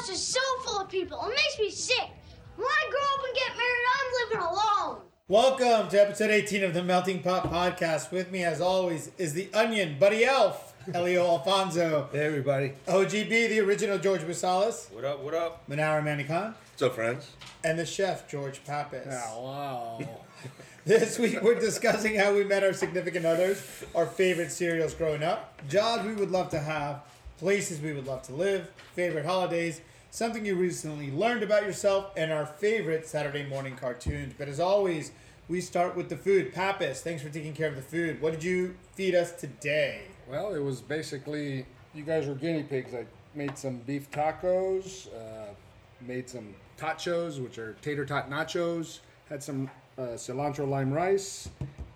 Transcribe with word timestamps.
house 0.00 0.08
is 0.08 0.22
so 0.22 0.40
full 0.64 0.80
of 0.80 0.88
people. 0.88 1.20
It 1.26 1.28
makes 1.28 1.58
me 1.58 1.70
sick. 1.70 2.08
When 2.56 2.66
I 2.66 2.90
grow 2.90 3.00
up 3.00 3.24
and 3.26 3.34
get 3.34 3.54
married, 3.54 3.86
I'm 3.92 4.30
living 4.30 4.48
alone. 4.48 5.02
Welcome 5.28 5.90
to 5.90 6.00
episode 6.00 6.30
18 6.30 6.64
of 6.64 6.72
the 6.72 6.82
Melting 6.82 7.22
Pot 7.22 7.50
Podcast. 7.52 8.10
With 8.10 8.30
me, 8.32 8.42
as 8.42 8.62
always, 8.62 9.10
is 9.18 9.34
the 9.34 9.50
Onion, 9.52 9.98
Buddy 10.00 10.24
Elf, 10.24 10.74
Elio 10.94 11.26
Alfonso, 11.26 12.08
Hey 12.12 12.20
everybody. 12.20 12.72
OGB, 12.88 13.28
the 13.50 13.60
original 13.60 13.98
George 13.98 14.22
Basalis, 14.22 14.90
What 14.90 15.04
up? 15.04 15.20
What 15.22 15.34
up? 15.34 15.68
Manara 15.68 16.02
Manikhan, 16.02 16.54
What's 16.70 16.80
up, 16.82 16.94
friends? 16.94 17.32
and 17.62 17.78
the 17.78 17.84
chef, 17.84 18.26
George 18.26 18.64
Pappas. 18.64 19.06
wow. 19.06 19.98
This 20.86 21.18
week, 21.18 21.42
we're 21.42 21.60
discussing 21.60 22.14
how 22.14 22.34
we 22.34 22.42
met 22.42 22.64
our 22.64 22.72
significant 22.72 23.26
others, 23.26 23.62
our 23.94 24.06
favorite 24.06 24.50
cereals 24.50 24.94
growing 24.94 25.22
up, 25.22 25.60
jobs 25.68 26.06
we 26.06 26.14
would 26.14 26.30
love 26.30 26.48
to 26.50 26.58
have, 26.58 27.02
places 27.36 27.82
we 27.82 27.92
would 27.92 28.06
love 28.06 28.22
to 28.22 28.32
live, 28.32 28.70
favorite 28.94 29.26
holidays, 29.26 29.82
something 30.10 30.44
you 30.44 30.54
recently 30.56 31.10
learned 31.10 31.42
about 31.42 31.64
yourself, 31.64 32.12
and 32.16 32.32
our 32.32 32.46
favorite 32.46 33.06
Saturday 33.06 33.46
morning 33.46 33.76
cartoons. 33.76 34.34
But 34.36 34.48
as 34.48 34.60
always, 34.60 35.12
we 35.48 35.60
start 35.60 35.96
with 35.96 36.08
the 36.08 36.16
food. 36.16 36.52
Pappas, 36.52 37.02
thanks 37.02 37.22
for 37.22 37.28
taking 37.28 37.54
care 37.54 37.68
of 37.68 37.76
the 37.76 37.82
food. 37.82 38.20
What 38.20 38.32
did 38.32 38.44
you 38.44 38.76
feed 38.94 39.14
us 39.14 39.32
today? 39.32 40.02
well, 40.30 40.54
it 40.54 40.60
was 40.60 40.80
basically 40.80 41.66
you 41.92 42.04
guys 42.04 42.26
were 42.26 42.34
guinea 42.34 42.62
pigs. 42.62 42.94
I 42.94 43.04
made 43.34 43.58
some 43.58 43.78
beef 43.78 44.10
tacos, 44.10 45.08
uh, 45.08 45.52
made 46.00 46.28
some 46.28 46.54
tachos, 46.78 47.42
which 47.42 47.58
are 47.58 47.74
tater 47.82 48.06
tot 48.06 48.30
nachos. 48.30 49.00
Had 49.28 49.42
some 49.42 49.70
uh, 49.98 50.02
cilantro 50.16 50.68
lime 50.68 50.92
rice, 50.92 51.48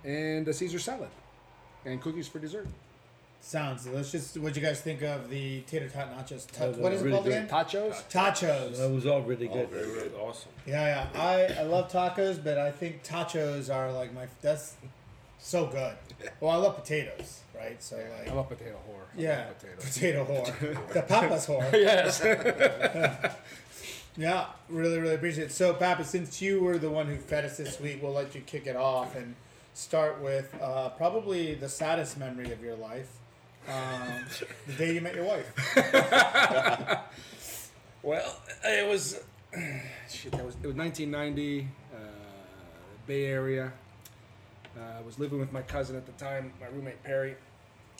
and 0.05 0.47
a 0.47 0.53
Caesar 0.53 0.79
salad, 0.79 1.09
and 1.85 2.01
cookies 2.01 2.29
for 2.29 2.39
dessert. 2.39 2.69
Sounds 3.45 3.85
delicious. 3.85 4.35
What'd 4.37 4.57
you 4.57 4.63
guys 4.63 4.81
think 4.81 5.03
of 5.03 5.29
the 5.29 5.61
tater 5.67 5.91
tot 5.91 6.09
nachos? 6.17 6.51
Ta- 6.51 6.65
Those 6.65 6.79
are 6.79 6.81
what 6.81 6.93
is 6.95 7.03
it 7.03 7.05
really 7.05 7.13
called 7.17 7.25
good. 7.27 7.33
again? 7.45 7.49
Tachos. 7.49 8.03
Tachos. 8.11 8.79
That 8.79 8.91
was 8.91 9.05
all 9.07 9.21
really 9.21 9.49
good. 9.49 9.69
very 9.69 9.85
good. 9.85 10.13
Awesome. 10.19 10.51
Yeah, 10.65 11.07
yeah. 11.15 11.21
I, 11.21 11.61
I 11.61 11.63
love 11.65 11.93
tacos, 11.93 12.43
but 12.43 12.57
I 12.57 12.71
think 12.71 13.05
tachos 13.05 13.73
are 13.73 13.93
like 13.93 14.15
my 14.15 14.29
that's 14.41 14.77
so 15.39 15.67
good. 15.67 15.95
Well, 16.41 16.53
I 16.53 16.57
love 16.57 16.77
potatoes, 16.77 17.41
right? 17.55 17.83
So 17.83 17.97
like 18.19 18.31
I'm 18.31 18.39
a 18.39 18.45
potato 18.45 18.79
whore. 18.89 19.03
I 19.15 19.21
yeah, 19.21 19.47
love 19.49 19.79
potato 19.79 20.25
whore, 20.25 20.93
the 20.95 21.03
papa's 21.03 21.47
whore. 21.47 21.71
yes. 21.75 22.23
Yeah, 24.17 24.47
really, 24.71 24.99
really 24.99 25.17
appreciate 25.17 25.47
it. 25.47 25.53
So, 25.53 25.75
Papa, 25.75 26.05
since 26.05 26.41
you 26.41 26.61
were 26.63 26.79
the 26.79 26.89
one 26.89 27.09
who 27.09 27.17
fed 27.17 27.45
us 27.45 27.57
this 27.59 27.79
week, 27.81 27.99
we'll 28.03 28.13
let 28.13 28.35
you 28.35 28.41
kick 28.43 28.67
it 28.67 28.77
off 28.77 29.17
and 29.17 29.35
start 29.75 30.23
with 30.23 30.55
uh, 30.63 30.89
probably 30.91 31.55
the 31.55 31.69
saddest 31.69 32.17
memory 32.17 32.51
of 32.53 32.63
your 32.63 32.77
life. 32.77 33.09
Um, 33.69 34.25
the 34.67 34.73
day 34.75 34.95
you 34.95 35.01
met 35.01 35.15
your 35.15 35.25
wife. 35.25 37.01
Well, 38.05 38.37
it 38.63 38.87
was 38.87 39.19
shit. 40.11 40.31
That 40.33 40.45
was 40.45 40.57
it 40.63 40.67
was 40.67 40.77
1990, 40.77 41.67
uh, 41.95 41.99
Bay 43.07 43.25
Area. 43.25 43.73
Uh, 44.77 44.99
I 44.99 45.01
was 45.01 45.19
living 45.19 45.41
with 45.41 45.55
my 45.55 45.63
cousin 45.63 45.97
at 45.97 46.05
the 46.05 46.13
time, 46.13 46.53
my 46.61 46.67
roommate 46.67 47.03
Perry. 47.03 47.37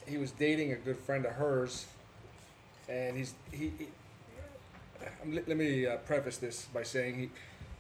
He 0.07 0.19
was 0.19 0.31
dating 0.33 0.73
a 0.73 0.77
good 0.77 0.99
friend 0.99 1.25
of 1.25 1.33
hers, 1.33 1.87
and 2.87 3.17
he's 3.17 3.33
he. 3.51 3.73
he 3.79 3.87
let, 5.27 5.49
let 5.49 5.57
me 5.57 5.87
uh, 5.87 5.97
preface 5.99 6.37
this 6.37 6.67
by 6.67 6.83
saying 6.83 7.15
he. 7.15 7.31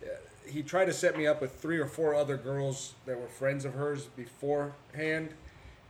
Uh, 0.02 0.14
he 0.46 0.62
tried 0.62 0.86
to 0.86 0.94
set 0.94 1.18
me 1.18 1.26
up 1.26 1.42
with 1.42 1.60
three 1.60 1.78
or 1.78 1.86
four 1.86 2.14
other 2.14 2.38
girls 2.38 2.94
that 3.04 3.20
were 3.20 3.28
friends 3.28 3.66
of 3.66 3.74
hers 3.74 4.06
beforehand, 4.06 5.34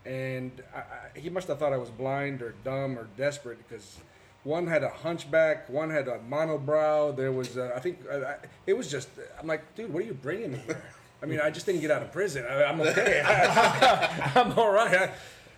and 0.05 0.50
I, 0.74 0.78
I, 0.78 1.19
he 1.19 1.30
must 1.30 1.48
have 1.48 1.58
thought 1.58 1.72
I 1.72 1.78
was 1.78 1.91
blind 1.91 2.42
or 2.42 2.55
dumb 2.64 2.98
or 2.98 3.08
desperate 3.16 3.58
because 3.66 3.98
one 4.42 4.66
had 4.66 4.83
a 4.83 4.91
hunchback, 4.91 5.69
one 5.69 5.91
had 5.91 6.06
a 6.08 6.19
monobrow. 6.19 7.16
There 7.16 7.33
was, 7.33 7.56
uh, 7.56 7.72
I 7.74 7.80
think, 7.80 8.00
I, 8.11 8.36
it 8.66 8.77
was 8.77 8.91
just. 8.91 9.08
I'm 9.41 9.46
like, 9.46 9.74
dude, 9.74 9.92
what 9.92 10.02
are 10.02 10.06
you 10.06 10.14
bringing 10.14 10.52
me 10.52 10.58
here? 10.66 10.83
I 11.22 11.27
mean, 11.27 11.41
I 11.41 11.50
just 11.50 11.64
didn't 11.64 11.80
get 11.80 11.91
out 11.91 12.02
of 12.02 12.12
prison. 12.12 12.44
I, 12.44 12.64
I'm 12.64 12.80
okay. 12.83 13.22
I'm 14.34 14.52
all 14.58 14.70
right. 14.70 15.11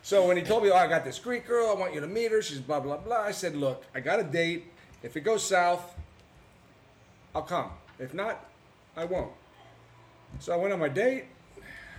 So 0.02 0.28
when 0.28 0.36
he 0.36 0.44
told 0.44 0.62
me, 0.62 0.70
oh, 0.70 0.76
I 0.76 0.86
got 0.86 1.04
this 1.04 1.18
Greek 1.18 1.46
girl, 1.46 1.68
I 1.68 1.74
want 1.74 1.92
you 1.92 2.00
to 2.00 2.06
meet 2.06 2.30
her. 2.30 2.40
She's 2.40 2.60
blah 2.60 2.78
blah 2.78 2.98
blah. 2.98 3.22
I 3.22 3.32
said, 3.32 3.56
look, 3.56 3.84
I 3.92 4.00
got 4.00 4.20
a 4.20 4.24
date. 4.24 4.66
If 5.02 5.16
it 5.16 5.22
goes 5.22 5.42
south, 5.42 5.82
I'll 7.34 7.42
come. 7.42 7.70
If 7.98 8.14
not, 8.14 8.46
I 8.96 9.04
won't. 9.04 9.32
So 10.38 10.52
I 10.52 10.56
went 10.56 10.72
on 10.72 10.78
my 10.78 10.88
date, 10.88 11.24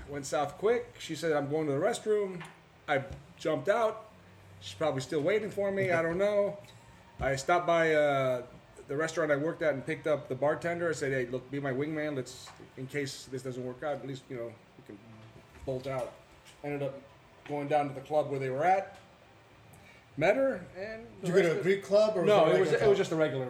went 0.09 0.25
south 0.25 0.57
quick. 0.57 0.95
She 1.00 1.16
said, 1.16 1.34
I'm 1.34 1.50
going 1.50 1.68
to 1.68 1.73
the 1.73 1.79
restroom. 1.79 2.41
I 2.88 3.03
jumped 3.38 3.69
out. 3.69 4.06
She's 4.62 4.75
probably 4.75 5.01
still 5.01 5.22
waiting 5.22 5.50
for 5.50 5.72
me. 5.72 5.91
I 5.91 6.01
don't 6.01 6.18
know. 6.18 6.57
I 7.19 7.35
stopped 7.35 7.68
by 7.68 7.94
uh, 7.94 8.44
the 8.88 8.96
restaurant 8.96 9.31
I 9.31 9.35
worked 9.35 9.62
at 9.62 9.73
and 9.73 9.85
picked 9.85 10.07
up 10.07 10.29
the 10.29 10.35
bartender. 10.35 10.90
I 10.90 10.94
said, 10.94 11.12
hey, 11.12 11.28
look, 11.29 11.50
be 11.51 11.59
my 11.59 11.72
wingman. 11.72 12.16
Let's, 12.16 12.47
in 12.78 12.88
case 12.88 13.28
this 13.31 13.44
doesn't 13.44 13.66
work 13.66 13.84
out, 13.84 13.96
at 13.96 14.07
least, 14.07 14.23
you 14.29 14.38
know, 14.38 14.46
we 14.46 14.84
can 14.85 14.97
bolt 15.66 15.88
out. 15.88 16.13
Ended 16.63 16.84
up 16.84 17.00
going 17.47 17.67
down 17.67 17.88
to 17.90 17.94
the 17.94 18.01
club 18.01 18.29
where 18.29 18.40
they 18.40 18.50
were 18.50 18.66
at. 18.66 18.97
Met 20.19 20.35
her, 20.35 20.66
and 20.75 21.06
Did 21.22 21.28
you 21.28 21.35
go 21.35 21.41
to 21.53 21.59
a 21.59 21.62
Greek 21.62 21.84
club 21.84 22.17
or 22.17 22.25
no, 22.25 22.46
was 22.46 22.56
it 22.56 22.59
was 22.59 22.73
it 22.73 22.90
was 22.90 22.97
just 22.97 23.12
a 23.12 23.16
regular, 23.16 23.46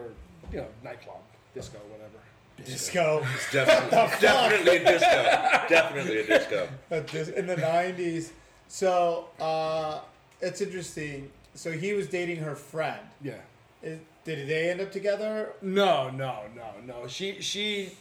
you 0.52 0.58
know, 0.58 0.68
nightclub, 0.84 1.22
disco, 1.54 1.78
whatever. 1.90 2.20
Disco 2.66 3.24
Definitely, 3.52 4.20
definitely 4.20 4.78
a 4.78 4.84
disco. 4.84 5.24
Definitely 5.70 6.18
a 6.20 6.28
disco. 6.28 6.68
at 6.92 7.08
this- 7.08 7.30
in 7.30 7.46
the 7.48 7.56
'90s. 7.56 8.32
So 8.68 9.28
uh, 9.40 10.00
it's 10.42 10.62
interesting. 10.62 11.32
So 11.56 11.72
he 11.72 11.94
was 11.94 12.08
dating 12.08 12.38
her 12.38 12.56
friend. 12.56 13.00
Yeah. 13.22 13.36
Is, 13.82 14.00
did 14.26 14.48
they 14.50 14.70
end 14.70 14.82
up 14.82 14.92
together? 14.92 15.54
No, 15.62 16.10
no, 16.10 16.42
no, 16.56 16.72
no. 16.86 17.08
She 17.08 17.40
she 17.42 17.92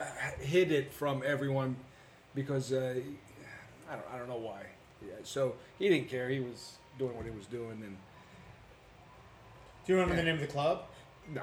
uh, 0.00 0.04
hid 0.40 0.72
it 0.72 0.92
from 0.92 1.22
everyone 1.24 1.76
because 2.34 2.72
uh, 2.72 2.94
I 3.90 3.94
don't 3.94 4.06
I 4.12 4.18
don't 4.18 4.28
know 4.28 4.36
why. 4.38 4.62
Yeah, 5.06 5.14
so 5.22 5.54
he 5.78 5.88
didn't 5.88 6.08
care. 6.08 6.28
He 6.28 6.40
was 6.40 6.72
doing 6.98 7.16
what 7.16 7.24
he 7.24 7.30
was 7.30 7.46
doing, 7.46 7.80
and 7.82 7.96
Do 9.86 9.92
you 9.92 9.98
remember 9.98 10.16
the 10.16 10.22
name 10.22 10.34
of 10.36 10.40
the 10.40 10.46
club? 10.46 10.84
no, 11.32 11.42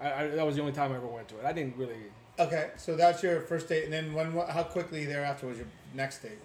I, 0.00 0.12
I, 0.24 0.26
that 0.28 0.46
was 0.46 0.56
the 0.56 0.60
only 0.60 0.72
time 0.74 0.92
I 0.92 0.96
ever 0.96 1.06
went 1.06 1.28
to 1.28 1.38
it. 1.38 1.44
I 1.44 1.52
didn't 1.52 1.76
really. 1.76 1.96
Okay, 2.38 2.70
so 2.76 2.96
that's 2.96 3.22
your 3.22 3.40
first 3.42 3.68
date, 3.68 3.84
and 3.84 3.92
then 3.92 4.12
when? 4.12 4.32
How 4.32 4.62
quickly 4.62 5.06
thereafter 5.06 5.46
was 5.46 5.56
your 5.58 5.66
next 5.94 6.18
date? 6.22 6.38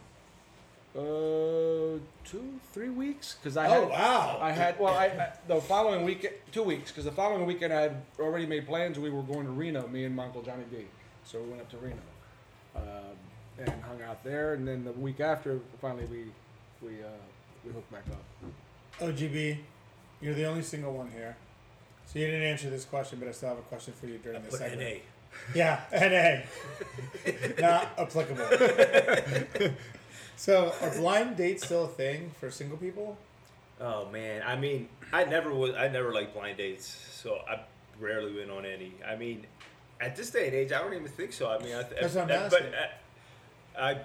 Uh, 0.94 2.00
two, 2.25 2.59
three 2.73 2.90
weeks, 2.90 3.35
because 3.35 3.56
I 3.56 3.67
Oh, 3.67 3.81
had, 3.81 3.90
wow. 3.90 4.38
I 4.41 4.51
had 4.51 4.78
well, 4.79 4.94
I, 4.94 5.06
I 5.06 5.34
the 5.47 5.61
following 5.61 6.03
week, 6.03 6.41
two 6.51 6.63
weeks, 6.63 6.91
because 6.91 7.06
the 7.06 7.11
following 7.13 7.45
weekend 7.45 7.72
I 7.72 7.81
had 7.81 8.01
already 8.19 8.45
made 8.45 8.67
plans. 8.67 9.00
We 9.00 9.09
were 9.09 9.22
going 9.22 9.45
to 9.45 9.51
Reno, 9.51 9.88
me 9.88 10.03
and 10.03 10.13
my 10.16 10.25
uncle 10.25 10.41
Johnny 10.41 10.63
D. 10.69 10.85
So 11.23 11.40
we 11.41 11.50
went 11.50 11.61
up 11.61 11.69
to 11.72 11.78
Reno, 11.78 11.95
um, 12.75 12.84
and 13.57 13.69
hung 13.84 14.01
out 14.01 14.22
there. 14.23 14.53
And 14.56 14.67
then 14.67 14.84
the 14.84 14.91
week 14.94 15.22
after, 15.22 15.59
finally 15.81 16.06
we 16.06 16.25
we 16.85 16.95
uh, 17.01 17.07
we 17.66 17.72
hooked 17.72 17.91
back 17.91 18.03
up. 18.11 18.23
OGB, 19.00 19.57
you're 20.22 20.34
the 20.34 20.45
only 20.45 20.61
single 20.61 20.91
one 20.94 21.09
here, 21.11 21.38
so 22.07 22.19
you 22.19 22.25
didn't 22.28 22.44
answer 22.44 22.69
this 22.69 22.85
question, 22.85 23.19
but 23.19 23.28
I 23.28 23.31
still 23.31 23.50
have 23.50 23.57
a 23.57 23.62
question 23.63 23.94
for 24.00 24.07
you 24.07 24.17
during 24.17 24.41
this 24.41 24.51
Put 24.51 24.59
segment. 24.59 24.81
NA. 24.81 24.95
Yeah, 25.56 25.81
NA. 27.25 27.62
Not 27.62 27.89
applicable. 27.97 29.78
so, 30.35 30.73
are 30.81 30.91
blind 30.95 31.38
dates 31.38 31.66
still 31.66 31.85
a 31.85 31.88
thing 31.88 32.31
for 32.40 32.51
single 32.51 32.78
people? 32.78 33.17
Oh 33.79 34.07
man, 34.11 34.44
I 34.45 34.56
mean, 34.56 34.90
I 35.11 35.23
never 35.25 35.53
was. 35.53 35.73
I 35.75 35.88
never 35.88 36.13
liked 36.13 36.34
blind 36.34 36.57
dates, 36.57 36.85
so 36.85 37.40
I 37.50 37.61
rarely 38.00 38.35
went 38.35 38.51
on 38.51 38.66
any. 38.66 38.94
I 39.07 39.16
mean, 39.16 39.45
at 40.00 40.16
this 40.16 40.29
day 40.31 40.47
and 40.47 40.56
age, 40.56 40.72
I 40.72 40.79
don't 40.79 40.94
even 40.94 41.07
think 41.07 41.34
so. 41.34 41.50
I 41.50 41.59
mean, 41.59 41.75
I, 41.75 41.84
That's 41.84 42.13
what 42.16 42.25
I'm 42.25 42.31
I- 42.31 42.34
asking. 42.35 42.67
But 42.72 43.81
I, 43.81 43.91
I, 43.91 43.97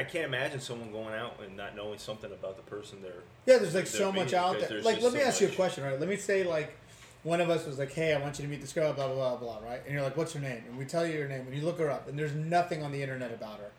I 0.00 0.04
can't 0.04 0.24
imagine 0.26 0.60
someone 0.60 0.92
going 0.92 1.14
out 1.14 1.40
and 1.44 1.56
not 1.56 1.74
knowing 1.74 1.98
something 1.98 2.30
about 2.30 2.56
the 2.56 2.62
person 2.62 2.98
they're. 3.02 3.12
Yeah, 3.46 3.58
there's 3.58 3.74
like 3.74 3.86
so 3.86 4.12
much 4.12 4.34
out 4.34 4.60
there. 4.60 4.82
Like, 4.82 5.00
let 5.02 5.12
me 5.12 5.20
so 5.20 5.24
ask 5.26 5.40
you 5.40 5.48
a 5.48 5.52
question, 5.52 5.82
right? 5.82 5.98
Let 5.98 6.08
me 6.08 6.16
say, 6.16 6.44
like, 6.44 6.76
one 7.22 7.40
of 7.40 7.50
us 7.50 7.66
was 7.66 7.78
like, 7.78 7.92
hey, 7.92 8.14
I 8.14 8.18
want 8.20 8.38
you 8.38 8.44
to 8.44 8.50
meet 8.50 8.60
this 8.60 8.72
girl, 8.72 8.92
blah, 8.92 9.06
blah, 9.08 9.36
blah, 9.36 9.58
blah, 9.60 9.68
right? 9.68 9.80
And 9.84 9.92
you're 9.94 10.02
like, 10.02 10.16
what's 10.16 10.32
her 10.32 10.40
name? 10.40 10.62
And 10.68 10.78
we 10.78 10.84
tell 10.84 11.06
you 11.06 11.20
her 11.20 11.28
name, 11.28 11.42
and 11.46 11.54
you 11.54 11.62
look 11.62 11.78
her 11.78 11.90
up, 11.90 12.08
and 12.08 12.18
there's 12.18 12.34
nothing 12.34 12.82
on 12.82 12.92
the 12.92 13.02
internet 13.02 13.32
about 13.32 13.58
her, 13.58 13.70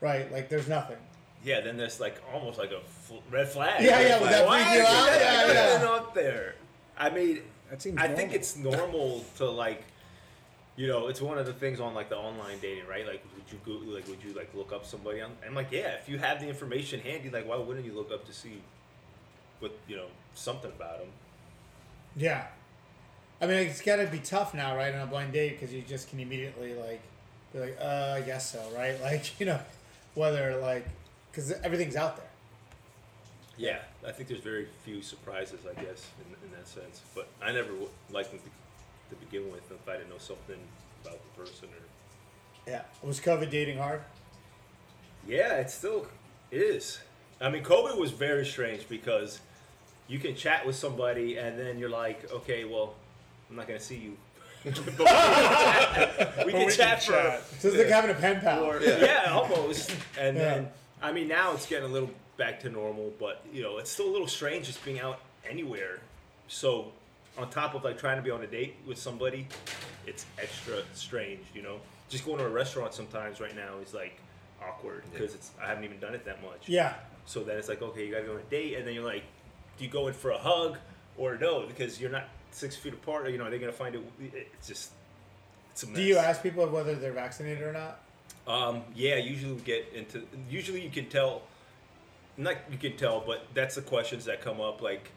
right? 0.00 0.30
Like, 0.30 0.48
there's 0.48 0.68
nothing. 0.68 0.98
Yeah, 1.44 1.60
then 1.60 1.76
there's 1.76 1.98
like 2.00 2.20
almost 2.32 2.58
like 2.58 2.70
a 2.70 2.80
fl- 2.86 3.16
red 3.30 3.48
flag. 3.48 3.82
Yeah, 3.82 3.98
yeah, 4.00 4.12
It's 4.14 4.20
would 4.22 4.30
that 4.30 4.46
why 4.46 4.62
freak 4.62 4.74
you 4.76 4.80
is 4.82 4.86
out? 4.88 5.06
that 5.06 5.20
Yeah, 5.20 5.44
even 5.74 5.82
yeah. 5.82 5.88
out 5.88 6.14
there? 6.14 6.54
I 6.96 7.10
mean, 7.10 7.40
That 7.70 7.82
seems. 7.82 7.98
I 7.98 8.08
think 8.08 8.32
it's 8.32 8.56
normal 8.56 9.24
to 9.38 9.50
like, 9.50 9.82
you 10.76 10.86
know, 10.86 11.08
it's 11.08 11.20
one 11.20 11.38
of 11.38 11.46
the 11.46 11.52
things 11.52 11.80
on 11.80 11.94
like 11.94 12.08
the 12.10 12.16
online 12.16 12.58
dating, 12.60 12.86
right? 12.86 13.04
Like, 13.06 13.24
would 13.34 13.44
you 13.50 13.58
go, 13.66 13.92
like, 13.92 14.06
would 14.06 14.22
you 14.22 14.34
like 14.34 14.50
look 14.54 14.72
up 14.72 14.86
somebody? 14.86 15.20
On, 15.20 15.30
I'm 15.44 15.54
like, 15.54 15.72
yeah, 15.72 15.94
if 16.00 16.08
you 16.08 16.18
have 16.18 16.40
the 16.40 16.48
information 16.48 17.00
handy, 17.00 17.28
like, 17.30 17.48
why 17.48 17.56
wouldn't 17.56 17.84
you 17.86 17.92
look 17.94 18.12
up 18.12 18.24
to 18.26 18.32
see 18.32 18.60
what 19.58 19.72
you 19.88 19.96
know 19.96 20.06
something 20.34 20.70
about 20.70 20.98
them? 21.00 21.08
Yeah. 22.16 22.46
I 23.42 23.46
mean, 23.46 23.56
it's 23.56 23.82
got 23.82 23.96
to 23.96 24.06
be 24.06 24.20
tough 24.20 24.54
now, 24.54 24.76
right, 24.76 24.94
on 24.94 25.00
a 25.00 25.06
blind 25.06 25.32
date, 25.32 25.58
because 25.58 25.74
you 25.74 25.82
just 25.82 26.08
can 26.08 26.20
immediately, 26.20 26.74
like, 26.74 27.00
be 27.52 27.58
like, 27.58 27.76
uh, 27.82 28.14
I 28.16 28.20
guess 28.20 28.52
so, 28.52 28.62
right? 28.74 29.00
Like, 29.02 29.38
you 29.40 29.46
know, 29.46 29.58
whether, 30.14 30.56
like, 30.58 30.86
because 31.30 31.50
everything's 31.64 31.96
out 31.96 32.16
there. 32.16 32.26
Yeah, 33.58 33.78
I 34.06 34.12
think 34.12 34.28
there's 34.28 34.40
very 34.40 34.68
few 34.84 35.02
surprises, 35.02 35.60
I 35.68 35.74
guess, 35.74 36.06
in, 36.20 36.46
in 36.46 36.54
that 36.56 36.68
sense. 36.68 37.02
But 37.14 37.28
I 37.42 37.52
never 37.52 37.68
w- 37.68 37.88
liked 38.10 38.30
to 38.30 38.38
to 39.12 39.26
begin 39.26 39.50
with 39.52 39.70
if 39.70 39.88
I 39.88 39.96
didn't 39.98 40.08
know 40.08 40.18
something 40.18 40.56
about 41.04 41.18
the 41.22 41.42
person 41.42 41.68
or. 41.68 42.70
Yeah. 42.70 42.82
Was 43.02 43.20
COVID 43.20 43.50
dating 43.50 43.78
hard? 43.78 44.00
Yeah, 45.26 45.56
it 45.56 45.70
still 45.70 46.06
is. 46.50 47.00
I 47.40 47.50
mean, 47.50 47.62
COVID 47.62 47.98
was 47.98 48.10
very 48.10 48.46
strange 48.46 48.88
because 48.88 49.40
you 50.08 50.18
can 50.18 50.34
chat 50.34 50.66
with 50.66 50.76
somebody 50.76 51.36
and 51.36 51.58
then 51.58 51.78
you're 51.78 51.90
like, 51.90 52.30
okay, 52.32 52.64
well, 52.64 52.94
I'm 53.52 53.56
not 53.56 53.68
gonna 53.68 53.78
see 53.80 53.96
you. 53.96 54.16
We 54.64 54.72
can 54.72 54.96
chat, 54.96 56.46
we 56.46 56.52
can 56.52 56.70
chat 56.70 57.02
for 57.02 57.40
So 57.58 57.68
it's 57.68 57.76
like 57.76 57.88
having 57.88 58.10
a 58.12 58.14
pen 58.14 58.40
pal. 58.40 58.64
or 58.64 58.80
yeah, 58.80 59.26
almost. 59.30 59.90
And 60.18 60.36
Yeah. 60.36 60.42
then 60.54 60.68
I 61.02 61.12
mean 61.12 61.28
now 61.28 61.52
it's 61.52 61.66
getting 61.66 61.84
a 61.90 61.92
little 61.92 62.10
back 62.38 62.60
to 62.60 62.70
normal, 62.70 63.12
but 63.20 63.44
you 63.52 63.62
know 63.62 63.76
it's 63.78 63.90
still 63.90 64.08
a 64.08 64.12
little 64.12 64.26
strange 64.28 64.66
just 64.66 64.82
being 64.84 65.00
out 65.00 65.20
anywhere. 65.48 66.00
So 66.48 66.92
on 67.36 67.50
top 67.50 67.74
of 67.74 67.84
like 67.84 67.98
trying 67.98 68.16
to 68.16 68.22
be 68.22 68.30
on 68.30 68.42
a 68.42 68.46
date 68.46 68.76
with 68.86 68.96
somebody, 68.98 69.46
it's 70.06 70.24
extra 70.40 70.76
strange. 70.94 71.40
You 71.54 71.60
know, 71.62 71.76
just 72.08 72.24
going 72.24 72.38
to 72.38 72.46
a 72.46 72.48
restaurant 72.48 72.94
sometimes 72.94 73.38
right 73.40 73.54
now 73.54 73.78
is 73.84 73.92
like 73.92 74.18
awkward 74.66 75.02
because 75.12 75.34
it's 75.34 75.50
I 75.62 75.66
haven't 75.66 75.84
even 75.84 75.98
done 75.98 76.14
it 76.14 76.24
that 76.24 76.42
much. 76.42 76.68
Yeah. 76.68 76.94
So 77.26 77.42
then 77.44 77.58
it's 77.58 77.68
like 77.68 77.82
okay, 77.82 78.06
you 78.06 78.12
gotta 78.12 78.24
go 78.24 78.32
on 78.32 78.38
a 78.38 78.42
date, 78.50 78.76
and 78.76 78.86
then 78.86 78.94
you're 78.94 79.04
like, 79.04 79.24
do 79.76 79.84
you 79.84 79.90
go 79.90 80.06
in 80.08 80.14
for 80.14 80.30
a 80.30 80.38
hug 80.38 80.78
or 81.18 81.36
no? 81.36 81.66
Because 81.66 82.00
you're 82.00 82.10
not 82.10 82.28
six 82.54 82.76
feet 82.76 82.94
apart. 82.94 83.30
You 83.30 83.38
know, 83.38 83.44
are 83.44 83.50
they 83.50 83.58
gonna 83.58 83.72
find 83.72 83.94
it? 83.94 84.02
It's 84.58 84.68
just. 84.68 84.92
It's 85.72 85.82
a 85.82 85.86
mess. 85.86 85.96
Do 85.96 86.02
you 86.02 86.16
ask 86.16 86.42
people 86.42 86.66
whether 86.66 86.94
they're 86.94 87.12
vaccinated 87.12 87.62
or 87.62 87.72
not? 87.72 88.00
Um, 88.46 88.82
yeah, 88.94 89.16
usually 89.16 89.54
we 89.54 89.60
get 89.62 89.92
into. 89.94 90.22
Usually 90.50 90.82
you 90.82 90.90
can 90.90 91.08
tell. 91.08 91.42
Not 92.36 92.56
you 92.70 92.78
can 92.78 92.96
tell, 92.96 93.22
but 93.26 93.46
that's 93.54 93.74
the 93.74 93.82
questions 93.82 94.24
that 94.24 94.40
come 94.40 94.60
up. 94.60 94.80
Like, 94.80 95.10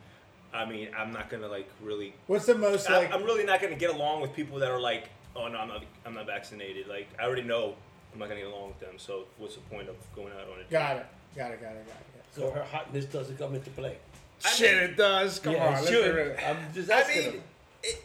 I 0.53 0.65
mean, 0.65 0.89
I'm 0.97 1.11
not 1.11 1.29
gonna 1.29 1.47
like 1.47 1.69
really. 1.81 2.13
What's 2.27 2.45
the 2.45 2.55
most 2.55 2.89
like? 2.89 3.11
I'm 3.13 3.23
really 3.23 3.45
not 3.45 3.61
gonna 3.61 3.75
get 3.75 3.93
along 3.93 4.21
with 4.21 4.33
people 4.33 4.59
that 4.59 4.69
are 4.69 4.79
like, 4.79 5.09
oh 5.35 5.47
no, 5.47 5.57
I'm 5.57 5.67
not. 5.67 5.83
I'm 6.05 6.13
not 6.13 6.25
vaccinated. 6.25 6.87
Like, 6.87 7.07
I 7.19 7.23
already 7.23 7.43
know 7.43 7.75
I'm 8.13 8.19
not 8.19 8.29
gonna 8.29 8.41
get 8.41 8.49
along 8.49 8.69
with 8.69 8.79
them. 8.79 8.95
So 8.97 9.25
what's 9.37 9.55
the 9.55 9.61
point 9.61 9.89
of 9.89 9.95
going 10.15 10.33
out 10.33 10.47
on 10.47 10.59
a 10.59 10.63
date? 10.63 10.69
got 10.69 10.97
it. 10.97 11.05
Got 11.35 11.51
it. 11.51 11.61
Got 11.61 11.71
it. 11.71 11.87
Got 11.87 11.95
it. 11.95 12.25
So 12.31 12.51
her 12.51 12.63
hotness 12.63 13.05
doesn't 13.05 13.37
come 13.37 13.55
into 13.55 13.69
play. 13.71 13.97
Shit, 14.39 14.75
it 14.91 14.97
does. 14.97 15.39
Come 15.39 15.53
yeah, 15.53 15.67
on, 15.67 15.73
it 15.73 15.75
let's 15.77 15.89
should. 15.89 16.37
I'm 16.39 16.57
just 16.73 16.91
I 16.91 17.07
mean, 17.07 17.41
it, 17.83 18.03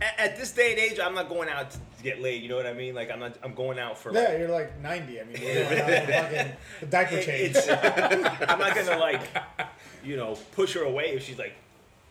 at, 0.00 0.18
at 0.18 0.36
this 0.38 0.52
day 0.52 0.72
and 0.72 0.80
age, 0.80 0.98
I'm 0.98 1.14
not 1.14 1.28
going 1.28 1.48
out 1.48 1.70
to 1.70 1.78
get 2.02 2.20
laid. 2.20 2.42
You 2.42 2.48
know 2.48 2.56
what 2.56 2.66
I 2.66 2.72
mean? 2.72 2.94
Like, 2.94 3.10
I'm 3.10 3.20
not. 3.20 3.36
I'm 3.42 3.54
going 3.54 3.78
out 3.78 3.98
for. 3.98 4.12
Yeah, 4.12 4.20
Like, 4.20 4.38
you're 4.38 4.48
like 4.50 4.80
90. 4.80 5.20
I 5.20 5.24
mean, 5.24 5.36
you're 5.42 5.64
going 5.64 5.80
out 5.80 6.30
fucking 6.30 6.52
the 6.80 6.86
diaper 6.86 7.22
change. 7.22 7.56
it's- 7.56 7.68
I'm 8.48 8.58
not 8.58 8.74
gonna 8.74 8.98
like, 8.98 9.22
you 10.04 10.16
know, 10.16 10.36
push 10.52 10.74
her 10.74 10.82
away 10.82 11.10
if 11.10 11.24
she's 11.24 11.38
like 11.38 11.54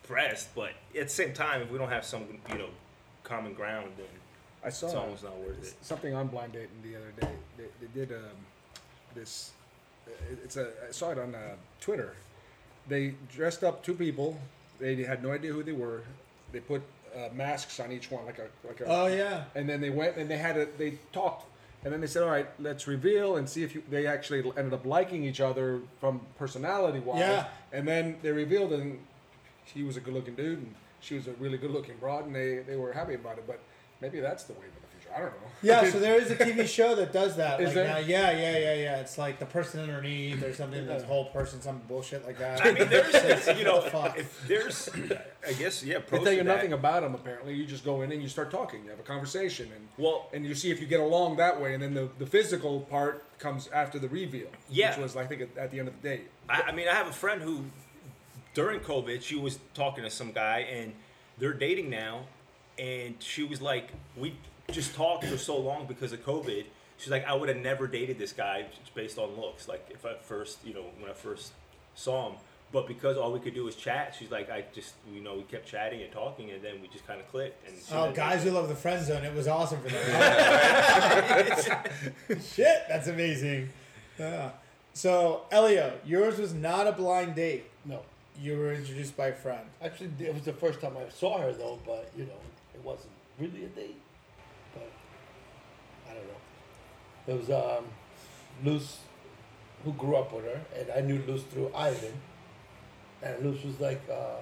pressed. 0.04 0.54
But 0.56 0.72
at 0.98 1.08
the 1.08 1.14
same 1.14 1.34
time, 1.34 1.62
if 1.62 1.72
we 1.72 1.78
don't 1.78 1.90
have 1.90 2.06
some, 2.06 2.26
you 2.52 2.58
know, 2.58 2.70
common 3.24 3.54
ground, 3.54 3.92
then 3.98 4.08
I 4.64 4.70
saw 4.70 4.88
it's 4.88 4.96
almost 4.96 5.24
not 5.24 5.38
worth 5.38 5.64
it. 5.64 5.74
something 5.82 6.14
on 6.14 6.28
blind 6.28 6.54
dating 6.54 6.70
the 6.84 6.96
other 6.96 7.12
day. 7.20 7.30
They, 7.58 7.86
they 7.86 8.06
did 8.06 8.16
um, 8.16 8.24
this. 9.16 9.52
It's 10.44 10.58
a. 10.58 10.70
I 10.88 10.92
saw 10.92 11.12
it 11.12 11.20
on 11.20 11.36
uh, 11.36 11.56
Twitter. 11.80 12.16
They 12.90 13.14
dressed 13.32 13.64
up 13.64 13.84
two 13.84 13.94
people. 13.94 14.38
They 14.80 14.96
had 15.04 15.24
no 15.24 15.32
idea 15.32 15.54
who 15.54 15.64
they 15.64 15.72
were. 15.72 16.02
They 16.52 16.60
put 16.60 16.82
uh, 17.16 17.30
masks 17.34 17.80
on 17.80 17.92
each 17.92 18.12
one, 18.12 18.26
like 18.26 18.40
a 18.40 18.48
like 18.68 18.82
a. 18.82 18.86
oh 18.86 19.08
yeah. 19.08 19.46
And 19.56 19.70
then 19.70 19.82
they 19.82 19.90
went 19.90 20.18
and 20.18 20.30
they 20.30 20.38
had 20.38 20.58
a 20.58 20.66
they 20.78 20.98
talked, 21.14 21.46
and 21.84 21.94
then 21.94 22.02
they 22.02 22.08
said, 22.08 22.24
"All 22.24 22.30
right, 22.30 22.48
let's 22.60 22.88
reveal 22.88 23.38
and 23.38 23.48
see 23.48 23.64
if 23.64 23.76
you." 23.76 23.84
They 23.90 24.08
actually 24.08 24.40
ended 24.58 24.74
up 24.74 24.86
liking 24.86 25.24
each 25.24 25.42
other 25.42 25.82
from 26.00 26.22
personality 26.38 27.00
wise. 27.00 27.20
Yeah. 27.20 27.48
And 27.72 27.88
then 27.88 28.18
they 28.22 28.32
revealed, 28.32 28.74
and 28.74 29.00
he 29.66 29.84
was 29.84 29.98
a 29.98 30.00
good-looking 30.00 30.36
dude, 30.36 30.60
and 30.60 30.74
she 31.00 31.16
was 31.16 31.28
a 31.28 31.34
really 31.34 31.58
good-looking 31.58 31.98
broad, 32.00 32.26
and 32.26 32.36
they 32.36 32.60
they 32.60 32.76
were 32.76 32.94
happy 32.94 33.14
about 33.14 33.38
it. 33.38 33.46
But 33.46 33.60
maybe 34.02 34.20
that's 34.20 34.44
the 34.46 34.54
way 34.54 34.60
future. 34.60 34.89
I 35.16 35.20
don't 35.20 35.30
know. 35.32 35.48
Yeah, 35.62 35.90
so 35.90 36.00
there 36.00 36.16
is 36.16 36.32
a 36.32 36.36
TV 36.36 36.66
show 36.68 36.96
that 36.96 37.12
does 37.12 37.36
that. 37.36 37.60
Is 37.60 37.68
like 37.68 37.76
there? 37.76 37.88
now. 37.88 37.98
Yeah, 37.98 38.32
yeah, 38.32 38.58
yeah, 38.58 38.74
yeah. 38.76 39.00
It's 39.00 39.18
like 39.18 39.40
the 39.40 39.46
person 39.46 39.82
underneath 39.82 40.42
or 40.42 40.54
something. 40.54 40.86
That's 40.88 41.04
whole 41.04 41.26
person, 41.26 41.62
some 41.62 41.82
bullshit 41.88 42.26
like 42.26 42.38
that. 42.40 42.66
I 42.66 42.72
mean, 42.72 42.88
there's, 42.88 43.48
you 43.58 43.66
know, 43.66 43.82
fuck? 43.82 44.18
if 44.18 44.48
there's, 44.48 44.88
I 45.46 45.52
guess, 45.54 45.84
yeah, 45.84 45.96
They 45.96 46.02
pros 46.04 46.24
tell 46.24 46.32
you 46.32 46.40
that. 46.44 46.46
nothing 46.56 46.72
about 46.72 47.02
them. 47.04 47.14
Apparently, 47.14 47.54
you 47.56 47.66
just 47.66 47.84
go 47.84 48.04
in 48.04 48.12
and 48.14 48.22
you 48.22 48.30
start 48.30 48.52
talking. 48.52 48.86
You 48.86 48.92
have 48.92 49.00
a 49.00 49.04
conversation, 49.04 49.70
and 49.76 49.88
Well- 49.98 50.30
and 50.34 50.46
you 50.46 50.56
see 50.56 50.72
if 50.72 50.80
you 50.80 50.88
get 50.88 51.02
along 51.02 51.36
that 51.38 51.60
way. 51.60 51.74
And 51.74 51.84
then 51.84 51.94
the, 51.94 52.08
the 52.20 52.26
physical 52.26 52.80
part 52.82 53.26
comes 53.40 53.68
after 53.74 54.00
the 54.00 54.08
reveal. 54.08 54.48
Yeah. 54.70 54.92
which 54.92 55.00
was 55.04 55.18
I 55.18 55.26
think 55.26 55.42
at, 55.42 55.58
at 55.58 55.72
the 55.72 55.80
end 55.80 55.90
of 55.90 56.02
the 56.02 56.08
day. 56.08 56.22
I, 56.48 56.62
I 56.68 56.72
mean, 56.72 56.88
I 56.88 56.94
have 56.94 57.08
a 57.08 57.14
friend 57.14 57.42
who, 57.42 57.66
during 58.54 58.80
COVID, 58.80 59.22
she 59.22 59.36
was 59.36 59.60
talking 59.74 60.06
to 60.06 60.10
some 60.10 60.32
guy, 60.32 60.60
and 60.60 60.94
they're 61.38 61.54
dating 61.54 61.90
now, 61.90 62.22
and 62.78 63.16
she 63.20 63.44
was 63.44 63.62
like, 63.62 63.90
we 64.16 64.36
just 64.72 64.96
talked 64.96 65.26
for 65.26 65.38
so 65.38 65.58
long 65.58 65.86
because 65.86 66.14
of 66.14 66.26
COVID. 66.26 66.66
She's 66.98 67.10
like, 67.10 67.26
I 67.26 67.34
would 67.34 67.50
have 67.50 67.58
never 67.58 67.88
dated 67.88 68.18
this 68.20 68.34
guy 68.34 68.66
based 68.94 69.18
on 69.18 69.40
looks. 69.40 69.68
Like 69.68 69.88
if 69.90 70.06
I 70.06 70.16
first, 70.16 70.58
you 70.66 70.74
know, 70.74 70.84
when 71.00 71.10
I 71.10 71.14
first 71.14 71.52
saw 71.96 72.30
him, 72.30 72.38
but 72.72 72.88
because 72.88 73.18
all 73.18 73.32
we 73.32 73.40
could 73.40 73.56
do 73.56 73.64
was 73.64 73.76
chat, 73.76 74.16
she's 74.18 74.30
like, 74.30 74.52
I 74.52 74.64
just, 74.76 74.94
you 75.12 75.22
know, 75.22 75.36
we 75.36 75.42
kept 75.44 75.66
chatting 75.68 76.02
and 76.04 76.12
talking, 76.12 76.52
and 76.52 76.62
then 76.64 76.82
we 76.82 76.88
just 76.88 77.08
kind 77.08 77.20
of 77.20 77.28
clicked. 77.32 77.68
And 77.68 77.76
Oh, 77.92 78.12
guys 78.12 78.44
who 78.44 78.52
love 78.52 78.70
the 78.70 78.76
friend 78.76 79.04
zone, 79.04 79.24
it 79.24 79.34
was 79.34 79.48
awesome 79.48 79.80
for 79.82 79.90
them. 79.90 80.02
Shit, 82.42 82.84
that's 82.88 83.08
amazing. 83.08 83.70
Yeah. 84.20 84.52
So, 84.94 85.44
Elio, 85.52 85.94
yours 86.06 86.38
was 86.38 86.54
not 86.54 86.86
a 86.86 86.92
blind 86.92 87.36
date. 87.36 87.66
No. 87.86 88.02
You 88.42 88.58
were 88.58 88.74
introduced 88.74 89.18
by 89.18 89.28
a 89.28 89.34
friend. 89.34 89.62
Actually, 89.82 90.12
it 90.20 90.34
was 90.34 90.44
the 90.44 90.54
first 90.54 90.80
time 90.80 90.94
I 90.96 91.10
saw 91.10 91.40
her 91.40 91.52
though, 91.52 91.80
but 91.86 92.12
you 92.16 92.26
know, 92.26 92.40
it 92.74 92.84
wasn't 92.84 93.12
really 93.40 93.66
a 93.66 93.68
date. 93.68 94.00
But 94.74 94.90
I 96.10 96.14
don't 96.14 96.24
It 97.30 97.38
was 97.38 97.52
um, 97.52 97.86
Luz, 98.64 98.98
who 99.86 99.94
grew 99.94 100.16
up 100.16 100.34
with 100.34 100.46
her, 100.46 100.62
and 100.76 100.90
I 100.90 101.02
knew 101.02 101.22
Luz 101.28 101.44
through 101.44 101.72
Ivan. 101.76 102.14
And 103.22 103.46
Luz 103.46 103.64
was 103.64 103.80
like, 103.80 104.02
uh, 104.10 104.38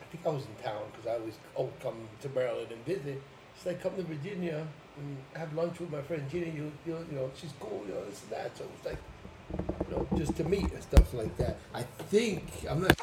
I 0.00 0.04
think 0.10 0.26
I 0.26 0.30
was 0.30 0.42
in 0.44 0.64
town 0.64 0.82
because 0.90 1.06
I 1.06 1.20
always 1.20 1.38
oh 1.56 1.70
come 1.80 1.94
to 2.20 2.28
Maryland 2.30 2.72
and 2.72 2.84
visit. 2.84 3.22
She's 3.56 3.66
like, 3.66 3.80
come 3.80 3.94
to 3.94 4.02
Virginia 4.02 4.66
and 4.98 5.16
have 5.36 5.54
lunch 5.54 5.78
with 5.78 5.92
my 5.92 6.02
friend 6.02 6.28
Gina. 6.28 6.46
You, 6.46 6.72
you, 6.84 7.06
you 7.10 7.16
know, 7.16 7.30
she's 7.36 7.52
cool, 7.60 7.84
you 7.86 7.94
know, 7.94 8.04
this 8.06 8.22
and 8.22 8.32
that. 8.32 8.56
So 8.56 8.64
it 8.64 8.70
was 8.76 8.92
like, 8.92 9.88
you 9.88 9.96
know, 9.96 10.18
just 10.18 10.36
to 10.38 10.44
meet 10.44 10.72
and 10.72 10.82
stuff 10.82 11.14
like 11.14 11.36
that. 11.36 11.58
I 11.72 11.82
think 11.82 12.42
I'm 12.68 12.82
not. 12.82 12.96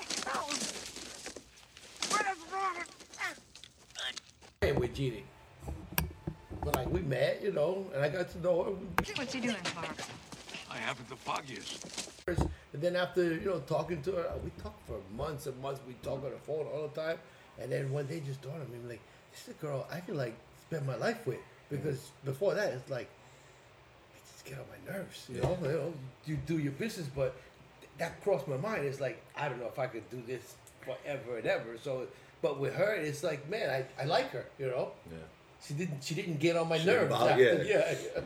playing 4.60 4.80
with 4.80 4.94
Jeannie. 4.94 5.24
But 6.70 6.86
like 6.86 6.94
we 6.94 7.02
met, 7.02 7.42
you 7.44 7.52
know, 7.52 7.86
and 7.96 8.04
I 8.04 8.10
got 8.10 8.30
to 8.32 8.42
know 8.42 8.64
her. 8.64 8.72
What's 9.16 9.34
he 9.34 9.40
doing, 9.40 9.56
Clark? 9.64 9.90
I 10.70 10.78
haven't 10.78 11.10
the 11.10 11.16
foggiest. 11.16 12.12
And 12.28 12.48
then 12.82 12.96
after, 12.96 13.24
you 13.24 13.46
know, 13.46 13.60
talking 13.66 14.04
to 14.04 14.12
her, 14.12 14.32
we 14.44 14.52
talked 14.62 14.86
for 14.86 15.00
months 15.18 15.48
and 15.48 15.60
months. 15.64 15.82
We 15.88 15.94
talk 16.04 16.24
on 16.24 16.30
the 16.30 16.38
phone 16.38 16.68
all 16.72 16.88
the 16.94 17.02
time. 17.02 17.18
And 17.60 17.72
then 17.72 17.92
one 17.92 18.06
day 18.06 18.22
just 18.24 18.44
dawned 18.44 18.62
on 18.62 18.72
me, 18.72 18.78
I'm 18.84 18.88
like, 18.88 19.00
this 19.32 19.48
is 19.48 19.50
a 19.50 19.66
girl 19.66 19.88
I 19.92 20.00
can 20.00 20.16
like 20.16 20.36
spend 20.62 20.86
my 20.86 20.96
life 20.96 21.26
with. 21.26 21.40
Because 21.72 22.12
before 22.24 22.54
that, 22.54 22.72
it's 22.74 22.90
like, 22.90 23.10
it 24.14 24.22
just 24.32 24.46
get 24.46 24.60
on 24.60 24.66
my 24.70 24.94
nerves, 24.94 25.26
you 25.28 25.42
know? 25.42 25.58
You 25.64 25.68
know, 25.70 25.94
you 26.28 26.38
do 26.46 26.60
your 26.60 26.74
business, 26.74 27.08
but 27.16 27.36
that 27.98 28.24
crossed 28.24 28.48
my 28.48 28.58
mind. 28.58 28.86
It's 28.86 29.00
like, 29.00 29.20
I 29.36 29.50
don't 29.50 29.60
know 29.60 29.68
if 29.68 29.80
I 29.80 29.88
could 29.88 30.08
do 30.12 30.22
this 30.28 30.54
forever 30.82 31.38
and 31.38 31.48
ever. 31.48 31.78
So, 31.82 32.06
but 32.44 32.60
with 32.60 32.76
her, 32.76 32.94
it's 32.94 33.24
like, 33.24 33.50
man, 33.50 33.72
I, 33.72 34.04
I 34.04 34.06
like 34.06 34.30
her, 34.32 34.46
you 34.60 34.68
know? 34.68 34.92
Yeah. 35.12 35.18
She 35.66 35.74
didn't. 35.74 36.04
She 36.04 36.16
didn't 36.16 36.40
get 36.40 36.56
on 36.56 36.68
my 36.70 36.78
She 36.80 36.86
nerves. 36.86 37.08
about- 37.14 37.30
after, 37.30 37.44
yeah. 37.44 37.64
yeah. 37.64 37.96
yeah. 38.16 38.22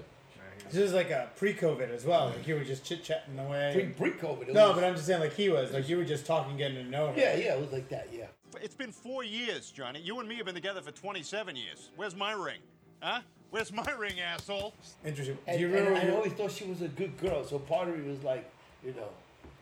This 0.71 0.81
is 0.81 0.93
like 0.93 1.11
a 1.11 1.29
pre-COVID 1.35 1.93
as 1.93 2.03
well. 2.03 2.27
Like 2.35 2.47
you 2.47 2.55
were 2.55 2.63
just 2.63 2.83
chit 2.83 3.03
chatting 3.03 3.37
away. 3.37 3.71
Pre 3.95 4.09
pre 4.09 4.11
COVID. 4.19 4.53
no, 4.53 4.73
but 4.73 4.83
I'm 4.83 4.95
just 4.95 5.05
saying, 5.05 5.19
like 5.19 5.33
he 5.35 5.49
was, 5.49 5.71
like 5.71 5.87
you 5.87 5.97
were 5.97 6.05
just 6.05 6.25
talking, 6.25 6.57
getting 6.57 6.77
to 6.77 6.83
know 6.89 7.07
her. 7.11 7.13
yeah, 7.19 7.35
yeah, 7.35 7.53
it 7.55 7.59
was 7.61 7.71
like 7.71 7.89
that. 7.89 8.07
Yeah. 8.11 8.25
It's 8.61 8.73
been 8.75 8.91
four 8.91 9.23
years, 9.23 9.69
Johnny. 9.71 9.99
You 9.99 10.19
and 10.19 10.27
me 10.27 10.35
have 10.37 10.45
been 10.45 10.55
together 10.55 10.81
for 10.81 10.91
27 10.91 11.55
years. 11.55 11.89
Where's 11.95 12.15
my 12.15 12.31
ring? 12.33 12.59
Huh? 13.01 13.21
Where's 13.51 13.71
my 13.71 13.85
ring, 13.99 14.19
asshole? 14.19 14.73
Interesting. 15.05 15.37
And, 15.45 15.57
Do 15.59 15.67
you 15.67 15.75
and 15.75 15.87
remember? 15.89 16.11
I 16.11 16.15
always 16.15 16.33
thought 16.33 16.51
she 16.51 16.65
was 16.65 16.81
a 16.81 16.87
good 16.87 17.17
girl. 17.19 17.43
So 17.43 17.59
part 17.59 17.87
of 17.89 17.97
me 17.97 18.09
was 18.09 18.23
like, 18.23 18.49
you 18.83 18.93
know, 18.93 19.09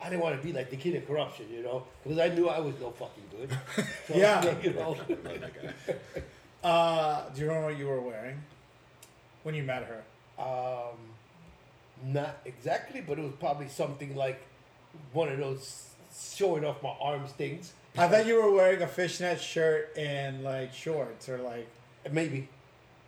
I 0.02 0.10
didn't 0.10 0.22
want 0.22 0.40
to 0.40 0.46
be 0.48 0.54
like 0.54 0.70
the 0.70 0.78
kid 0.78 0.96
in 0.96 1.02
corruption, 1.02 1.48
you 1.52 1.62
know, 1.64 1.84
because 2.04 2.20
I 2.20 2.30
knew 2.30 2.48
I 2.48 2.60
was 2.60 2.76
no 2.80 2.92
fucking 2.92 3.24
good. 3.32 3.58
So, 4.08 4.16
Yeah. 4.16 4.56
You 4.64 4.74
know. 4.74 4.96
Uh, 6.64 7.30
do 7.30 7.42
you 7.42 7.48
remember 7.48 7.70
what 7.70 7.78
you 7.78 7.88
were 7.88 8.02
wearing 8.02 8.42
when 9.44 9.56
you 9.56 9.64
met 9.64 9.84
her? 9.84 10.04
um, 10.40 10.98
not 12.04 12.40
exactly, 12.46 13.02
but 13.02 13.20
it 13.20 13.22
was 13.22 13.34
probably 13.40 13.68
something 13.68 14.16
like 14.16 14.42
one 15.14 15.30
of 15.30 15.38
those 15.38 15.90
showing 16.18 16.66
off 16.66 16.82
my 16.82 16.96
arms 17.00 17.32
things. 17.32 17.74
I 17.98 18.08
thought 18.08 18.26
you 18.26 18.42
were 18.42 18.52
wearing 18.52 18.82
a 18.82 18.88
fishnet 18.88 19.40
shirt 19.40 19.96
and 19.98 20.44
like 20.44 20.74
shorts, 20.74 21.30
or 21.30 21.38
like 21.40 21.68
Maybe. 22.10 22.48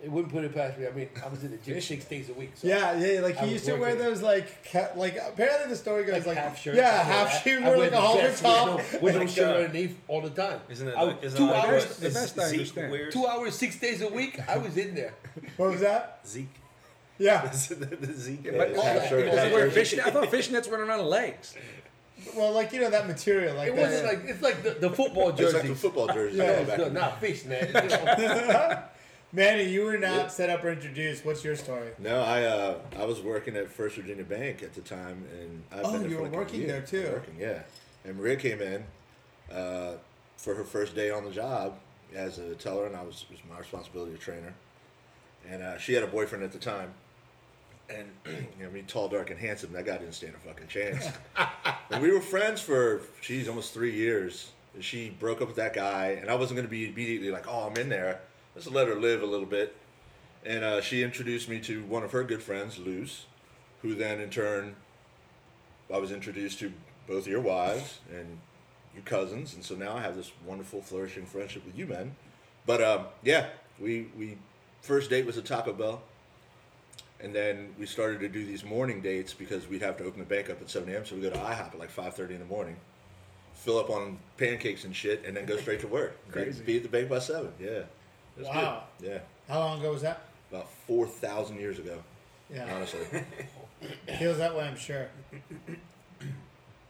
It 0.04 0.12
wouldn't 0.12 0.34
put 0.34 0.44
it 0.44 0.54
past 0.54 0.78
me. 0.78 0.86
I 0.86 0.92
mean, 0.92 1.08
I 1.24 1.30
was 1.30 1.46
in 1.46 1.52
the 1.52 1.58
gym 1.58 1.80
six 1.80 2.04
days 2.04 2.28
a 2.30 2.34
week. 2.34 2.52
So 2.56 2.68
Yeah, 2.68 2.94
yeah, 2.98 3.22
like 3.22 3.38
I 3.38 3.46
he 3.46 3.46
was 3.46 3.54
used 3.54 3.66
to 3.68 3.76
wear 3.76 3.96
those 3.96 4.22
like 4.22 4.48
ca- 4.70 4.90
like 4.98 5.16
apparently 5.16 5.70
the 5.70 5.78
story 5.78 6.04
goes 6.04 6.16
like, 6.16 6.26
like, 6.26 6.38
half 6.38 6.60
shirt. 6.60 6.76
yeah, 6.76 7.02
half 7.04 7.42
shirt, 7.42 7.64
I 7.64 7.70
wear 7.70 7.78
wear 7.78 7.80
like 7.80 7.88
a 7.88 7.96
the 7.96 8.02
halter 8.02 8.22
vest 8.24 8.44
with 8.44 8.52
top. 8.52 8.68
no, 8.68 9.00
with 9.00 9.16
no 9.16 9.26
shirt 9.28 9.56
uh, 9.56 9.60
underneath 9.62 9.98
all 10.10 10.20
the 10.22 10.30
time. 10.32 10.60
Isn't 10.70 10.90
it 10.90 10.96
like, 10.98 11.24
isn't 11.24 11.38
two 11.38 11.46
like 11.48 11.64
hours? 11.64 11.98
The 11.98 12.10
best 12.10 12.38
I 12.38 12.48
Zeke 12.50 12.60
understand. 12.60 12.92
wears 12.92 13.14
Two 13.14 13.26
hours, 13.28 13.56
six 13.56 13.80
days 13.80 14.02
a 14.02 14.10
week. 14.10 14.40
I 14.50 14.58
was 14.58 14.76
in 14.76 14.94
there. 14.94 15.14
What 15.56 15.72
was 15.72 15.80
that? 15.80 16.20
Zeke. 16.28 16.50
Yeah. 17.18 17.46
the, 17.70 17.76
the 17.86 18.14
Zeke. 18.14 18.44
But 18.44 18.54
wears. 18.56 18.78
oh, 18.78 18.82
half 18.82 19.08
shirt, 19.08 19.26
does 19.26 19.34
he 19.36 19.40
half 19.40 19.54
wear 19.54 19.72
shirt. 19.72 19.74
fish- 19.74 20.00
I 20.00 20.12
thought 20.12 20.28
fishnets 20.32 20.70
went 20.70 20.84
around 20.84 20.98
the 20.98 21.06
legs. 21.06 21.56
Well, 22.36 22.52
like 22.52 22.74
you 22.74 22.82
know 22.82 22.90
that 22.90 23.08
material, 23.08 23.56
like 23.56 23.70
It 23.70 23.76
wasn't 23.76 24.06
like 24.06 24.22
it's 24.26 24.42
like 24.42 24.64
the, 24.64 24.72
the 24.72 24.90
football 24.90 25.30
It's 25.30 25.54
like 25.54 25.66
the 25.66 25.76
football 25.76 26.08
jersey. 26.08 26.38
Yeah, 26.40 26.76
no, 26.78 26.90
not 26.90 27.22
fish 27.22 27.46
net. 27.46 28.90
Manny, 29.36 29.64
you 29.64 29.84
were 29.84 29.98
not 29.98 30.16
Yeah. 30.16 30.28
set 30.28 30.50
up 30.52 30.64
or 30.64 30.70
introduced. 30.72 31.26
What's 31.26 31.44
your 31.44 31.56
story? 31.56 31.90
No, 31.98 32.22
I 32.22 32.44
uh, 32.44 32.78
I 33.00 33.06
was 33.06 33.20
working 33.20 33.56
at 33.56 33.68
First 33.68 33.96
Virginia 33.96 34.24
Bank 34.24 34.62
at 34.62 34.74
the 34.76 34.82
time, 34.82 35.26
and 35.40 35.64
I've 35.72 35.86
Oh, 35.86 35.92
been 36.00 36.10
you 36.10 36.18
were 36.18 36.24
like 36.26 36.34
working 36.34 36.68
there, 36.68 36.82
too. 36.82 37.10
Working, 37.12 37.36
yeah. 37.40 37.64
And 38.06 38.16
Maria 38.18 38.36
came 38.36 38.62
in 38.62 38.84
uh, 39.52 39.94
for 40.38 40.54
her 40.54 40.64
first 40.64 40.94
day 40.94 41.10
on 41.10 41.26
the 41.26 41.32
job 41.32 41.80
as 42.14 42.38
a 42.38 42.54
teller, 42.54 42.86
and 42.86 42.96
I 42.96 43.02
was 43.02 43.26
was 43.32 43.40
my 43.50 43.58
responsibility 43.58 44.12
to 44.12 44.20
train 44.20 44.44
her. 44.44 44.54
And 45.50 45.64
uh, 45.64 45.78
she 45.80 45.94
had 45.94 46.04
a 46.04 46.08
boyfriend 46.08 46.44
at 46.44 46.52
the 46.52 46.60
time, 46.60 46.94
and 47.90 48.12
you 48.28 48.66
know, 48.66 48.70
me, 48.70 48.84
tall, 48.88 49.08
dark, 49.10 49.32
and 49.32 49.40
handsome. 49.40 49.74
That 49.74 49.86
guy 49.88 49.98
didn't 49.98 50.14
stand 50.14 50.36
a 50.36 50.48
fucking 50.48 50.68
chance. 50.68 51.08
and 51.90 52.04
we 52.04 52.12
were 52.12 52.22
friends 52.22 52.62
for 52.62 53.02
she's 53.22 53.48
almost 53.48 53.74
three 53.74 53.96
years. 53.96 54.52
And 54.76 54.84
she 54.84 55.10
broke 55.10 55.40
up 55.42 55.48
with 55.48 55.58
that 55.58 55.74
guy, 55.74 56.18
and 56.22 56.30
I 56.30 56.36
wasn't 56.36 56.58
going 56.58 56.68
to 56.68 56.72
be 56.72 56.88
immediately 56.88 57.32
like, 57.32 57.48
"Oh, 57.48 57.68
I'm 57.68 57.78
in 57.78 57.90
there." 57.90 58.22
Let's 58.56 58.68
let 58.68 58.88
her 58.88 58.96
live 58.96 59.22
a 59.22 59.26
little 59.26 59.46
bit. 59.46 59.76
And 60.46 60.64
uh, 60.64 60.82
she 60.82 61.04
introduced 61.04 61.48
me 61.48 61.60
to 61.62 61.84
one 61.84 62.04
of 62.04 62.12
her 62.12 62.24
good 62.24 62.44
friends, 62.44 62.78
Luz, 62.78 63.26
who 63.82 63.96
then 63.96 64.20
in 64.20 64.30
turn, 64.30 64.76
I 65.94 65.98
was 65.98 66.12
introduced 66.12 66.60
to 66.60 66.74
both 67.08 67.28
your 67.28 67.40
wives 67.40 68.00
and 68.12 68.40
your 68.94 69.04
cousins, 69.04 69.54
and 69.54 69.64
so 69.64 69.76
now 69.76 69.96
I 69.96 70.02
have 70.02 70.16
this 70.16 70.32
wonderful, 70.46 70.82
flourishing 70.82 71.26
friendship 71.26 71.66
with 71.66 71.78
you 71.78 71.88
men. 71.88 72.16
But 72.66 72.82
um, 72.84 73.06
yeah, 73.24 73.48
we 73.80 74.08
we 74.18 74.38
first 74.82 75.10
date 75.10 75.26
was 75.26 75.38
at 75.38 75.46
Taco 75.46 75.74
Bell, 75.74 76.02
and 77.20 77.34
then 77.34 77.74
we 77.80 77.86
started 77.86 78.20
to 78.20 78.30
do 78.30 78.46
these 78.46 78.64
morning 78.64 79.02
dates 79.02 79.34
because 79.34 79.68
we'd 79.68 79.82
have 79.82 79.98
to 79.98 80.04
open 80.04 80.20
the 80.20 80.26
bank 80.26 80.50
up 80.50 80.62
at 80.62 80.70
seven 80.70 80.94
a.m. 80.94 81.06
So 81.06 81.16
we 81.16 81.22
go 81.22 81.30
to 81.30 81.38
IHOP 81.38 81.74
at 81.74 81.80
like 81.80 81.90
five 81.90 82.16
thirty 82.16 82.34
in 82.34 82.40
the 82.40 82.46
morning, 82.46 82.76
fill 83.54 83.80
up 83.80 83.90
on 83.90 84.20
pancakes 84.38 84.84
and 84.84 84.96
shit, 84.96 85.26
and 85.26 85.36
then 85.36 85.46
go 85.46 85.58
straight 85.58 85.80
to 85.82 85.88
work. 85.88 86.18
Crazy. 86.32 86.64
Be 86.64 86.78
at 86.78 86.84
the 86.84 86.90
bank 86.90 87.10
by 87.10 87.20
seven. 87.20 87.52
Yeah. 87.60 87.84
It 88.38 88.40
was 88.42 88.48
good. 88.48 88.56
Wow. 88.56 88.84
Yeah. 89.02 89.20
How 89.48 89.60
long 89.60 89.80
ago 89.80 89.92
was 89.92 90.02
that? 90.04 90.22
About 90.52 90.70
four 90.88 91.08
thousand 91.08 91.60
years 91.60 91.80
ago. 91.80 91.98
Yeah, 92.54 92.72
Honestly. 92.76 93.00
feels 94.20 94.38
that 94.38 94.56
way, 94.56 94.64
I'm 94.66 94.78
sure. 94.78 95.08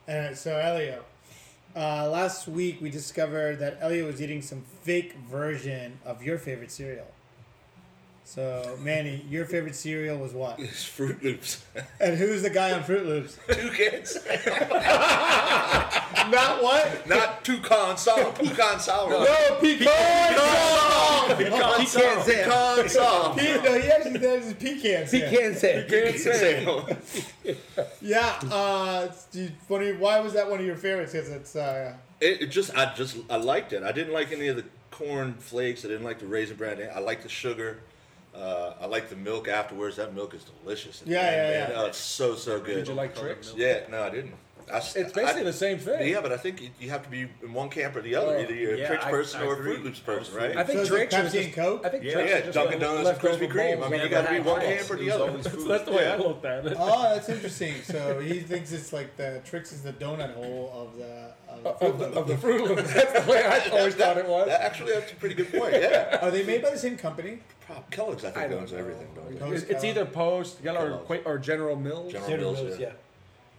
All 0.08 0.16
right, 0.20 0.38
so 0.38 0.58
Elio. 0.58 1.04
Uh, 1.76 2.10
last 2.10 2.48
week 2.48 2.82
we 2.82 2.90
discovered 2.90 3.58
that 3.60 3.78
Elio 3.82 4.06
was 4.06 4.22
eating 4.22 4.42
some 4.42 4.64
fake 4.84 5.14
version 5.30 6.00
of 6.06 6.22
your 6.22 6.38
favorite 6.38 6.72
cereal. 6.72 7.08
So, 8.26 8.78
Manny, 8.82 9.26
your 9.30 9.46
favorite 9.46 9.76
cereal 9.76 10.18
was 10.18 10.34
what? 10.34 10.58
it's 10.60 10.84
Froot 10.88 11.22
Loops. 11.22 11.64
And 12.00 12.18
who's 12.18 12.42
the 12.42 12.50
guy 12.50 12.72
on 12.72 12.82
Froot 12.84 13.06
Loops? 13.06 13.38
Toucans. 13.48 14.18
Not 16.32 16.64
what? 16.64 17.08
Not 17.08 17.44
toucan 17.44 17.98
sour. 17.98 18.32
Pecan 18.32 18.80
sour. 18.80 19.10
No, 19.10 19.58
pecan 19.60 20.36
song. 20.36 21.38
Pecan 21.38 21.86
Sam. 21.86 22.24
Pecan 22.24 22.90
sour. 22.90 23.36
Pe- 23.36 23.62
no, 23.64 23.80
he 23.80 23.88
actually 23.90 24.20
says 24.20 24.48
it's 24.52 24.64
pecan. 24.64 25.08
Sam. 25.56 25.86
Pecan 25.86 26.18
Sam. 26.18 26.86
Can't. 27.46 27.58
Yeah. 28.02 28.40
Uh, 28.50 29.12
you, 29.34 29.52
funny. 29.68 29.92
Why 29.94 30.20
was 30.20 30.34
that 30.34 30.50
one 30.50 30.60
of 30.60 30.66
your 30.66 30.78
favorites? 30.78 31.12
Because 31.12 31.30
it's 31.30 31.56
uh, 31.56 31.94
It, 32.22 32.44
it 32.44 32.48
just, 32.48 32.76
I 32.76 32.94
just, 32.96 33.18
I 33.30 33.36
liked 33.36 33.74
it. 33.74 33.84
I 33.84 33.92
didn't 33.92 34.14
like 34.14 34.32
any 34.32 34.48
of 34.48 34.56
the 34.56 34.66
corn 34.92 35.34
flakes. 35.34 35.84
I 35.84 35.90
didn't 35.90 36.06
like 36.06 36.20
the 36.20 36.28
raisin 36.28 36.56
bran. 36.56 36.80
I 36.94 37.00
liked 37.00 37.24
the 37.24 37.30
sugar. 37.30 37.80
Uh, 38.36 38.74
I 38.82 38.86
like 38.88 39.10
the 39.10 39.16
milk 39.16 39.48
afterwards. 39.48 39.98
That 39.98 40.14
milk 40.16 40.34
is 40.34 40.44
delicious. 40.64 41.02
at 41.02 41.08
Yeah, 41.08 41.20
end, 41.20 41.36
yeah, 41.36 41.60
man. 41.60 41.70
yeah. 41.72 41.82
Oh, 41.82 41.86
it's 41.86 41.98
so, 41.98 42.36
so 42.36 42.60
good. 42.60 42.76
Did 42.76 42.88
you 42.88 42.94
like 42.96 43.16
Trix? 43.18 43.54
Yeah, 43.56 43.82
no, 43.90 44.04
I 44.04 44.10
didn't. 44.10 44.34
I 44.72 44.78
s- 44.78 44.96
It's 44.96 45.12
basically 45.12 45.42
I- 45.42 45.44
the 45.44 45.54
same 45.54 45.78
thing. 45.78 46.08
Yeah, 46.10 46.22
but 46.22 46.32
I 46.32 46.38
think 46.38 46.62
you, 46.62 46.70
you 46.80 46.90
have 46.90 47.04
to 47.04 47.10
be 47.10 47.28
in 47.44 47.54
one 47.54 47.70
camp 47.70 47.98
or 47.98 48.02
the 48.02 48.16
other. 48.16 48.38
Oh. 48.38 48.42
Either 48.42 48.56
you're 48.56 48.76
a 48.76 48.78
Yeah, 48.78 48.88
Trix 48.88 49.06
I- 49.06 49.12
person 49.12 49.42
I 49.42 49.46
or 49.46 49.54
a 49.56 49.58
agree. 49.58 49.76
Froot 49.76 49.84
Loops 49.84 50.00
person, 50.00 50.34
Fruit 50.34 50.42
right? 50.42 50.58
I 50.58 50.64
think 50.64 50.78
So 50.78 50.84
is 50.84 50.88
Trix 50.90 51.14
are 51.14 51.18
Pepsi 51.18 51.24
just, 51.24 51.36
and 51.36 51.54
Coke? 51.54 51.86
I 51.86 51.90
think 51.90 52.04
Yeah, 52.06 52.14
Trix 52.14 52.30
yeah, 52.46 52.52
Dunkin' 52.54 52.80
Donuts 52.80 52.98
and 52.98 53.06
leftover 53.24 53.46
Krispy 53.46 53.52
Kreme. 53.52 53.84
I 53.86 53.90
mean, 53.90 54.02
you 54.02 54.10
gotta 54.10 54.30
be 54.34 54.40
one 54.40 54.62
camp 54.62 54.90
or 54.90 54.96
the 54.96 55.12
other. 55.12 55.24
always. 55.30 55.44
That's 55.68 55.84
the 55.84 55.92
way 55.92 56.08
I 56.08 56.16
Yeah. 56.16 56.24
looked 56.24 56.46
at 56.46 56.66
it. 56.66 56.78
Oh, 56.80 57.14
that's 57.14 57.28
interesting. 57.30 57.76
So 57.84 58.20
he 58.22 58.40
thinks 58.40 58.72
it's 58.72 58.94
like 58.94 59.18
the 59.18 59.42
Trix 59.46 59.74
is 59.74 59.84
the 59.84 59.94
donut 59.94 60.34
hole 60.34 60.72
of 60.74 60.98
the. 60.98 61.34
Of 61.66 61.80
the 61.80 61.86
Of 61.86 62.00
the, 62.00 62.20
of 62.20 62.28
the 62.28 62.34
Froot 62.36 62.68
Loops. 62.68 62.94
That's 62.94 63.26
the 63.26 63.32
way 63.32 63.44
I 63.46 63.70
always 63.78 63.96
thought 63.96 64.18
it 64.18 64.28
was. 64.28 64.48
That, 64.48 64.62
actually, 64.62 64.94
that's 64.94 65.12
a 65.12 65.16
pretty 65.16 65.36
good 65.36 65.52
point. 65.52 65.74
Yeah, 65.74 66.20
Are 66.22 66.32
they 66.32 66.44
made 66.44 66.62
by 66.62 66.72
the 66.72 66.78
same 66.78 66.98
company? 66.98 67.40
Prob- 67.66 67.90
Kellogg's 67.92 68.26
I 68.26 68.30
I 68.30 68.32
think 68.32 68.50
don't 68.52 68.62
owns 68.62 68.72
know. 68.72 68.78
everything. 68.80 69.08
Don't 69.16 69.40
they? 69.52 69.56
It's, 69.56 69.64
it's 69.66 69.84
either 69.84 70.06
Post, 70.06 70.62
Yellow, 70.64 70.80
or, 70.82 70.86
Kellogg's. 70.90 71.06
Qua- 71.08 71.22
or 71.32 71.38
General 71.38 71.76
Mills. 71.76 72.12
General 72.12 72.30
General 72.30 72.54
Mills, 72.54 72.66
Mills, 72.68 72.80
yeah. 72.80 72.88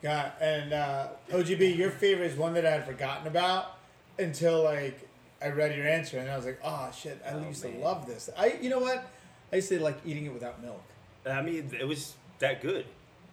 yeah. 0.03 0.31
Yeah, 0.41 0.45
and 0.63 0.73
uh, 0.75 1.09
OGB, 1.31 1.77
your 1.79 1.91
favorite 1.91 2.27
is 2.31 2.37
one 2.37 2.53
that 2.55 2.67
I 2.67 2.73
had 2.73 2.85
forgotten 2.85 3.27
about 3.27 3.79
until 4.19 4.63
like 4.63 5.09
I 5.41 5.49
read 5.49 5.75
your 5.77 5.89
answer, 5.89 6.19
and 6.19 6.31
I 6.31 6.37
was 6.37 6.45
like, 6.45 6.61
oh 6.63 6.91
shit, 6.95 7.23
I 7.27 7.31
Oh, 7.33 7.43
used 7.49 7.65
man. 7.65 7.75
to 7.75 7.79
love 7.81 8.07
this. 8.07 8.29
I, 8.37 8.59
you 8.61 8.69
know 8.69 8.81
what? 8.81 9.11
I 9.51 9.57
used 9.57 9.71
to 9.71 9.81
like 9.81 9.99
eating 10.05 10.27
it 10.27 10.33
without 10.35 10.63
milk. 10.63 10.83
I 11.27 11.41
mean, 11.41 11.71
it 11.81 11.89
was 11.89 12.15
that 12.41 12.61
good. 12.61 12.85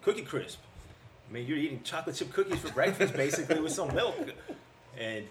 Cookie 0.02 0.22
Crisp. 0.22 0.60
I 1.30 1.34
mean, 1.34 1.46
you're 1.46 1.58
eating 1.58 1.82
chocolate 1.84 2.16
chip 2.16 2.32
cookies 2.32 2.60
for 2.60 2.70
breakfast, 2.72 3.14
basically, 3.16 3.60
with 3.60 3.72
some 3.74 3.94
milk. 3.94 4.16
And 5.02 5.26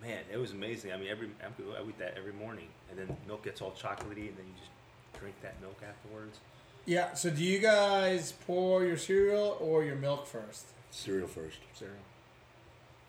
man, 0.00 0.20
it 0.32 0.36
was 0.38 0.52
amazing. 0.52 0.92
I 0.92 0.96
mean, 0.96 1.08
every 1.08 1.28
I 1.42 1.48
would- 1.48 1.76
I 1.76 1.80
would 1.80 1.90
eat 1.90 1.98
that 1.98 2.14
every 2.16 2.32
morning, 2.32 2.68
and 2.90 2.98
then 2.98 3.16
milk 3.26 3.42
gets 3.44 3.60
all 3.60 3.72
chocolatey, 3.72 4.28
and 4.28 4.36
then 4.38 4.46
you 4.46 4.54
just 4.58 4.70
drink 5.18 5.34
that 5.42 5.60
milk 5.60 5.80
afterwards. 5.86 6.38
Yeah. 6.86 7.14
So 7.14 7.30
do 7.30 7.42
you 7.42 7.58
guys 7.58 8.32
pour 8.46 8.84
your 8.84 8.96
cereal 8.96 9.56
or 9.60 9.84
your 9.84 9.96
milk 9.96 10.26
first? 10.26 10.66
Cereal 10.90 11.26
first. 11.28 11.58
Cereal. 11.74 11.96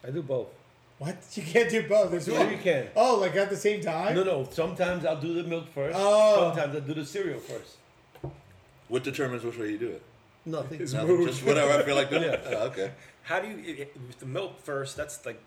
I 0.05 0.09
do 0.11 0.21
both. 0.23 0.47
What? 0.99 1.17
You 1.35 1.43
can't 1.43 1.69
do 1.69 1.87
both. 1.87 2.11
There's 2.11 2.27
Yeah, 2.27 2.39
one. 2.39 2.51
you 2.51 2.57
can. 2.57 2.87
Oh, 2.95 3.15
like 3.19 3.35
at 3.35 3.49
the 3.49 3.57
same 3.57 3.81
time? 3.81 4.15
No, 4.15 4.23
no. 4.23 4.47
Sometimes 4.51 5.05
I'll 5.05 5.19
do 5.19 5.33
the 5.33 5.43
milk 5.43 5.67
first. 5.73 5.95
Oh. 5.99 6.51
Sometimes 6.53 6.75
I'll 6.75 6.81
do 6.81 6.93
the 6.93 7.05
cereal 7.05 7.39
first. 7.39 7.77
What 8.87 9.03
determines 9.03 9.43
which 9.43 9.57
way 9.57 9.71
you 9.71 9.77
do 9.77 9.89
it? 9.89 10.01
Nothing. 10.45 10.81
It's 10.81 10.93
Nothing, 10.93 11.25
just 11.25 11.43
whatever 11.43 11.71
I 11.71 11.83
feel 11.83 11.95
like 11.95 12.09
doing. 12.09 12.23
Yeah. 12.31 12.39
Oh, 12.45 12.67
okay. 12.67 12.91
How 13.23 13.39
do 13.39 13.47
you 13.47 13.57
it- 13.57 13.79
it- 13.79 13.97
with 14.07 14.19
the 14.19 14.25
milk 14.25 14.61
first? 14.63 14.95
That's 14.97 15.25
like 15.25 15.39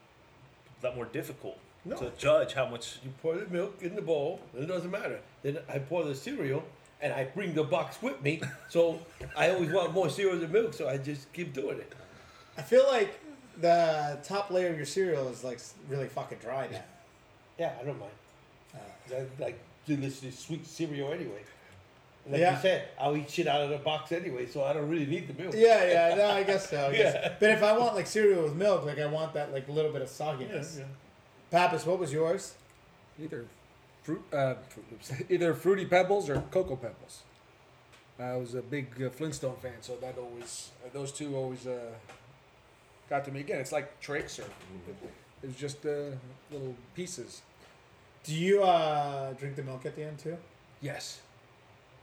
a 0.82 0.86
lot 0.86 0.96
more 0.96 1.04
difficult 1.06 1.58
No. 1.84 1.96
to 1.96 2.10
judge 2.18 2.54
how 2.54 2.66
much. 2.66 2.98
You 3.04 3.12
pour 3.22 3.36
the 3.36 3.46
milk 3.46 3.82
in 3.82 3.94
the 3.94 4.02
bowl, 4.02 4.40
and 4.54 4.64
it 4.64 4.66
doesn't 4.66 4.90
matter. 4.90 5.20
Then 5.42 5.58
I 5.68 5.78
pour 5.78 6.04
the 6.04 6.14
cereal, 6.14 6.64
and 7.00 7.12
I 7.12 7.24
bring 7.24 7.54
the 7.54 7.64
box 7.64 8.00
with 8.02 8.20
me. 8.22 8.40
So 8.70 9.00
I 9.36 9.50
always 9.50 9.70
want 9.70 9.92
more 9.92 10.08
cereal 10.10 10.38
than 10.38 10.50
milk, 10.52 10.74
so 10.74 10.88
I 10.88 10.96
just 10.98 11.32
keep 11.32 11.52
doing 11.52 11.78
it. 11.78 11.92
I 12.58 12.62
feel 12.62 12.86
like 12.86 13.18
the 13.58 14.18
top 14.22 14.50
layer 14.50 14.70
of 14.70 14.76
your 14.76 14.86
cereal 14.86 15.28
is 15.28 15.44
like 15.44 15.60
really 15.88 16.08
fucking 16.08 16.38
dry 16.38 16.68
now. 16.68 16.82
Yeah, 17.58 17.74
I 17.80 17.84
don't 17.84 17.98
mind. 17.98 18.12
Uh, 18.74 18.78
'Cause 19.08 19.12
I 19.38 19.42
like 19.42 19.58
delicious 19.86 20.38
sweet 20.38 20.66
cereal 20.66 21.12
anyway. 21.12 21.42
And 22.26 22.32
like 22.32 22.40
Yeah. 22.40 22.56
you 22.56 22.60
said, 22.60 22.88
I'll 23.00 23.16
eat 23.16 23.30
shit 23.30 23.46
out 23.46 23.62
of 23.62 23.70
the 23.70 23.78
box 23.78 24.12
anyway, 24.12 24.46
so 24.46 24.62
I 24.64 24.72
don't 24.74 24.88
really 24.90 25.06
need 25.06 25.28
the 25.28 25.40
milk. 25.42 25.54
Yeah, 25.56 25.84
yeah, 26.10 26.14
no, 26.16 26.30
I 26.30 26.42
guess 26.42 26.68
so. 26.68 26.88
I 26.88 26.92
guess. 26.96 27.14
Yeah. 27.14 27.32
But 27.40 27.50
if 27.50 27.62
I 27.62 27.78
want 27.78 27.94
like 27.94 28.06
cereal 28.06 28.42
with 28.42 28.54
milk, 28.56 28.84
like 28.84 28.98
I 28.98 29.06
want 29.06 29.32
that 29.34 29.52
like 29.52 29.68
little 29.68 29.92
bit 29.92 30.02
of 30.02 30.10
Yeah, 30.18 30.26
sogginess. 30.26 30.78
yeah. 30.78 30.84
Pappas, 31.50 31.86
what 31.86 31.98
was 31.98 32.12
yours? 32.12 32.54
Either 33.22 33.46
fruit, 34.02 34.22
uh, 34.32 34.54
Fruit 34.68 34.86
either 35.30 35.54
fruity 35.54 35.86
pebbles 35.86 36.28
or 36.28 36.40
cocoa 36.50 36.76
pebbles. 36.76 37.22
I 38.18 38.34
was 38.36 38.54
a 38.54 38.62
big 38.62 39.00
uh, 39.02 39.10
Flintstone 39.10 39.56
fan, 39.62 39.74
so 39.80 39.96
that 40.00 40.16
always 40.18 40.70
uh, 40.84 40.88
those 40.92 41.12
two 41.12 41.36
always 41.36 41.66
uh, 41.66 41.92
got 43.08 43.24
to 43.26 43.30
me 43.30 43.40
again. 43.40 43.60
It's 43.60 43.72
like 43.72 44.00
Trix, 44.00 44.38
or 44.38 44.44
it 45.42 45.46
was 45.46 45.54
just 45.56 45.84
uh, 45.86 46.10
little 46.50 46.74
pieces. 46.94 47.42
Do 48.24 48.34
you 48.34 48.62
uh, 48.64 49.32
drink 49.34 49.54
the 49.54 49.62
milk 49.62 49.86
at 49.86 49.94
the 49.96 50.02
end 50.04 50.18
too? 50.18 50.36
Yes, 50.80 51.20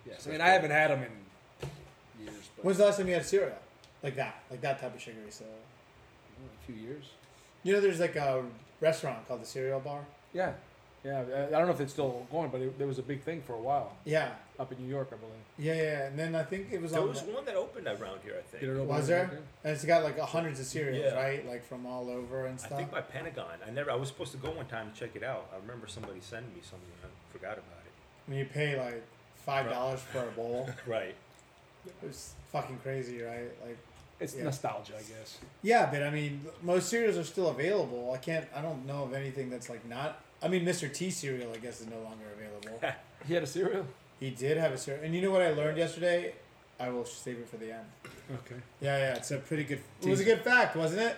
yes. 0.05 0.27
I 0.27 0.31
mean, 0.31 0.41
I 0.41 0.50
haven't 0.50 0.72
had 0.72 0.91
them 0.91 1.03
in 1.03 1.69
years, 2.25 2.50
but 2.55 2.65
When's 2.65 2.77
the 2.77 2.86
last 2.86 2.98
time 2.98 3.07
you 3.07 3.13
had 3.13 3.25
cereal? 3.25 3.57
Like 4.01 4.15
that, 4.15 4.43
like 4.51 4.62
that 4.62 4.79
type 4.81 4.93
of 4.95 5.01
sugary 5.01 5.29
cereal. 5.29 5.55
Oh, 6.41 6.45
a 6.62 6.65
few 6.72 6.75
years. 6.81 7.05
You 7.63 7.74
know, 7.74 7.79
there's 7.81 8.00
like 8.00 8.15
a 8.15 8.43
restaurant 8.81 9.25
called 9.27 9.41
the 9.41 9.45
Cereal 9.45 9.79
Bar. 9.79 10.01
Yeah, 10.33 10.51
yeah. 11.05 11.24
I, 11.33 11.48
I 11.48 11.50
don't 11.51 11.67
know 11.67 11.74
if 11.74 11.79
it's 11.79 11.93
still 11.93 12.27
going, 12.29 12.50
but 12.50 12.60
it, 12.60 12.77
there 12.77 12.88
was 12.88 13.00
a 13.00 13.03
big 13.03 13.22
thing 13.22 13.41
for 13.41 13.53
a 13.53 13.60
while 13.62 13.93
Yeah, 14.03 14.31
up 14.60 14.74
in 14.74 14.79
New 14.79 14.89
York, 14.89 15.10
I 15.13 15.15
believe. 15.15 15.33
yeah, 15.57 15.81
yeah. 15.81 16.05
And 16.07 16.19
then 16.19 16.36
I 16.36 16.43
think 16.43 16.67
it 16.74 16.81
was 16.81 16.91
There 16.91 17.00
on. 17.01 17.07
was 17.07 17.22
one 17.22 17.45
that 17.45 17.55
opened 17.55 17.88
around 17.88 18.19
here, 18.25 18.33
I 18.38 18.41
think. 18.41 18.60
Did 18.62 18.69
it 18.72 18.74
open 18.74 18.88
was 18.88 19.07
there? 19.07 19.27
there? 19.27 19.39
And 19.63 19.74
it's 19.74 19.86
got 19.86 20.03
like 20.03 20.19
hundreds 20.19 20.60
of 20.60 20.65
cereals, 20.65 21.05
Yeah. 21.05 21.13
right? 21.22 21.48
Like 21.48 21.63
from 21.65 21.86
all 21.86 22.10
over 22.10 22.48
and 22.48 22.60
stuff. 22.60 22.74
I 22.74 22.75
think 22.77 22.91
by 22.91 23.00
Pentagon. 23.01 23.45
I 23.65 23.72
never. 23.72 23.89
I 23.91 23.95
was 23.95 24.10
supposed 24.10 24.31
to 24.33 24.38
go 24.38 24.51
one 24.51 24.65
time 24.65 24.91
to 24.91 25.00
check 25.00 25.15
it 25.15 25.24
out. 25.24 25.48
I 25.53 25.62
remember 25.62 25.88
somebody 25.88 26.19
sending 26.19 26.53
me 26.53 26.60
something. 26.62 26.89
and 27.03 27.10
I 27.12 27.31
forgot 27.31 27.53
about 27.53 27.83
it. 27.86 27.91
when 28.27 28.38
you 28.39 28.45
pay 28.45 28.77
like 28.77 29.01
five 29.45 29.69
dollars 29.69 30.00
for 30.01 30.19
a 30.27 30.31
bowl. 30.31 30.69
Right. 30.88 31.15
It 31.85 31.93
was 32.07 32.33
fucking 32.51 32.79
crazy, 32.83 33.21
right? 33.21 33.50
Like, 33.65 33.77
It's 34.19 34.35
Yeah. 34.35 34.43
nostalgia, 34.43 34.93
I 34.97 35.01
guess. 35.01 35.38
yeah, 35.63 35.89
but 35.91 36.01
I 36.03 36.09
mean, 36.09 36.45
most 36.62 36.88
cereals 36.89 37.17
are 37.17 37.23
still 37.25 37.50
available. 37.50 38.12
I 38.13 38.17
can't. 38.17 38.47
I 38.55 38.62
don't 38.62 38.85
know 38.85 39.03
of 39.03 39.13
anything 39.13 39.50
that's 39.50 39.69
like 39.69 39.85
not. 39.85 40.21
I 40.41 40.47
mean, 40.47 40.63
Mr. 40.65 40.93
T 40.93 41.09
cereal, 41.12 41.51
I 41.53 41.57
guess, 41.57 41.81
is 41.81 41.88
no 41.88 42.00
longer 42.00 42.25
available. 42.38 42.79
He 43.27 43.33
had 43.33 43.43
a 43.43 43.47
cereal. 43.47 43.85
he 44.19 44.31
did 44.31 44.57
have 44.57 44.73
a 44.73 44.77
cereal, 44.77 45.01
and 45.05 45.15
you 45.15 45.21
know 45.21 45.31
what 45.31 45.41
I 45.41 45.51
learned 45.53 45.77
yesterday? 45.77 46.33
I 46.77 46.89
will 46.89 47.05
save 47.05 47.38
it 47.38 47.47
for 47.47 47.55
the 47.55 47.71
end. 47.71 47.85
Okay. 48.33 48.59
Yeah, 48.81 48.97
yeah, 48.97 49.15
it's 49.15 49.31
a 49.31 49.38
pretty 49.38 49.63
good. 49.63 49.79
It 50.01 50.09
was 50.09 50.19
a 50.19 50.25
good 50.25 50.41
fact, 50.41 50.75
wasn't 50.75 51.03
it? 51.03 51.17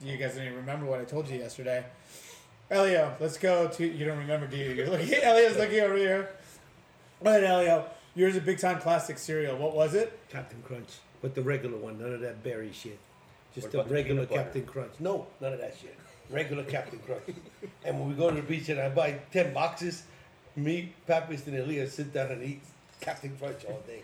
You 0.00 0.16
guys 0.16 0.34
don't 0.34 0.44
even 0.44 0.56
remember 0.56 0.86
what 0.86 1.00
I 1.00 1.04
told 1.04 1.28
you 1.28 1.38
yesterday. 1.38 1.84
Elio, 2.70 3.14
let's 3.20 3.36
go 3.38 3.68
to. 3.68 3.86
You 3.86 4.06
don't 4.06 4.18
remember, 4.18 4.46
do 4.46 4.56
you? 4.56 4.70
You're 4.72 4.88
looking. 4.88 5.12
Elio's 5.22 5.56
looking 5.58 5.80
over 5.80 5.96
here. 5.96 6.30
All 7.24 7.32
right, 7.32 7.42
Elio, 7.42 7.86
yours 8.14 8.36
a 8.36 8.40
big 8.40 8.58
time 8.58 8.78
classic 8.80 9.16
cereal. 9.16 9.56
What 9.56 9.74
was 9.74 9.94
it? 9.94 10.18
Captain 10.28 10.60
Crunch, 10.62 10.98
but 11.22 11.34
the 11.34 11.40
regular 11.40 11.78
one, 11.78 11.98
none 11.98 12.12
of 12.12 12.20
that 12.20 12.42
berry 12.42 12.70
shit. 12.70 12.98
Just 13.54 13.66
What 13.68 13.72
the 13.72 13.78
about 13.78 13.88
the 13.88 13.94
regular? 13.94 14.26
Captain 14.26 14.66
Crunch. 14.66 14.92
No, 15.00 15.26
none 15.40 15.54
of 15.54 15.58
that 15.60 15.74
shit. 15.80 15.96
Regular 16.28 16.64
Captain 16.64 16.98
Crunch. 16.98 17.22
And 17.86 17.98
when 17.98 18.10
we 18.10 18.14
go 18.14 18.28
to 18.30 18.36
the 18.36 18.42
beach 18.42 18.68
and 18.68 18.78
I 18.78 18.90
buy 18.90 19.20
ten 19.32 19.54
boxes, 19.54 20.02
me, 20.54 20.92
Papis, 21.06 21.46
and 21.46 21.56
Elia 21.56 21.88
sit 21.88 22.12
down 22.12 22.30
and 22.30 22.42
eat 22.42 22.60
Captain 23.00 23.34
Crunch 23.38 23.64
all 23.64 23.82
day. 23.86 24.02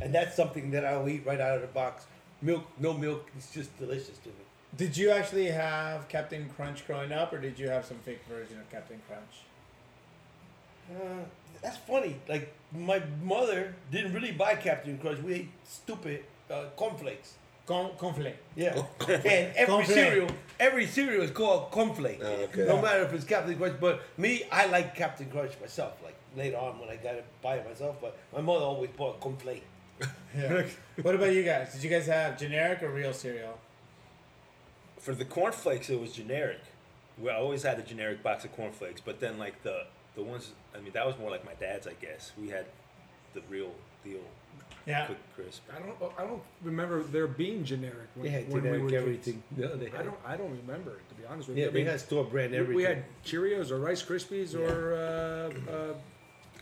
And 0.00 0.14
that's 0.14 0.34
something 0.34 0.70
that 0.70 0.84
I'll 0.84 1.08
eat 1.08 1.26
right 1.26 1.40
out 1.40 1.56
of 1.56 1.60
the 1.60 1.68
box. 1.68 2.06
Milk, 2.40 2.64
no 2.78 2.94
milk. 2.94 3.28
It's 3.36 3.52
just 3.52 3.76
delicious 3.78 4.16
to 4.18 4.28
me. 4.28 4.34
Did 4.78 4.96
you 4.96 5.10
actually 5.10 5.50
have 5.50 6.08
Captain 6.08 6.48
Crunch 6.56 6.86
growing 6.86 7.12
up, 7.12 7.34
or 7.34 7.38
did 7.38 7.58
you 7.58 7.68
have 7.68 7.84
some 7.84 7.98
fake 7.98 8.22
version 8.26 8.58
of 8.58 8.70
Captain 8.70 9.00
Crunch? 9.06 9.44
Uh, 10.90 11.24
that's 11.62 11.76
funny. 11.76 12.16
Like 12.28 12.52
my 12.72 13.02
mother 13.22 13.74
didn't 13.90 14.12
really 14.12 14.32
buy 14.32 14.54
Captain 14.54 14.98
Crunch. 14.98 15.20
We 15.22 15.34
ate 15.34 15.48
stupid 15.64 16.24
uh, 16.50 16.64
cornflakes. 16.76 17.34
Con- 17.66 17.92
conflict. 17.98 18.38
Yeah, 18.56 18.82
and 19.08 19.54
every 19.54 19.66
Cornflake. 19.66 19.86
cereal, 19.86 20.28
every 20.58 20.86
cereal 20.86 21.22
is 21.22 21.30
called 21.30 21.70
cornflake. 21.70 22.18
Oh, 22.20 22.26
okay. 22.26 22.64
No 22.66 22.82
matter 22.82 23.04
if 23.04 23.12
it's 23.12 23.24
Captain 23.24 23.56
Crunch, 23.56 23.78
but 23.80 24.02
me, 24.16 24.42
I 24.50 24.66
like 24.66 24.96
Captain 24.96 25.30
Crunch 25.30 25.52
myself. 25.60 25.92
Like 26.02 26.16
later 26.36 26.56
on 26.56 26.80
when 26.80 26.88
I 26.88 26.96
got 26.96 27.12
to 27.12 27.22
buy 27.42 27.56
it 27.56 27.68
myself, 27.68 27.96
but 28.00 28.18
my 28.34 28.40
mother 28.40 28.64
always 28.64 28.90
bought 28.90 29.20
cornflake. 29.20 29.62
Yeah. 30.36 30.64
what 31.02 31.14
about 31.14 31.32
you 31.32 31.44
guys? 31.44 31.72
Did 31.72 31.84
you 31.84 31.90
guys 31.90 32.06
have 32.06 32.38
generic 32.38 32.82
or 32.82 32.90
real 32.90 33.12
cereal? 33.12 33.58
For 34.98 35.14
the 35.14 35.24
cornflakes, 35.24 35.90
it 35.90 36.00
was 36.00 36.12
generic. 36.12 36.60
We 37.18 37.30
always 37.30 37.62
had 37.62 37.78
a 37.78 37.82
generic 37.82 38.22
box 38.22 38.44
of 38.44 38.52
cornflakes, 38.56 39.00
but 39.00 39.20
then 39.20 39.38
like 39.38 39.62
the 39.62 39.86
the 40.16 40.22
ones, 40.22 40.50
I 40.74 40.80
mean, 40.80 40.92
that 40.92 41.06
was 41.06 41.16
more 41.18 41.30
like 41.30 41.44
my 41.44 41.54
dad's, 41.54 41.86
I 41.86 41.92
guess. 42.00 42.32
We 42.40 42.48
had 42.48 42.66
the 43.34 43.42
real 43.48 43.72
deal, 44.04 44.20
Yeah. 44.86 45.06
quick 45.06 45.18
crisp. 45.36 45.62
I 45.74 45.78
don't. 45.78 46.12
I 46.18 46.24
don't 46.24 46.42
remember 46.62 47.02
there 47.02 47.26
being 47.26 47.64
generic 47.64 48.08
when, 48.14 48.24
They 48.24 48.30
had 48.30 48.48
when 48.50 48.62
generic 48.62 48.78
we 48.78 48.84
were 48.84 48.90
kids. 48.90 49.02
everything. 49.02 49.42
No, 49.56 49.76
they 49.76 49.88
had. 49.90 50.00
I 50.00 50.02
don't. 50.04 50.18
I 50.26 50.36
don't 50.36 50.50
remember 50.66 50.92
to 51.08 51.14
be 51.14 51.24
honest 51.26 51.48
with 51.48 51.56
you. 51.58 51.64
Yeah, 51.64 51.68
I 51.68 51.72
they 51.72 51.78
mean, 51.80 51.86
had 51.86 52.00
store 52.00 52.24
brand 52.24 52.52
we- 52.52 52.58
everything. 52.58 52.76
We 52.76 52.82
had 52.84 53.04
Cheerios 53.24 53.70
or 53.70 53.78
Rice 53.78 54.02
Krispies 54.02 54.54
or 54.58 54.94
uh, 54.94 55.70
uh, 55.72 55.94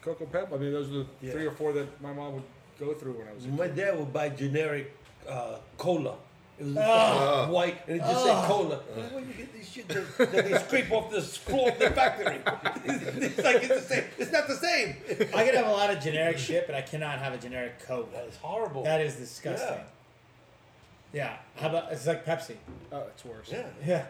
Cocoa 0.02 0.26
Pep. 0.26 0.52
I 0.52 0.57
mean, 0.59 0.73
those 0.73 0.88
are 0.90 0.93
the 0.99 1.07
Yeah. 1.23 1.33
three 1.33 1.47
or 1.47 1.52
four 1.52 1.73
that 1.73 2.00
my 2.02 2.12
mom 2.12 2.35
would 2.35 2.43
go 2.78 2.93
through 2.95 3.12
when 3.14 3.28
I 3.28 3.33
was 3.33 3.45
a 3.47 3.49
My 3.49 3.67
kid. 3.69 3.76
dad 3.76 3.99
would 3.99 4.12
buy 4.12 4.28
generic 4.28 4.95
uh, 5.28 5.57
cola. 5.78 6.17
It 6.61 6.65
was 6.67 6.77
Ah. 6.77 7.45
uh, 7.45 7.49
white 7.50 7.79
and 7.87 7.97
it 7.97 8.00
just 8.00 8.25
said 8.25 8.45
cola. 8.47 8.81
Like, 8.97 9.12
Where 9.12 9.21
you 9.25 9.33
get 9.33 9.53
this 9.57 9.69
shit 9.71 9.87
that, 9.88 10.19
that 10.19 10.45
they 10.45 10.59
scrape 10.59 10.91
off 10.91 11.11
the 11.11 11.23
floor 11.23 11.71
of 11.71 11.79
the 11.79 11.91
factory? 11.91 12.38
it's 12.85 13.38
like 13.38 13.57
it's 13.62 13.69
the 13.69 13.81
same. 13.81 14.05
It's 14.19 14.33
not 14.33 14.49
the 14.49 14.57
same. 14.57 14.97
I 15.35 15.45
could 15.45 15.55
have 15.55 15.67
a 15.67 15.71
lot 15.73 15.91
of 15.91 16.03
generic 16.03 16.37
shit, 16.38 16.67
but 16.67 16.75
I 16.75 16.83
cannot 16.83 17.21
have 17.21 17.33
a 17.33 17.38
generic 17.38 17.79
Coke. 17.87 18.12
That 18.12 18.25
is 18.27 18.37
horrible. 18.38 18.83
That 18.83 19.00
is 19.00 19.15
disgusting. 19.17 19.79
Yeah. 21.12 21.37
How 21.57 21.69
about 21.69 21.93
it's 21.93 22.07
like 22.07 22.25
Pepsi? 22.27 22.57
Oh, 22.93 23.05
it's 23.09 23.25
worse. 23.25 23.49
yeah. 23.50 23.67
Yeah. 23.87 24.05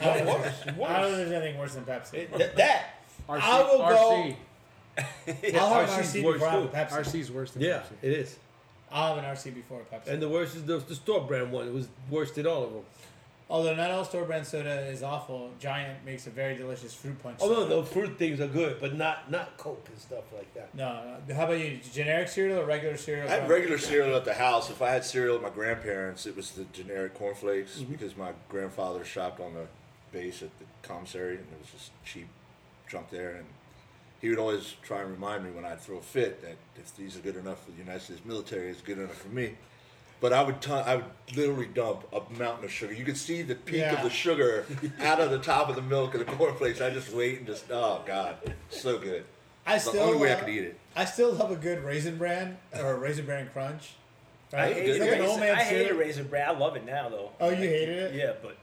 I 0.00 0.04
No, 0.04 0.14
don't, 0.14 0.26
know- 0.26 0.32
worse, 0.34 0.52
I 0.62 0.64
don't 0.66 0.78
worse. 0.78 0.90
know 0.90 1.06
if 1.08 1.16
there's 1.16 1.32
anything 1.32 1.58
worse 1.58 1.74
than 1.74 1.84
Pepsi. 1.84 2.14
It- 2.14 2.38
that, 2.38 2.56
that. 2.56 2.84
RC, 3.28 3.40
I 3.42 3.62
will 3.62 3.78
go- 3.78 4.34
RC, 5.26 5.54
I'll 5.58 5.74
have 5.74 5.88
an 5.88 6.04
RC's 6.04 6.14
RC 6.14 6.22
worse 6.24 6.34
before 6.34 6.48
I 6.48 6.52
have 6.52 6.62
a 6.62 6.66
too. 6.66 6.72
Pepsi. 6.76 7.04
RC's 7.20 7.30
worse 7.32 7.50
than 7.52 7.62
Yeah, 7.62 7.78
Pepsi. 7.78 7.92
it 8.02 8.12
is. 8.12 8.36
I'll 8.90 9.16
have 9.16 9.24
an 9.24 9.30
RC 9.30 9.54
before 9.54 9.80
a 9.80 9.94
Pepsi. 9.94 10.08
And 10.08 10.22
the 10.22 10.28
worst 10.28 10.56
is 10.56 10.64
the, 10.64 10.78
the 10.78 10.94
store 10.94 11.20
brand 11.22 11.52
one. 11.52 11.68
It 11.68 11.74
was 11.74 11.88
worse 12.10 12.32
than 12.32 12.46
all 12.46 12.64
of 12.64 12.72
them. 12.72 12.82
Although 13.48 13.76
not 13.76 13.92
all 13.92 14.04
store 14.04 14.24
brand 14.24 14.44
soda 14.44 14.86
is 14.86 15.04
awful, 15.04 15.52
Giant 15.60 16.04
makes 16.04 16.26
a 16.26 16.30
very 16.30 16.56
delicious 16.56 16.92
fruit 16.92 17.20
punch. 17.22 17.38
Although 17.40 17.68
soda. 17.68 17.76
the 17.76 17.84
fruit 17.84 18.18
things 18.18 18.40
are 18.40 18.48
good, 18.48 18.80
but 18.80 18.96
not 18.96 19.30
not 19.30 19.56
Coke 19.56 19.86
and 19.88 19.98
stuff 20.00 20.24
like 20.34 20.52
that. 20.54 20.74
No, 20.74 21.18
no. 21.28 21.34
How 21.34 21.44
about 21.44 21.60
you? 21.60 21.78
Generic 21.92 22.28
cereal 22.28 22.58
or 22.58 22.64
regular 22.64 22.96
cereal? 22.96 23.28
I 23.28 23.34
had 23.34 23.48
regular 23.48 23.78
cereal 23.78 24.16
at 24.16 24.24
the 24.24 24.34
house. 24.34 24.68
If 24.68 24.82
I 24.82 24.90
had 24.90 25.04
cereal 25.04 25.36
at 25.36 25.42
my 25.42 25.50
grandparents, 25.50 26.26
it 26.26 26.34
was 26.34 26.52
the 26.52 26.64
generic 26.72 27.14
cornflakes 27.14 27.78
mm-hmm. 27.78 27.92
because 27.92 28.16
my 28.16 28.32
grandfather 28.48 29.04
shopped 29.04 29.38
on 29.38 29.54
the 29.54 29.66
base 30.10 30.42
at 30.42 30.50
the 30.58 30.64
commissary 30.82 31.36
and 31.36 31.46
it 31.52 31.60
was 31.60 31.70
just 31.70 31.90
cheap 32.04 32.26
junk 32.88 33.10
there. 33.10 33.36
And 33.36 33.46
he 34.20 34.28
would 34.30 34.38
always 34.38 34.74
try 34.82 35.02
and 35.02 35.10
remind 35.10 35.44
me 35.44 35.50
when 35.50 35.64
I'd 35.64 35.80
throw 35.80 35.98
a 35.98 36.02
fit 36.02 36.40
that 36.42 36.56
if 36.76 36.96
these 36.96 37.16
are 37.16 37.20
good 37.20 37.36
enough 37.36 37.64
for 37.64 37.70
the 37.72 37.78
United 37.78 38.00
States 38.02 38.20
military, 38.24 38.68
it's 38.70 38.80
good 38.80 38.98
enough 38.98 39.14
for 39.16 39.28
me. 39.28 39.52
But 40.18 40.32
I 40.32 40.42
would, 40.42 40.62
ton- 40.62 40.84
I 40.86 40.96
would 40.96 41.04
literally 41.36 41.66
dump 41.66 42.04
a 42.12 42.22
mountain 42.38 42.64
of 42.64 42.72
sugar. 42.72 42.94
You 42.94 43.04
could 43.04 43.18
see 43.18 43.42
the 43.42 43.54
peak 43.54 43.76
Yeah. 43.76 43.96
of 43.96 44.02
the 44.02 44.10
sugar 44.10 44.64
out 45.00 45.20
of 45.20 45.30
the 45.30 45.38
top 45.38 45.68
of 45.68 45.76
the 45.76 45.82
milk 45.82 46.14
of 46.14 46.20
the 46.24 46.32
cornflakes. 46.32 46.80
I 46.80 46.88
just 46.90 47.12
wait 47.12 47.38
and 47.38 47.46
just, 47.46 47.70
oh 47.70 48.02
god, 48.06 48.36
so 48.70 48.98
good. 48.98 49.24
I 49.66 49.74
It's 49.76 49.84
the 49.84 49.90
still 49.90 50.04
only 50.04 50.18
way 50.18 50.30
I 50.32 50.36
uh, 50.36 50.40
could 50.40 50.48
eat 50.48 50.62
it. 50.64 50.78
I 50.94 51.04
still 51.04 51.32
love 51.32 51.50
a 51.50 51.56
good 51.56 51.84
raisin 51.84 52.16
bran 52.16 52.56
or 52.72 52.92
a 52.92 52.98
raisin 52.98 53.26
bran 53.26 53.50
crunch. 53.52 53.94
I 54.52 54.56
Right? 54.56 54.74
hated, 54.76 54.90
It's 54.90 55.00
like 55.00 55.18
an 55.20 55.26
old 55.26 55.40
man 55.40 55.54
I 55.56 55.62
hated 55.64 55.96
raisin 55.96 56.28
bran. 56.28 56.48
I 56.48 56.58
love 56.58 56.76
it 56.76 56.86
now 56.86 57.10
though. 57.10 57.30
Oh, 57.40 57.50
you 57.50 57.56
hated 57.56 57.98
it? 57.98 58.14
Yeah, 58.14 58.32
but 58.42 58.56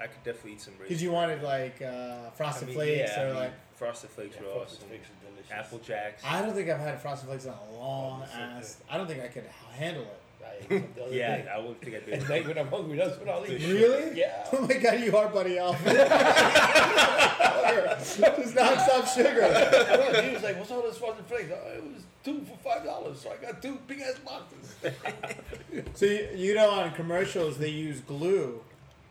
I 0.00 0.06
could 0.06 0.22
definitely 0.24 0.52
eat 0.52 0.60
some 0.62 0.72
raisin. 0.74 0.88
Because 0.88 1.02
you 1.02 1.10
wanted 1.10 1.42
like 1.42 1.82
uh, 1.82 2.30
frosted 2.30 2.64
I 2.64 2.66
mean, 2.68 2.74
flakes 2.76 3.10
yeah, 3.14 3.20
I 3.20 3.24
or 3.24 3.26
mean, 3.26 3.36
like. 3.36 3.52
Frosted 3.76 4.10
flakes 4.10 4.36
were 4.40 4.46
awesome. 4.48 4.88
Apple 5.50 5.78
jacks. 5.78 6.22
I 6.24 6.40
don't 6.42 6.54
think 6.54 6.68
I've 6.70 6.80
had 6.80 7.00
frosted 7.00 7.28
flakes 7.28 7.44
in 7.44 7.50
a 7.50 7.78
long 7.78 8.22
Oh, 8.22 8.26
so 8.32 8.38
ass. 8.38 8.76
I 8.90 8.96
don't 8.96 9.06
think 9.06 9.22
I 9.22 9.28
could 9.28 9.44
handle 9.76 10.02
it. 10.04 10.20
I 10.42 10.46
ate 10.60 10.68
some 10.68 10.88
the 10.94 11.02
other 11.04 11.14
Yeah, 11.14 11.36
day. 11.38 11.48
I 11.52 11.58
wouldn't 11.58 11.80
think 11.82 11.96
I'd 11.96 12.06
be. 12.06 12.12
At 12.12 12.28
night 12.28 12.46
when 12.46 12.58
I'm 12.58 12.68
hungry, 12.68 12.96
that's 12.96 13.18
when 13.18 13.28
I'll 13.28 13.44
eat. 13.46 13.60
Really? 13.62 14.18
Yeah. 14.18 14.46
Oh 14.52 14.60
my 14.66 14.74
god, 14.74 15.00
you 15.00 15.16
are 15.16 15.28
buddy 15.28 15.58
Elf. 15.58 15.82
Just 18.04 18.54
non-stop 18.54 19.06
sugar. 19.08 20.20
He 20.24 20.30
was 20.34 20.42
like, 20.42 20.58
"What's 20.58 20.70
all 20.70 20.82
this 20.82 20.98
frosted 20.98 21.26
flakes?" 21.26 21.50
Oh, 21.52 21.72
it 21.72 21.82
was 21.82 22.02
two 22.24 22.42
for 22.42 22.56
five 22.58 22.84
dollars, 22.84 23.20
so 23.20 23.30
I 23.32 23.36
got 23.44 23.60
two 23.62 23.78
big 23.88 24.00
ass 24.00 24.18
boxes. 24.24 24.74
So 25.94 26.06
you, 26.06 26.28
you 26.34 26.54
know 26.54 26.70
on 26.70 26.92
commercials 26.92 27.58
they 27.58 27.70
use 27.70 28.00
glue 28.00 28.62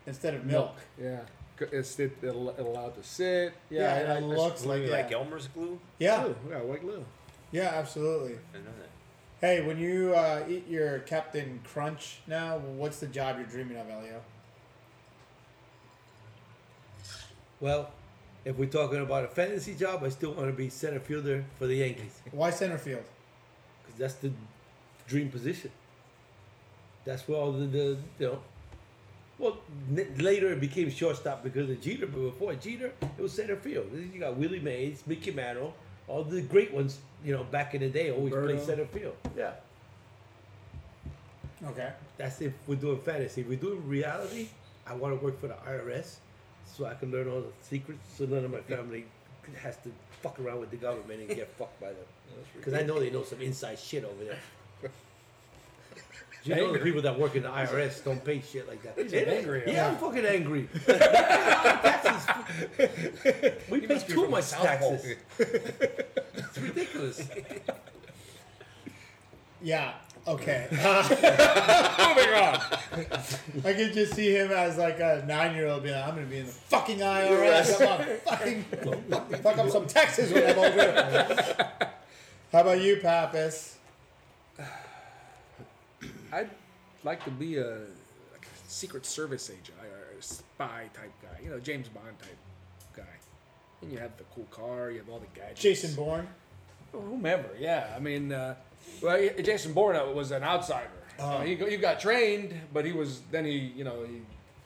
instead 0.06 0.34
of 0.34 0.44
milk. 0.44 0.76
Yeah. 1.00 1.20
C- 1.58 1.66
It's 1.72 1.98
it, 2.00 2.16
it'll, 2.22 2.48
it'll 2.50 2.72
allow 2.72 2.86
it 2.88 2.96
to 2.96 3.02
sit. 3.08 3.52
Yeah, 3.70 3.80
Yeah, 3.80 3.96
it 3.96 4.08
I- 4.10 4.16
I- 4.16 4.20
looks 4.20 4.64
like 4.64 4.82
yeah. 4.84 4.90
like 4.90 5.12
Elmer's 5.12 5.48
glue. 5.48 5.78
Yeah, 5.98 6.22
Glue, 6.24 6.36
yeah, 6.50 6.58
white 6.62 6.80
glue. 6.80 7.04
yeah, 7.52 7.70
absolutely. 7.74 8.34
I 8.54 8.58
know 8.58 8.64
that. 8.80 8.90
Hey, 9.40 9.60
when 9.66 9.78
you 9.78 10.14
uh, 10.14 10.44
eat 10.48 10.66
your 10.68 11.00
Captain 11.00 11.60
Crunch 11.64 12.20
now, 12.26 12.58
what's 12.58 12.98
the 13.00 13.06
job 13.06 13.36
you're 13.36 13.46
dreaming 13.46 13.76
of, 13.76 13.88
Elio? 13.90 14.20
Well, 17.60 17.90
if 18.44 18.56
we're 18.56 18.68
talking 18.68 19.00
about 19.00 19.24
a 19.24 19.28
fantasy 19.28 19.74
job, 19.74 20.02
I 20.04 20.08
still 20.08 20.32
want 20.32 20.48
to 20.48 20.52
be 20.52 20.68
center 20.68 21.00
fielder 21.00 21.44
for 21.58 21.66
the 21.66 21.76
Yankees 21.76 22.20
Why 22.30 22.50
center 22.50 22.78
field? 22.78 23.04
because 23.84 23.98
that's 23.98 24.14
the 24.14 24.32
dream 25.06 25.28
position. 25.30 25.70
That's 27.04 27.26
where 27.28 27.38
all 27.38 27.52
the, 27.52 27.66
the 27.66 27.96
you 28.18 28.26
know. 28.26 28.38
Well, 29.38 29.58
n- 29.90 30.14
later 30.18 30.52
it 30.52 30.60
became 30.60 30.90
shortstop 30.90 31.42
because 31.42 31.68
of 31.68 31.80
Jeter, 31.80 32.06
but 32.06 32.20
before 32.20 32.54
Jeter, 32.54 32.92
it 33.02 33.20
was 33.22 33.32
center 33.32 33.56
field. 33.56 33.86
You 33.92 34.20
got 34.20 34.36
Willie 34.36 34.60
Mays, 34.60 35.02
Mickey 35.06 35.32
Mantle, 35.32 35.74
all 36.08 36.22
the 36.24 36.40
great 36.42 36.72
ones. 36.72 36.98
You 37.24 37.32
know, 37.32 37.44
back 37.44 37.74
in 37.74 37.80
the 37.80 37.88
day, 37.88 38.10
always 38.10 38.32
played 38.32 38.60
center 38.60 38.86
field. 38.86 39.16
Yeah. 39.36 39.52
Okay. 41.66 41.90
That's 42.16 42.40
if 42.42 42.52
we're 42.66 42.74
doing 42.76 43.00
fantasy. 43.00 43.40
If 43.40 43.48
we're 43.48 43.58
doing 43.58 43.86
reality, 43.88 44.48
I 44.86 44.94
want 44.94 45.18
to 45.18 45.24
work 45.24 45.40
for 45.40 45.48
the 45.48 45.54
IRS 45.66 46.16
so 46.66 46.84
I 46.86 46.94
can 46.94 47.10
learn 47.10 47.28
all 47.28 47.40
the 47.40 47.48
secrets 47.62 48.00
so 48.16 48.24
none 48.26 48.44
of 48.44 48.50
my 48.52 48.60
family 48.60 49.06
has 49.62 49.76
to 49.78 49.90
fuck 50.22 50.38
around 50.40 50.60
with 50.60 50.70
the 50.70 50.76
government 50.76 51.20
and 51.20 51.28
get 51.28 51.48
fucked 51.58 51.80
by 51.80 51.88
them. 51.88 52.04
Because 52.56 52.74
I 52.74 52.82
know 52.82 52.98
they 53.00 53.10
know 53.10 53.24
some 53.24 53.40
inside 53.40 53.78
shit 53.78 54.04
over 54.04 54.24
there. 54.24 54.38
You 56.44 56.54
know 56.56 56.72
the 56.74 56.78
people 56.78 57.00
that 57.02 57.18
work 57.18 57.36
in 57.36 57.42
the 57.42 57.48
IRS 57.48 58.04
don't 58.04 58.22
pay 58.22 58.40
shit 58.42 58.68
like 58.68 58.82
that. 58.82 58.98
He's 59.02 59.14
angry, 59.14 59.62
Yeah, 59.66 59.88
I'm 59.88 59.96
fucking 59.96 60.26
angry. 60.26 60.68
taxes. 60.86 62.34
We 63.70 63.80
pay 63.80 63.98
too 64.00 64.28
much 64.28 64.44
the 64.50 64.56
South 64.56 64.80
Pole. 64.80 64.90
taxes. 64.92 65.16
it's 65.38 66.58
ridiculous. 66.58 67.28
Yeah. 69.62 69.94
Okay. 70.26 70.66
Moving 70.70 70.84
on. 72.34 72.60
I 73.64 73.72
could 73.74 73.92
just 73.92 74.14
see 74.14 74.34
him 74.34 74.50
as 74.50 74.76
like 74.78 74.98
a 75.00 75.22
nine-year-old 75.26 75.82
being 75.82 75.94
like, 75.94 76.04
I'm 76.08 76.14
gonna 76.14 76.26
be 76.26 76.38
in 76.38 76.46
the 76.46 76.52
fucking 76.52 76.98
IRS. 76.98 77.80
I'm 77.80 77.98
gonna 77.98 78.16
fucking 78.18 78.64
fuck 79.42 79.58
up 79.58 79.70
some 79.70 79.86
taxes 79.86 80.32
when 80.32 80.46
I'm 80.50 80.58
older. 80.58 81.68
How 82.52 82.60
about 82.60 82.80
you, 82.80 82.96
Pappas? 82.98 83.73
I'd 86.34 86.50
like 87.04 87.24
to 87.24 87.30
be 87.30 87.58
a, 87.58 87.78
like 88.32 88.46
a 88.46 88.68
Secret 88.70 89.06
Service 89.06 89.50
agent 89.50 89.78
or 89.80 90.18
a 90.18 90.22
spy 90.22 90.90
type 90.92 91.12
guy. 91.22 91.42
You 91.42 91.50
know, 91.50 91.60
James 91.60 91.88
Bond 91.88 92.18
type 92.18 92.36
guy. 92.96 93.02
And 93.82 93.92
you 93.92 93.98
have 93.98 94.16
the 94.16 94.24
cool 94.34 94.46
car, 94.50 94.90
you 94.90 94.98
have 94.98 95.08
all 95.08 95.20
the 95.20 95.38
gadgets. 95.38 95.60
Jason 95.60 95.94
Bourne. 95.94 96.26
whomever. 96.92 97.50
Yeah, 97.58 97.92
I 97.94 98.00
mean, 98.00 98.32
uh, 98.32 98.56
well, 99.00 99.28
Jason 99.42 99.72
Bourne 99.72 99.96
uh, 99.96 100.06
was 100.06 100.32
an 100.32 100.42
outsider. 100.42 100.88
Oh. 101.18 101.28
Uh, 101.28 101.42
he 101.42 101.54
he 101.54 101.76
got 101.76 102.00
trained, 102.00 102.52
but 102.72 102.84
he 102.84 102.92
was 102.92 103.20
then 103.30 103.44
he 103.44 103.72
you 103.76 103.84
know 103.84 104.04
he. 104.04 104.22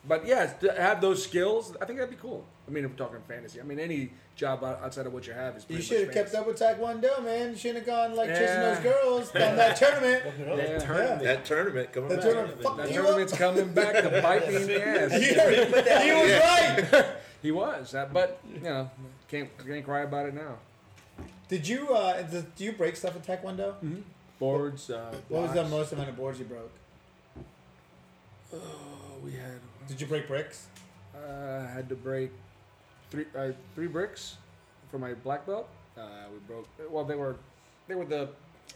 But 0.08 0.26
yeah, 0.26 0.46
to 0.46 0.72
have 0.72 1.00
those 1.02 1.22
skills, 1.22 1.76
I 1.80 1.84
think 1.84 1.98
that'd 1.98 2.10
be 2.10 2.20
cool. 2.20 2.44
I 2.66 2.70
mean, 2.70 2.84
if 2.84 2.90
we're 2.92 2.96
talking 2.96 3.18
fantasy, 3.28 3.60
I 3.60 3.62
mean, 3.64 3.78
any 3.78 4.10
job 4.36 4.64
outside 4.64 5.06
of 5.06 5.12
what 5.12 5.26
you 5.26 5.34
have 5.34 5.56
is. 5.56 5.66
You 5.68 5.82
should 5.82 6.04
have 6.06 6.14
kept 6.14 6.34
up 6.34 6.46
with 6.46 6.58
Taekwondo, 6.58 7.22
man. 7.22 7.50
You 7.50 7.56
shouldn't 7.56 7.84
have 7.84 7.86
gone 7.86 8.16
like 8.16 8.30
chasing 8.30 8.60
those 8.60 8.78
girls 8.78 9.28
on 9.34 9.56
that 9.56 9.76
tournament. 9.76 10.22
Yeah. 10.38 10.78
Tournament. 10.78 11.22
That 11.22 11.44
tournament 11.44 11.92
coming 11.92 12.08
That 12.08 12.16
back. 12.20 12.24
tournament 12.24 12.62
fucked 12.62 12.76
That 12.78 12.88
tournament's 12.92 13.32
up. 13.34 13.38
coming 13.38 13.72
back 13.74 13.94
to 14.02 14.10
bite 14.22 14.48
me 14.48 14.56
in 14.56 14.66
the 14.66 14.86
ass. 14.88 15.12
he 16.02 16.12
was 16.12 16.92
right. 16.94 17.06
He 17.42 17.52
was, 17.52 17.94
uh, 17.94 18.08
but 18.12 18.40
you 18.52 18.60
know, 18.60 18.90
can't 19.30 19.48
can't 19.64 19.84
cry 19.84 20.00
about 20.00 20.26
it 20.26 20.34
now. 20.34 20.56
Did 21.48 21.68
you 21.68 21.94
uh, 21.94 22.20
do 22.22 22.44
do 22.56 22.64
you 22.64 22.72
break 22.72 22.96
stuff 22.96 23.14
in 23.14 23.22
Taekwondo? 23.22 23.74
Boards. 24.40 24.90
Uh, 24.90 25.14
What 25.28 25.42
was 25.42 25.52
the 25.52 25.64
most 25.68 25.92
amount 25.92 26.08
of 26.08 26.16
boards 26.16 26.38
you 26.40 26.46
broke? 26.46 26.72
Oh, 28.52 28.58
we 29.24 29.32
had. 29.32 29.60
Did 29.88 30.00
you 30.00 30.06
break 30.06 30.28
bricks? 30.28 30.66
Uh, 31.16 31.66
had 31.66 31.88
to 31.88 31.94
break 31.96 32.30
three 33.10 33.24
uh, 33.36 33.48
three 33.74 33.86
bricks 33.86 34.36
for 34.90 34.98
my 34.98 35.14
black 35.14 35.46
belt. 35.46 35.68
Uh, 35.96 36.02
we 36.32 36.38
broke. 36.46 36.68
Well, 36.90 37.04
they 37.04 37.16
were 37.16 37.36
they 37.88 37.94
were 37.94 38.04
the 38.04 38.28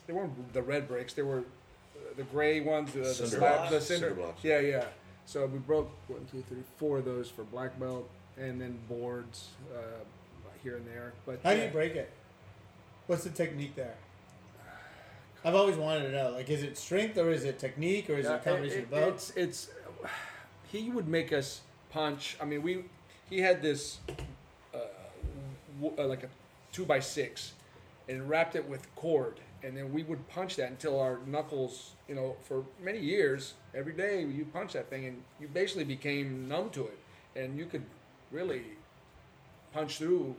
they 0.07 0.13
weren't 0.13 0.53
the 0.53 0.63
red 0.63 0.89
bricks. 0.89 1.13
They 1.13 1.23
were 1.23 1.39
uh, 1.41 2.15
the 2.17 2.25
gray 2.25 2.61
ones. 2.61 2.91
Uh, 2.97 3.01
the 3.01 3.15
Cinder 3.15 3.37
slab, 3.37 3.57
blocks. 3.57 3.71
the 3.71 3.81
cinder. 3.81 4.09
Cinder 4.09 4.23
blocks. 4.23 4.43
Yeah, 4.45 4.61
yeah. 4.61 4.85
So 5.27 5.47
we 5.47 5.59
broke 5.59 5.91
one, 6.09 6.27
two, 6.31 6.43
three, 6.49 6.63
four 6.79 6.99
of 6.99 7.05
those 7.05 7.29
for 7.29 7.45
black 7.45 7.79
belt, 7.79 8.09
and 8.37 8.61
then 8.61 8.77
boards 8.89 9.51
uh, 9.73 9.79
here 10.65 10.77
and 10.77 10.87
there. 10.87 11.13
But 11.27 11.41
How 11.45 11.55
do 11.55 11.61
you 11.63 11.69
break 11.69 11.95
it? 11.95 12.11
What's 13.07 13.25
the 13.25 13.31
technique 13.31 13.77
there? 13.77 13.95
I've 15.45 15.55
always 15.55 15.77
wanted 15.77 16.03
to 16.05 16.13
know. 16.13 16.31
Like, 16.31 16.49
is 16.51 16.63
it 16.63 16.77
strength 16.79 17.19
or 17.19 17.31
is 17.31 17.45
it 17.45 17.59
technique 17.59 18.09
or 18.11 18.15
is 18.15 18.27
it 18.27 18.31
Yeah, 18.31 18.35
a 18.37 18.39
combination 18.39 18.79
it- 18.79 18.83
of 18.85 18.91
both? 18.91 19.09
It's 19.15 19.31
it's 19.37 19.69
he 20.73 20.91
would 20.91 21.07
make 21.07 21.33
us 21.33 21.61
punch. 21.91 22.37
I 22.41 22.45
mean, 22.45 22.63
we 22.63 22.85
he 23.29 23.41
had 23.41 23.63
this 23.63 23.99
uh, 24.75 24.79
w- 25.81 25.97
uh, 25.99 26.07
like 26.07 26.25
a 26.25 26.29
two 26.73 26.85
by 26.85 26.99
six, 26.99 27.53
and 28.09 28.29
wrapped 28.29 28.57
it 28.57 28.67
with 28.67 28.93
cord, 28.97 29.39
and 29.63 29.77
then 29.77 29.93
we 29.93 30.03
would 30.03 30.27
punch 30.29 30.57
that 30.57 30.71
until 30.71 30.99
our 30.99 31.19
knuckles. 31.27 31.93
You 32.09 32.15
know, 32.15 32.37
for 32.43 32.65
many 32.83 32.99
years, 32.99 33.55
every 33.75 33.93
day 33.93 34.25
you 34.25 34.47
punch 34.47 34.73
that 34.73 34.89
thing, 34.89 35.05
and 35.07 35.23
you 35.39 35.49
basically 35.49 35.85
became 35.85 36.49
numb 36.49 36.71
to 36.71 36.87
it, 36.87 36.99
and 37.37 37.59
you 37.59 37.67
could 37.67 37.85
really 38.31 38.63
punch 39.73 39.99
through 39.99 40.35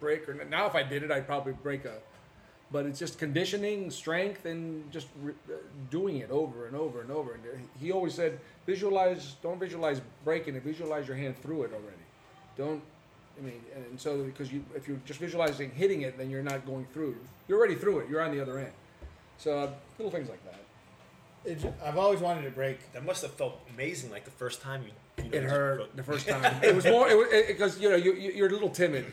break 0.00 0.28
or 0.28 0.34
now 0.44 0.66
if 0.66 0.74
I 0.74 0.82
did 0.82 1.02
it 1.02 1.10
I'd 1.10 1.26
probably 1.26 1.52
break 1.52 1.84
a 1.84 1.98
but 2.72 2.86
it's 2.86 2.98
just 2.98 3.18
conditioning 3.18 3.90
strength 3.90 4.44
and 4.46 4.90
just 4.92 5.08
re- 5.22 5.32
uh, 5.48 5.54
doing 5.90 6.18
it 6.18 6.30
over 6.30 6.66
and 6.66 6.76
over 6.76 7.00
and 7.00 7.10
over. 7.10 7.32
And 7.32 7.68
he 7.80 7.90
always 7.92 8.14
said 8.14 8.38
visualize 8.66 9.36
don't 9.42 9.58
visualize 9.58 10.00
breaking 10.24 10.54
it 10.54 10.62
visualize 10.62 11.08
your 11.08 11.16
hand 11.16 11.40
through 11.42 11.64
it 11.64 11.72
already. 11.72 12.04
Don't 12.56 12.82
I 13.38 13.42
mean 13.42 13.60
and 13.74 14.00
so 14.00 14.22
because 14.22 14.52
you 14.52 14.64
if 14.74 14.86
you're 14.86 15.00
just 15.04 15.18
visualizing 15.20 15.70
hitting 15.70 16.02
it 16.02 16.16
then 16.18 16.30
you're 16.30 16.42
not 16.42 16.64
going 16.66 16.86
through. 16.92 17.16
You're 17.48 17.58
already 17.58 17.74
through 17.74 18.00
it. 18.00 18.08
You're 18.08 18.22
on 18.22 18.30
the 18.30 18.40
other 18.40 18.58
end. 18.58 18.72
So 19.38 19.58
uh, 19.58 19.70
little 19.98 20.12
things 20.12 20.28
like 20.28 20.44
that. 20.44 20.60
It- 21.44 21.74
I've 21.84 21.96
always 21.96 22.20
wanted 22.20 22.42
to 22.42 22.50
break. 22.50 22.92
That 22.92 23.04
must 23.04 23.22
have 23.22 23.32
felt 23.32 23.58
amazing, 23.74 24.10
like 24.10 24.24
the 24.26 24.30
first 24.30 24.60
time 24.60 24.82
you. 24.84 25.24
you 25.24 25.30
know, 25.30 25.36
it 25.38 25.42
hurt 25.44 25.76
broke- 25.78 25.96
the 25.96 26.02
first 26.02 26.28
time. 26.34 26.62
It 26.62 26.74
was 26.74 26.84
more 26.84 27.08
it 27.08 27.16
was 27.16 27.28
because 27.48 27.80
you 27.80 27.88
know 27.90 27.96
you, 27.96 28.12
you- 28.12 28.32
you're 28.32 28.48
a 28.48 28.52
little 28.52 28.68
timid 28.68 29.06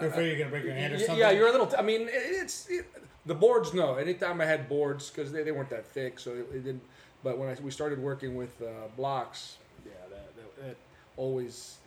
You're 0.00 0.10
afraid 0.10 0.28
you're 0.28 0.38
gonna 0.38 0.50
break 0.50 0.64
your 0.64 0.74
hand 0.74 0.94
or 0.94 0.98
something. 0.98 1.16
Yeah, 1.18 1.30
you're 1.30 1.48
a 1.48 1.52
little. 1.52 1.66
T- 1.66 1.76
I 1.76 1.82
mean, 1.82 2.08
it's 2.10 2.68
it, 2.68 2.86
the 3.26 3.34
boards. 3.34 3.74
No, 3.74 3.94
anytime 3.94 4.40
I 4.40 4.44
had 4.46 4.68
boards 4.68 5.10
because 5.10 5.32
they, 5.32 5.42
they 5.42 5.52
weren't 5.52 5.70
that 5.70 5.86
thick, 5.86 6.18
so 6.18 6.32
it, 6.32 6.46
it 6.54 6.64
didn't. 6.64 6.82
But 7.24 7.38
when 7.38 7.48
I, 7.48 7.56
we 7.60 7.70
started 7.70 7.98
working 7.98 8.36
with 8.36 8.60
uh, 8.62 8.88
blocks, 8.96 9.56
yeah, 9.84 9.92
that, 10.10 10.36
that, 10.36 10.66
that 10.66 10.76
always 11.16 11.78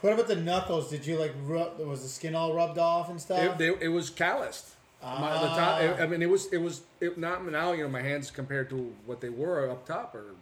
What 0.00 0.12
about 0.12 0.28
the 0.28 0.36
knuckles? 0.36 0.90
Did 0.90 1.06
you 1.06 1.18
like 1.18 1.34
rub? 1.44 1.78
Was 1.80 2.02
the 2.02 2.08
skin 2.08 2.34
all 2.34 2.54
rubbed 2.54 2.78
off 2.78 3.08
and 3.08 3.18
it, 3.18 3.22
stuff? 3.22 3.58
they, 3.58 3.68
it 3.80 3.88
was 3.88 4.10
calloused. 4.10 4.70
My, 5.02 5.32
the 5.34 5.48
top, 5.48 5.80
Ah. 5.82 6.02
I 6.02 6.06
mean, 6.06 6.22
it 6.22 6.30
was 6.30 6.46
it 6.52 6.58
was 6.58 6.82
it, 7.00 7.18
not 7.18 7.44
now. 7.44 7.72
You 7.72 7.82
know, 7.82 7.90
my 7.90 8.00
hands 8.00 8.30
compared 8.30 8.70
to 8.70 8.94
what 9.04 9.20
they 9.20 9.28
were 9.28 9.68
up 9.70 9.86
top 9.86 10.14
are 10.14 10.34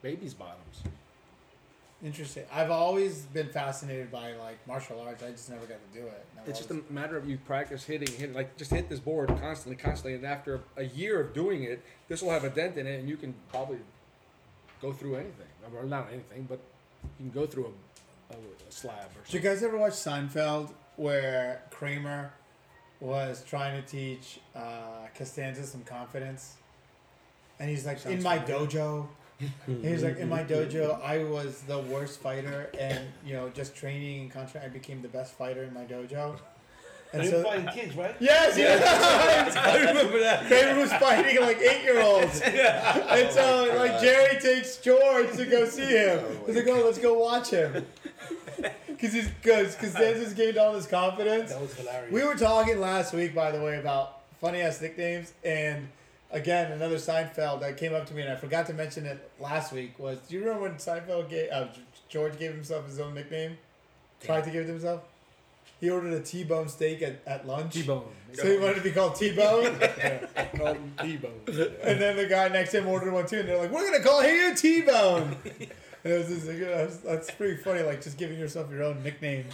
baby's 0.00 0.32
bottoms. 0.32 0.82
Interesting. 2.04 2.44
I've 2.52 2.70
always 2.70 3.22
been 3.22 3.48
fascinated 3.48 4.12
by 4.12 4.34
like 4.34 4.58
martial 4.68 5.00
arts. 5.00 5.22
I 5.22 5.30
just 5.30 5.48
never 5.48 5.64
got 5.64 5.78
to 5.92 5.98
do 5.98 6.06
it. 6.06 6.26
It's 6.46 6.58
just 6.58 6.70
a 6.70 6.82
matter 6.90 7.16
of 7.16 7.26
you 7.26 7.38
practice 7.38 7.82
hitting, 7.82 8.14
hitting, 8.14 8.34
like 8.34 8.58
just 8.58 8.70
hit 8.70 8.90
this 8.90 9.00
board 9.00 9.28
constantly, 9.40 9.76
constantly, 9.76 10.14
and 10.14 10.26
after 10.26 10.60
a 10.76 10.84
year 10.84 11.18
of 11.18 11.32
doing 11.32 11.62
it, 11.62 11.82
this 12.08 12.20
will 12.20 12.30
have 12.30 12.44
a 12.44 12.50
dent 12.50 12.76
in 12.76 12.86
it, 12.86 13.00
and 13.00 13.08
you 13.08 13.16
can 13.16 13.34
probably 13.48 13.78
go 14.82 14.92
through 14.92 15.14
anything. 15.14 15.46
Well, 15.72 15.84
not 15.84 16.08
anything, 16.12 16.44
but 16.46 16.60
you 17.18 17.30
can 17.30 17.40
go 17.40 17.46
through 17.46 17.72
a, 18.30 18.34
a, 18.34 18.36
a 18.36 18.70
slab 18.70 18.96
or 18.96 19.00
something. 19.00 19.22
Did 19.24 19.32
you 19.32 19.40
guys 19.40 19.62
ever 19.62 19.78
watch 19.78 19.94
Seinfeld 19.94 20.72
where 20.96 21.62
Kramer 21.70 22.32
was 23.00 23.42
trying 23.48 23.82
to 23.82 23.88
teach 23.88 24.40
uh, 24.54 25.06
Costanza 25.16 25.64
some 25.64 25.84
confidence? 25.84 26.56
And 27.58 27.70
he's 27.70 27.86
like, 27.86 28.04
in 28.04 28.22
my 28.22 28.38
familiar. 28.38 28.66
dojo. 28.66 29.06
He's 29.66 30.02
like, 30.02 30.18
in 30.18 30.28
my 30.28 30.42
dojo, 30.44 31.00
I 31.02 31.24
was 31.24 31.60
the 31.62 31.78
worst 31.78 32.20
fighter, 32.20 32.70
and 32.78 33.06
you 33.26 33.34
know, 33.34 33.48
just 33.50 33.74
training 33.74 34.22
and 34.22 34.30
contract, 34.30 34.66
I 34.66 34.68
became 34.68 35.02
the 35.02 35.08
best 35.08 35.34
fighter 35.34 35.62
in 35.64 35.72
my 35.74 35.84
dojo. 35.84 36.36
And 37.12 37.22
And 37.22 37.30
so, 37.30 37.36
you're 37.36 37.44
fighting 37.44 37.68
kids, 37.68 37.96
right? 37.96 38.16
yes, 38.18 38.58
yes, 38.58 39.56
I 39.56 39.78
remember 39.78 40.18
that. 40.20 40.46
Kramer 40.46 40.80
was 40.80 40.92
fighting 40.94 41.40
like 41.40 41.58
eight 41.60 41.82
year 41.84 42.00
olds. 42.02 42.40
And 43.14 43.30
so, 43.32 43.72
like, 43.76 44.00
Jerry 44.00 44.40
takes 44.40 44.78
George 44.78 45.32
to 45.36 45.46
go 45.46 45.64
see 45.66 45.82
him. 45.86 46.18
He's 46.46 46.56
like, 46.56 46.66
oh, 46.68 46.82
let's 46.84 46.98
go 46.98 47.14
watch 47.14 47.50
him. 47.50 47.84
Because 48.86 49.12
he's 49.12 49.28
good. 49.42 49.66
Costanza's 49.78 50.32
gained 50.34 50.56
all 50.56 50.72
this 50.72 50.86
confidence. 50.86 51.50
That 51.50 51.60
was 51.60 51.74
hilarious. 51.74 52.12
We 52.12 52.22
were 52.24 52.36
talking 52.36 52.78
last 52.80 53.12
week, 53.12 53.34
by 53.34 53.50
the 53.50 53.60
way, 53.60 53.78
about 53.78 54.20
funny 54.40 54.60
ass 54.60 54.80
nicknames, 54.80 55.32
and 55.44 55.88
again, 56.34 56.72
another 56.72 56.96
Seinfeld 56.96 57.60
that 57.60 57.78
came 57.78 57.94
up 57.94 58.06
to 58.06 58.14
me, 58.14 58.22
and 58.22 58.30
I 58.30 58.36
forgot 58.36 58.66
to 58.66 58.74
mention 58.74 59.06
it 59.06 59.30
last 59.40 59.72
week. 59.72 59.98
Was 59.98 60.18
do 60.28 60.34
you 60.34 60.40
remember 60.40 60.62
when 60.62 60.74
Seinfeld 60.74 61.30
gave 61.30 61.50
uh, 61.50 61.68
George 62.08 62.38
gave 62.38 62.52
himself 62.52 62.86
his 62.86 63.00
own 63.00 63.14
nickname? 63.14 63.56
Tried 64.22 64.44
to 64.44 64.50
give 64.50 64.64
it 64.64 64.66
to 64.66 64.72
himself. 64.72 65.02
He 65.80 65.90
ordered 65.90 66.14
a 66.14 66.20
T-bone 66.20 66.68
steak 66.68 67.02
at, 67.02 67.20
at 67.26 67.46
lunch. 67.46 67.74
T-bone. 67.74 68.04
So 68.32 68.50
he 68.50 68.58
wanted 68.58 68.76
to 68.76 68.80
be 68.80 68.90
called 68.90 69.16
T-bone, 69.16 69.78
Called 70.56 70.76
him 70.76 70.92
T-bone. 71.00 71.40
and 71.82 72.00
then 72.00 72.16
the 72.16 72.26
guy 72.26 72.48
next 72.48 72.70
to 72.72 72.78
him 72.78 72.88
ordered 72.88 73.12
one 73.12 73.26
too, 73.26 73.40
and 73.40 73.48
they're 73.48 73.58
like, 73.58 73.70
"We're 73.70 73.90
gonna 73.90 74.02
call 74.02 74.24
you 74.24 74.54
T-bone." 74.54 75.36
And 76.04 76.12
it 76.12 76.18
was 76.18 76.28
just 76.28 76.46
like, 76.46 76.60
that's, 76.60 76.96
that's 76.98 77.30
pretty 77.30 77.56
funny, 77.56 77.80
like 77.80 78.02
just 78.02 78.18
giving 78.18 78.38
yourself 78.38 78.70
your 78.70 78.82
own 78.82 79.02
nickname. 79.02 79.46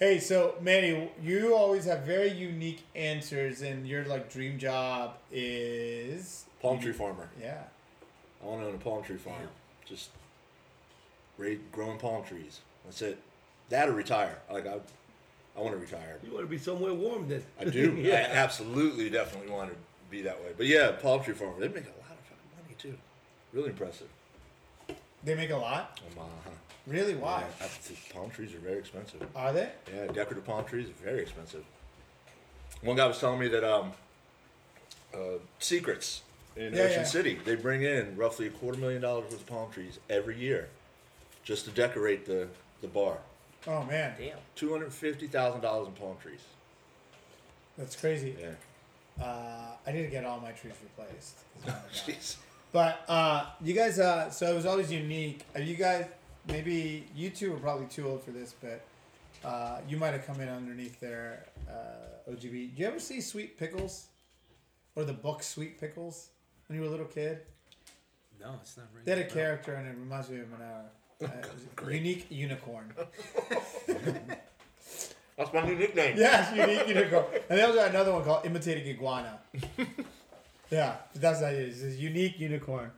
Hey, 0.00 0.18
so 0.18 0.54
Manny, 0.62 1.10
you 1.22 1.54
always 1.54 1.84
have 1.84 2.04
very 2.04 2.30
unique 2.30 2.82
answers, 2.94 3.60
and 3.60 3.86
your 3.86 4.06
like 4.06 4.32
dream 4.32 4.58
job 4.58 5.16
is 5.30 6.46
Palm 6.62 6.80
tree 6.80 6.92
farmer. 6.92 7.28
yeah. 7.38 7.64
I 8.42 8.46
want 8.46 8.62
to 8.62 8.68
own 8.68 8.74
a 8.76 8.78
palm 8.78 9.02
tree 9.02 9.18
farm. 9.18 9.46
Just 9.84 10.08
raise, 11.36 11.58
growing 11.70 11.98
palm 11.98 12.24
trees. 12.24 12.60
That's 12.86 13.02
it. 13.02 13.18
That 13.68 13.90
or 13.90 13.92
retire. 13.92 14.38
Like 14.50 14.66
I, 14.66 14.80
I 15.54 15.60
want 15.60 15.72
to 15.72 15.78
retire. 15.78 16.18
You 16.24 16.32
want 16.32 16.46
to 16.46 16.50
be 16.50 16.56
somewhere 16.56 16.94
warm 16.94 17.28
then. 17.28 17.42
I 17.60 17.64
do. 17.64 17.94
I 17.98 18.00
yeah. 18.00 18.28
absolutely, 18.32 19.10
definitely 19.10 19.52
want 19.52 19.68
to 19.68 19.76
be 20.10 20.22
that 20.22 20.40
way. 20.42 20.52
But 20.56 20.64
yeah, 20.64 20.92
palm 20.92 21.22
tree 21.22 21.34
farmer. 21.34 21.60
They 21.60 21.68
make 21.68 21.84
a 21.84 22.00
lot 22.00 22.12
of 22.12 22.24
fucking 22.24 22.62
money 22.62 22.74
too. 22.78 22.94
Really 23.52 23.68
impressive. 23.68 24.08
They 25.22 25.34
make 25.34 25.50
a 25.50 25.58
lot. 25.58 26.00
Um, 26.16 26.22
uh-huh. 26.24 26.50
Really? 26.90 27.14
Why? 27.14 27.44
Yeah, 27.60 27.66
I 27.66 28.12
palm 28.12 28.30
trees 28.30 28.52
are 28.52 28.58
very 28.58 28.78
expensive. 28.78 29.22
Are 29.36 29.52
they? 29.52 29.68
Yeah, 29.94 30.06
decorative 30.08 30.44
palm 30.44 30.64
trees 30.64 30.88
are 30.88 31.04
very 31.04 31.20
expensive. 31.22 31.64
One 32.82 32.96
guy 32.96 33.06
was 33.06 33.18
telling 33.20 33.38
me 33.38 33.46
that 33.48 33.62
um, 33.62 33.92
uh, 35.14 35.18
Secrets 35.60 36.22
in 36.56 36.74
Yeah, 36.74 36.82
Ocean 36.82 36.98
yeah. 37.00 37.04
City, 37.04 37.38
they 37.44 37.54
bring 37.54 37.82
in 37.82 38.16
roughly 38.16 38.48
a 38.48 38.50
quarter 38.50 38.78
million 38.78 39.00
dollars 39.02 39.30
worth 39.30 39.40
of 39.40 39.46
palm 39.46 39.70
trees 39.70 40.00
every 40.08 40.36
year 40.36 40.68
just 41.44 41.64
to 41.66 41.70
decorate 41.70 42.26
the, 42.26 42.48
the 42.80 42.88
bar. 42.88 43.18
Oh 43.68 43.84
man, 43.84 44.14
Damn. 44.18 44.38
Two 44.56 44.72
hundred 44.72 44.92
fifty 44.92 45.28
thousand 45.28 45.60
dollars 45.60 45.86
in 45.86 45.94
palm 45.94 46.16
trees. 46.20 46.40
that's 47.78 47.94
crazy. 47.94 48.34
Yeah, 48.40 49.24
Uh, 49.24 49.76
I 49.86 49.92
need 49.92 50.02
to 50.02 50.08
get 50.10 50.24
all 50.24 50.40
my 50.40 50.50
trees 50.52 50.74
replaced. 50.82 51.36
Jeez. 51.94 52.36
But 52.72 53.04
uh, 53.08 53.46
you 53.62 53.74
guys, 53.74 53.98
uh, 54.00 54.30
so 54.30 54.50
it 54.50 54.54
was 54.54 54.66
always 54.66 54.90
unique. 54.90 55.42
Are 55.54 55.60
you 55.60 55.76
guys 55.76 56.06
maybe 56.48 57.06
you 57.14 57.30
two 57.30 57.54
are 57.54 57.58
probably 57.58 57.86
too 57.86 58.08
old 58.08 58.22
for 58.22 58.30
this, 58.30 58.54
but 58.60 58.82
uh, 59.44 59.80
you 59.88 59.96
might 59.96 60.12
have 60.12 60.26
come 60.26 60.40
in 60.40 60.48
underneath 60.48 61.00
there, 61.00 61.46
uh, 61.68 62.30
OGB. 62.30 62.74
Do 62.74 62.82
you 62.82 62.86
ever 62.86 63.00
see 63.00 63.20
Sweet 63.20 63.58
Pickles 63.58 64.06
or 64.94 65.04
the 65.04 65.12
book 65.12 65.42
Sweet 65.42 65.80
Pickles 65.80 66.28
when 66.68 66.76
you 66.76 66.82
were 66.82 66.88
a 66.88 66.90
little 66.90 67.06
kid? 67.06 67.40
No, 68.40 68.54
it's 68.60 68.76
not 68.76 68.86
right. 68.94 69.04
They 69.04 69.12
had 69.12 69.20
a 69.20 69.28
character 69.28 69.74
and 69.74 69.86
it 69.86 69.96
reminds 69.98 70.30
me 70.30 70.40
of 70.40 70.50
Manara. 70.50 70.84
Uh, 71.22 71.90
unique 71.90 72.26
unicorn. 72.30 72.94
That's 75.36 75.52
my 75.52 75.64
new 75.64 75.74
nickname. 75.74 76.16
Yes, 76.16 76.54
unique 76.54 76.88
unicorn. 76.88 77.24
And 77.48 77.58
they 77.58 77.62
also 77.62 77.80
had 77.80 77.90
another 77.90 78.12
one 78.12 78.24
called 78.24 78.44
imitating 78.46 78.86
iguana. 78.88 79.38
yeah, 80.70 80.96
but 81.12 81.22
that's 81.22 81.40
not 81.40 81.54
it. 81.54 81.68
It's 81.68 81.82
a 81.82 81.90
unique 81.90 82.38
unicorn. 82.38 82.90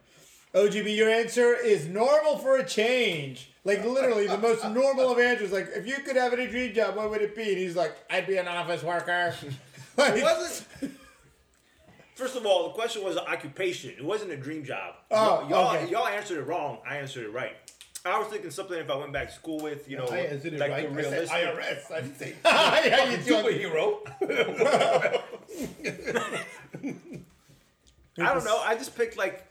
OGB, 0.55 0.97
your 0.97 1.09
answer 1.09 1.55
is 1.55 1.87
normal 1.87 2.39
for 2.39 2.59
a 2.59 2.65
change. 2.65 3.51
Like 3.65 3.85
literally 3.85 4.27
the 4.27 4.39
most 4.39 4.65
normal 4.71 5.11
of 5.11 5.19
answers. 5.19 5.53
Like 5.53 5.69
if 5.75 5.87
you 5.87 5.97
could 6.05 6.17
have 6.17 6.33
any 6.33 6.47
dream 6.47 6.75
job, 6.75 6.97
what 6.97 7.11
would 7.11 7.23
it 7.23 7.35
be? 7.35 7.49
And 7.49 7.59
he's 7.59 7.77
like, 7.77 7.97
I'd 8.11 8.27
be 8.27 8.37
an 8.37 8.49
office 8.49 8.83
worker. 8.83 9.35
Like, 9.95 10.17
It 10.17 10.23
wasn't. 10.23 10.97
First 12.15 12.35
of 12.35 12.47
all, 12.47 12.69
the 12.69 12.71
question 12.71 13.05
was 13.05 13.19
occupation. 13.19 13.91
It 13.91 14.03
wasn't 14.03 14.31
a 14.33 14.39
dream 14.39 14.65
job. 14.65 14.95
Oh, 15.11 15.47
y'all, 15.51 15.77
okay. 15.77 15.91
y'all 15.91 16.07
answered 16.07 16.39
it 16.39 16.47
wrong. 16.47 16.79
I 16.89 16.97
answered 16.97 17.27
it 17.27 17.33
right. 17.33 17.53
I 18.07 18.19
was 18.19 18.29
thinking 18.29 18.51
something 18.51 18.79
if 18.79 18.89
I 18.89 18.97
went 18.97 19.13
back 19.13 19.29
to 19.29 19.35
school 19.35 19.61
with, 19.61 19.91
you 19.91 19.99
know, 19.99 20.07
I 20.07 20.19
answered 20.19 20.55
it 20.55 20.61
like 20.61 20.71
right. 20.71 20.95
the 20.95 21.01
I 21.01 21.25
said. 21.27 21.29
IRS. 21.29 21.93
I 21.93 22.01
didn't 22.01 22.19
say 22.19 22.35
yeah, 22.43 23.11
you 23.11 23.19
superhero. 23.19 23.99
I 28.19 28.35
don't 28.35 28.45
know. 28.45 28.59
I 28.65 28.75
just 28.77 28.97
picked 28.97 29.19
like 29.19 29.47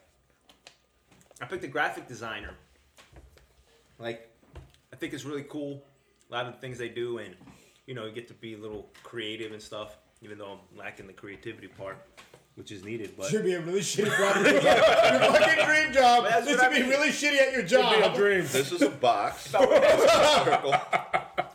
I 1.42 1.46
picked 1.46 1.64
a 1.64 1.68
graphic 1.68 2.08
designer. 2.08 2.54
Like 4.00 4.30
I 4.94 4.96
think 4.96 5.14
it's 5.14 5.26
really 5.26 5.44
cool. 5.44 5.84
A 6.30 6.34
lot 6.34 6.46
of 6.46 6.54
the 6.54 6.60
things 6.60 6.78
they 6.78 6.90
do, 6.90 7.18
and 7.18 7.36
you 7.88 7.94
know, 7.94 8.06
you 8.06 8.12
get 8.12 8.28
to 8.30 8.34
be 8.34 8.54
a 8.54 8.58
little 8.58 8.90
creative 9.04 9.52
and 9.52 9.62
stuff. 9.62 9.98
Even 10.24 10.38
though 10.38 10.52
I'm 10.52 10.78
lacking 10.78 11.08
the 11.08 11.14
creativity 11.14 11.68
part, 11.68 11.98
which 12.54 12.72
is 12.72 12.84
needed. 12.84 13.12
But 13.18 13.32
Should 13.32 13.44
be 13.44 13.54
a 13.54 13.60
really 13.62 13.80
shitty 13.80 14.06
job. 14.18 14.46
your 14.46 14.62
fucking 15.34 15.66
dream 15.66 15.92
job 15.94 16.26
That's 16.26 16.46
is 16.48 16.58
what 16.58 16.62
to 16.62 16.66
I 16.68 16.70
be 16.74 16.82
mean. 16.82 16.90
really 16.90 17.10
shitty 17.10 17.40
at 17.42 17.54
your 17.54 17.64
job. 17.64 18.16
dream. 18.16 18.42
This 18.46 18.72
is 18.72 18.84
a 18.84 18.90
box. 18.92 19.52
This 19.52 20.00
is 20.00 20.12
a 20.12 20.44
circle. 20.46 20.74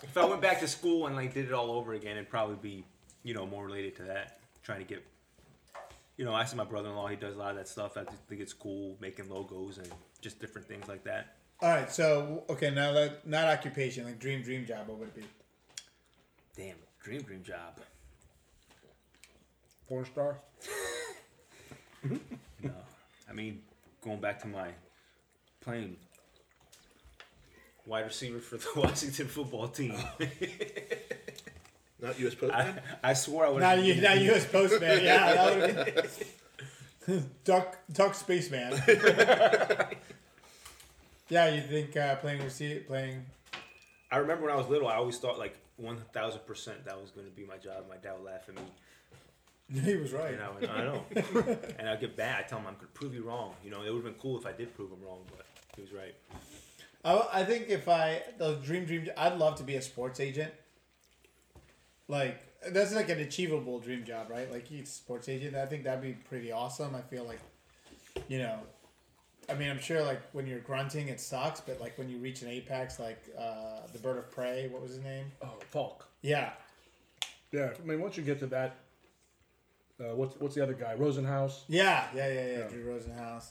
if 0.03 0.17
I 0.17 0.25
went 0.25 0.43
back 0.43 0.59
to 0.61 0.69
school 0.69 1.07
and 1.07 1.15
like 1.15 1.33
did 1.33 1.47
it 1.47 1.53
all 1.53 1.71
over 1.71 1.93
again, 1.95 2.17
it'd 2.17 2.29
probably 2.29 2.57
be 2.57 2.85
you 3.23 3.35
know 3.35 3.47
more 3.47 3.65
related 3.65 3.95
to 3.97 4.03
that. 4.03 4.41
Trying 4.65 4.81
to 4.81 4.85
get. 4.85 5.07
You 6.17 6.25
know, 6.25 6.35
I 6.35 6.45
see 6.45 6.57
my 6.57 6.65
brother-in-law. 6.65 7.09
He 7.09 7.17
does 7.17 7.35
a 7.35 7.39
lot 7.39 7.51
of 7.51 7.57
that 7.57 7.69
stuff. 7.69 7.97
I 7.97 8.05
just 8.05 8.23
think 8.29 8.41
it's 8.41 8.53
cool 8.55 8.97
making 9.01 9.29
logos 9.29 9.79
and 9.79 9.89
just 10.21 10.41
different 10.41 10.67
things 10.67 10.89
like 10.89 11.05
that. 11.05 11.37
All 11.61 11.71
right, 11.71 11.91
so 11.91 12.45
okay, 12.51 12.71
now 12.71 12.93
that 12.93 13.27
not 13.27 13.45
occupation, 13.45 14.05
like 14.05 14.19
dream 14.19 14.43
dream 14.43 14.67
job, 14.67 14.89
what 14.89 14.99
would 14.99 15.09
it 15.09 15.15
be? 15.15 15.23
Damn, 16.55 16.77
dream 17.03 17.23
dream 17.23 17.43
job. 17.43 17.81
Porn 19.89 20.05
star. 20.05 20.39
No, 22.63 22.71
I 23.29 23.33
mean, 23.33 23.63
going 24.01 24.21
back 24.21 24.41
to 24.43 24.47
my 24.47 24.69
playing 25.61 25.97
wide 27.85 28.05
receiver 28.05 28.39
for 28.39 28.57
the 28.57 28.69
Washington 28.77 29.27
football 29.27 29.69
team. 29.69 29.95
Oh. 29.97 30.17
Not 32.01 32.19
U.S. 32.21 32.35
I, 32.35 32.37
Postman. 32.37 32.81
I 33.03 33.13
swore 33.15 33.47
I 33.47 33.49
would. 33.49 33.61
Not, 33.63 33.83
U- 33.83 34.01
not 34.01 34.21
U.S. 34.21 34.45
Postman. 34.47 35.03
Yeah, 35.05 35.35
that 35.35 35.57
would 35.57 35.95
be 37.07 37.23
Duck 37.45 37.79
Duck 37.93 38.15
Spaceman. 38.15 38.75
yeah, 41.29 41.49
you 41.55 41.63
think 41.63 41.97
uh, 41.97 42.17
playing 42.17 42.43
receipt, 42.43 42.87
playing? 42.87 43.25
I 44.11 44.19
remember 44.19 44.45
when 44.45 44.53
I 44.53 44.57
was 44.57 44.69
little, 44.69 44.89
I 44.89 44.97
always 44.97 45.19
thought 45.19 45.39
like 45.39 45.57
one 45.77 45.99
thousand 46.13 46.41
percent 46.47 46.85
that 46.85 47.01
was 47.01 47.11
going 47.11 47.27
to 47.27 47.33
be 47.33 47.45
my 47.45 47.57
job. 47.57 47.85
My 47.89 47.97
dad 47.97 48.15
would 48.19 48.25
laugh 48.27 48.49
at 48.49 48.55
me, 48.55 48.63
He 49.85 49.97
was 49.97 50.13
right. 50.13 50.35
and 50.35 50.43
I, 50.43 50.51
would, 50.51 50.69
I 50.69 50.85
know, 50.85 51.05
and 51.79 51.89
I'd 51.89 52.01
get 52.01 52.17
bad. 52.17 52.45
I 52.45 52.49
tell 52.49 52.59
him 52.59 52.67
I'm 52.67 52.75
going 52.75 52.87
to 52.87 52.93
prove 52.93 53.15
you 53.15 53.23
wrong. 53.23 53.55
You 53.65 53.71
know, 53.71 53.83
it 53.83 53.87
would 53.93 54.05
have 54.05 54.13
been 54.13 54.21
cool 54.21 54.39
if 54.39 54.47
I 54.47 54.53
did 54.53 54.75
prove 54.75 54.91
him 54.91 54.99
wrong, 55.05 55.21
but 55.35 55.47
he 55.75 55.83
was 55.83 55.93
right. 55.93 56.15
I, 57.05 57.41
I 57.41 57.45
think 57.45 57.69
if 57.69 57.89
I 57.89 58.23
the 58.39 58.55
dream 58.57 58.85
dream, 58.85 59.09
I'd 59.17 59.39
love 59.39 59.57
to 59.57 59.63
be 59.65 59.77
a 59.77 59.83
sports 59.83 60.21
agent. 60.21 60.53
Like 62.09 62.41
that's 62.71 62.95
like 62.95 63.09
an 63.09 63.21
achievable 63.21 63.79
dream 63.81 64.05
job, 64.05 64.31
right? 64.31 64.51
Like 64.51 64.71
you 64.71 64.85
sports 64.85 65.29
agent. 65.29 65.57
I 65.57 65.67
think 65.67 65.85
that'd 65.85 66.03
be 66.03 66.13
pretty 66.13 66.53
awesome. 66.53 66.95
I 66.95 67.01
feel 67.01 67.25
like, 67.25 67.41
you 68.29 68.39
know, 68.39 68.59
I 69.49 69.55
mean, 69.55 69.69
I'm 69.71 69.79
sure 69.79 70.03
like 70.03 70.21
when 70.33 70.47
you're 70.47 70.61
grunting, 70.61 71.09
it 71.09 71.21
sucks, 71.21 71.61
but 71.61 71.81
like 71.81 71.97
when 71.99 72.09
you 72.09 72.19
reach 72.19 72.43
an 72.43 72.49
apex, 72.49 72.99
like 72.99 73.23
uh, 73.39 73.81
the 73.93 73.99
bird 73.99 74.19
of 74.19 74.31
prey, 74.31 74.69
what 74.69 74.83
was 74.83 74.93
his 74.93 75.03
name? 75.03 75.27
Oh, 75.43 75.55
Falk. 75.71 76.09
Yeah, 76.23 76.51
Yeah, 77.53 77.71
I 77.81 77.87
mean, 77.87 78.01
once 78.01 78.17
you 78.17 78.23
get 78.25 78.39
to 78.41 78.47
that, 78.49 78.77
uh, 80.01 80.15
what's 80.17 80.39
what's 80.41 80.55
the 80.55 80.63
other 80.63 80.75
guy? 80.75 80.95
Rosenhaus. 80.97 81.61
yeah, 81.69 82.07
yeah, 82.15 82.29
yeah, 82.29 82.35
yeah. 82.47 82.59
Yeah. 82.59 82.69
Drew 82.69 82.85
Rosenhaus. 82.85 83.47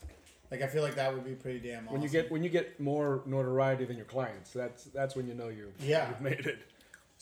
Like 0.51 0.61
I 0.61 0.67
feel 0.67 0.83
like 0.83 0.95
that 0.95 1.13
would 1.13 1.25
be 1.25 1.33
pretty 1.33 1.59
damn 1.59 1.85
awesome. 1.85 1.93
When 1.93 2.01
you 2.03 2.09
get 2.09 2.29
when 2.31 2.43
you 2.43 2.49
get 2.49 2.79
more 2.79 3.21
notoriety 3.25 3.85
than 3.85 3.95
your 3.97 4.05
clients, 4.05 4.51
that's 4.51 4.85
that's 4.85 5.15
when 5.15 5.27
you 5.27 5.33
know 5.33 5.47
you 5.49 5.71
Yeah. 5.79 6.09
you've 6.09 6.21
made 6.21 6.45
it. 6.45 6.59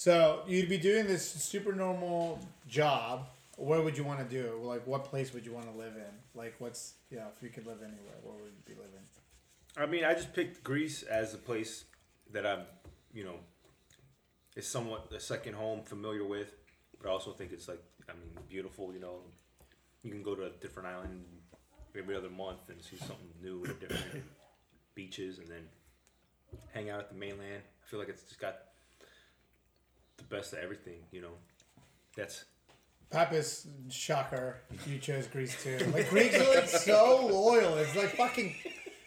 So 0.03 0.41
you'd 0.45 0.67
be 0.67 0.77
doing 0.77 1.07
this 1.07 1.25
super 1.25 1.71
normal 1.71 2.37
job. 2.67 3.25
Where 3.55 3.81
would 3.81 3.97
you 3.97 4.03
want 4.03 4.19
to 4.19 4.25
do? 4.25 4.59
Like, 4.61 4.85
what 4.85 5.05
place 5.05 5.33
would 5.33 5.45
you 5.45 5.53
want 5.53 5.71
to 5.71 5.77
live 5.77 5.95
in? 5.95 6.13
Like, 6.35 6.55
what's 6.59 6.95
you 7.09 7.15
know, 7.15 7.27
if 7.33 7.41
you 7.41 7.47
could 7.47 7.65
live 7.65 7.77
anywhere, 7.77 8.17
where 8.21 8.35
would 8.35 8.51
you 8.51 8.75
be 8.75 8.81
living? 8.81 8.99
I 9.77 9.85
mean, 9.85 10.03
I 10.03 10.13
just 10.13 10.33
picked 10.33 10.61
Greece 10.61 11.03
as 11.03 11.33
a 11.33 11.37
place 11.37 11.85
that 12.33 12.45
I'm, 12.45 12.63
you 13.13 13.23
know, 13.23 13.35
is 14.57 14.67
somewhat 14.67 15.09
a 15.15 15.21
second 15.21 15.53
home, 15.53 15.83
familiar 15.83 16.25
with, 16.25 16.53
but 17.01 17.07
I 17.07 17.11
also 17.13 17.31
think 17.31 17.53
it's 17.53 17.69
like, 17.69 17.81
I 18.09 18.11
mean, 18.11 18.37
beautiful. 18.49 18.93
You 18.93 18.99
know, 18.99 19.19
you 20.01 20.11
can 20.11 20.21
go 20.21 20.35
to 20.35 20.47
a 20.47 20.49
different 20.49 20.89
island 20.89 21.23
every 21.97 22.17
other 22.17 22.29
month 22.29 22.67
and 22.67 22.81
see 22.81 22.97
something 22.97 23.31
new 23.41 23.63
and 23.63 23.79
different 23.79 24.25
beaches, 24.95 25.37
and 25.37 25.47
then 25.47 25.69
hang 26.73 26.89
out 26.89 26.99
at 26.99 27.09
the 27.09 27.15
mainland. 27.15 27.61
I 27.81 27.89
feel 27.89 27.99
like 27.99 28.09
it's 28.09 28.23
just 28.23 28.41
got 28.41 28.72
the 30.29 30.35
best 30.35 30.53
of 30.53 30.59
everything. 30.59 30.99
You 31.11 31.21
know, 31.21 31.33
that's 32.15 32.45
Pappas, 33.09 33.67
shocker, 33.89 34.57
you 34.87 34.97
chose 34.97 35.27
Greece 35.27 35.61
too. 35.63 35.77
Like 35.93 36.09
Greeks 36.09 36.35
are 36.39 36.55
like 36.55 36.67
so 36.67 37.27
loyal. 37.27 37.77
It's 37.77 37.95
like 37.95 38.15
fucking. 38.15 38.55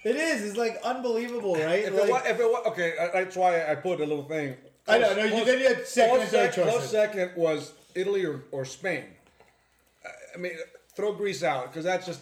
It 0.05 0.14
is. 0.14 0.44
It's 0.44 0.57
like 0.57 0.79
unbelievable, 0.85 1.55
right? 1.57 1.85
If, 1.85 1.92
Like, 1.94 2.05
it, 2.05 2.11
wa- 2.11 2.22
if 2.24 2.38
it 2.40 2.50
wa- 2.52 2.62
okay, 2.70 2.94
that's 3.12 3.35
why 3.37 3.66
I 3.70 3.74
put 3.74 4.00
a 4.00 4.05
little 4.07 4.22
thing. 4.24 4.57
I 4.87 4.98
know. 4.98 5.14
No, 5.16 5.24
you, 5.24 5.44
then 5.44 5.59
you 5.59 5.66
had 5.66 5.85
second 5.87 6.20
and 6.20 6.29
Close, 6.29 6.31
third 6.31 6.55
sec- 6.55 6.64
close 6.68 6.90
second 6.90 7.31
was 7.37 7.72
Italy 7.96 8.24
or, 8.24 8.44
or 8.52 8.64
Spain. 8.64 9.05
I- 10.05 10.09
I 10.35 10.38
mean, 10.38 10.52
throw 10.94 11.12
Greece 11.12 11.42
out 11.42 11.72
because 11.72 11.85
that's 11.85 12.07
just, 12.07 12.20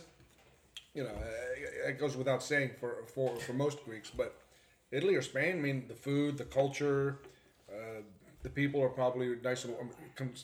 you 0.94 1.02
know, 1.04 1.10
uh, 1.10 1.88
it 1.90 1.98
goes 1.98 2.16
without 2.16 2.42
saying 2.42 2.70
for, 2.80 3.04
for, 3.14 3.36
for 3.40 3.52
most 3.52 3.84
Greeks. 3.84 4.10
But 4.10 4.34
Italy 4.90 5.14
or 5.16 5.20
Spain, 5.22 5.58
I 5.58 5.60
mean, 5.60 5.84
the 5.86 5.94
food, 5.94 6.38
the 6.38 6.44
culture, 6.44 7.18
uh, 7.70 8.00
the 8.44 8.50
people 8.50 8.80
are 8.82 8.90
probably 8.90 9.34
nice 9.42 9.64
and 9.64 9.74
com- 10.14 10.34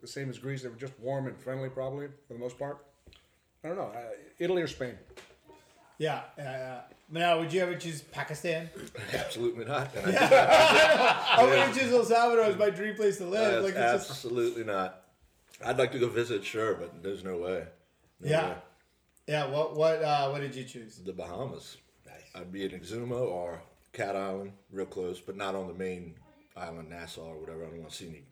the 0.00 0.06
same 0.06 0.30
as 0.30 0.38
Greece. 0.38 0.62
They 0.62 0.68
were 0.68 0.76
just 0.76 0.98
warm 1.00 1.26
and 1.26 1.36
friendly, 1.36 1.68
probably 1.68 2.06
for 2.26 2.32
the 2.32 2.38
most 2.38 2.58
part. 2.58 2.86
I 3.62 3.68
don't 3.68 3.76
know, 3.76 3.90
uh, 3.94 4.14
Italy 4.38 4.62
or 4.62 4.68
Spain. 4.68 4.94
Yeah. 5.98 6.22
Uh, 6.38 6.82
now, 7.10 7.40
would 7.40 7.52
you 7.52 7.60
ever 7.60 7.74
choose 7.74 8.00
Pakistan? 8.00 8.70
Absolutely 9.12 9.64
not. 9.64 9.90
I 10.06 11.36
I 11.38 11.44
would 11.44 11.74
choose 11.74 11.92
El 11.92 12.04
Salvador 12.04 12.44
as 12.44 12.56
my 12.56 12.70
dream 12.70 12.94
place 12.94 13.18
to 13.18 13.24
live. 13.24 13.62
That's 13.62 13.64
like 13.64 13.74
it's 13.74 14.08
just 14.08 14.10
absolutely 14.10 14.62
not. 14.62 15.02
I'd 15.64 15.78
like 15.78 15.90
to 15.92 15.98
go 15.98 16.08
visit, 16.08 16.44
sure, 16.44 16.74
but 16.74 17.02
there's 17.02 17.24
no 17.24 17.38
way. 17.38 17.64
No 18.20 18.30
yeah, 18.30 18.48
way. 18.48 18.56
yeah. 19.26 19.46
What 19.46 19.76
what 19.76 20.00
uh, 20.02 20.28
what 20.28 20.40
did 20.40 20.54
you 20.54 20.62
choose? 20.62 20.98
The 20.98 21.12
Bahamas. 21.12 21.76
I'd 22.34 22.52
be 22.52 22.64
in 22.64 22.70
Exuma 22.70 23.20
or 23.20 23.60
Cat 23.92 24.14
Island, 24.14 24.52
real 24.70 24.86
close, 24.86 25.18
but 25.18 25.36
not 25.36 25.56
on 25.56 25.66
the 25.66 25.74
main 25.74 26.14
island, 26.58 26.90
Nassau 26.90 27.22
or 27.22 27.38
whatever. 27.38 27.64
I 27.64 27.68
don't 27.68 27.78
want 27.80 27.90
to 27.90 27.96
see 27.96 28.08
any 28.08 28.22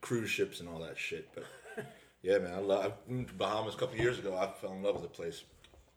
cruise 0.00 0.30
ships 0.30 0.60
and 0.60 0.68
all 0.68 0.78
that 0.80 0.98
shit. 0.98 1.28
But 1.34 1.44
yeah, 2.22 2.38
man, 2.38 2.54
I 2.54 2.58
love. 2.58 2.92
I 3.08 3.10
moved 3.12 3.28
to 3.28 3.34
Bahamas 3.34 3.74
a 3.74 3.78
couple 3.78 3.96
years 3.96 4.18
ago. 4.18 4.36
I 4.36 4.46
fell 4.60 4.72
in 4.72 4.82
love 4.82 4.94
with 4.94 5.02
the 5.04 5.08
place. 5.08 5.44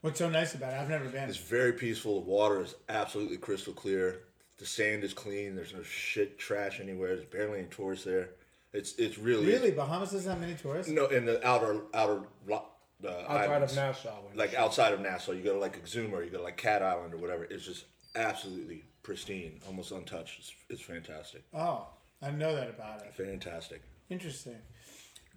What's 0.02 0.20
so 0.20 0.30
nice 0.30 0.54
about 0.54 0.74
it? 0.74 0.78
I've 0.80 0.90
never 0.90 1.10
been. 1.10 1.28
It's 1.28 1.38
very 1.38 1.74
peaceful. 1.74 2.22
The 2.22 2.30
water 2.30 2.62
is 2.62 2.76
absolutely 2.88 3.38
crystal 3.38 3.74
clear. 3.74 4.22
The 4.58 4.66
sand 4.66 5.04
is 5.04 5.14
clean. 5.14 5.56
There's 5.56 5.74
no 5.74 5.84
shit, 5.84 6.38
trash 6.40 6.80
anywhere. 6.80 7.16
There's 7.16 7.28
barely 7.28 7.60
any 7.60 7.68
tourists 7.68 8.06
there. 8.06 8.30
It's 8.74 8.96
it's 8.96 9.18
really 9.18 9.46
Really, 9.48 9.72
Bahamas 9.72 10.12
doesn't 10.12 10.30
have 10.30 10.40
many 10.42 10.54
tourists. 10.56 10.92
no 10.92 11.08
in 11.08 11.26
the 11.26 11.46
outer 11.48 11.82
outer 11.94 12.22
lo- 12.48 12.66
uh, 13.04 13.08
Outside 13.10 13.50
islands. 13.52 13.72
of 13.72 13.78
Nassau. 13.78 14.10
when- 14.28 14.38
like 14.38 14.54
outside 14.56 14.94
of 14.94 15.00
Nassau, 15.00 15.32
you 15.32 15.44
go 15.44 15.54
to 15.54 15.60
like 15.60 15.82
Exuma, 15.84 16.14
or 16.14 16.24
you 16.24 16.30
go 16.30 16.38
to 16.40 16.44
like 16.44 16.58
Cat 16.58 16.82
Island 16.84 17.14
or 17.14 17.18
whatever. 17.18 17.44
It's 17.46 17.66
just 17.66 17.86
absolutely 18.16 18.84
pristine, 19.12 19.58
almost 19.66 19.92
untouched. 19.94 20.38
It's, 20.38 20.54
it's 20.70 20.82
fantastic, 20.82 21.42
Oh, 21.54 21.88
I 22.22 22.30
know 22.30 22.54
that 22.54 22.70
about 22.70 23.02
it. 23.04 23.14
fantastic. 23.16 23.82
Interesting. 24.10 24.58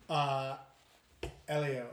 Uh, 0.09 0.56
Elio, 1.46 1.87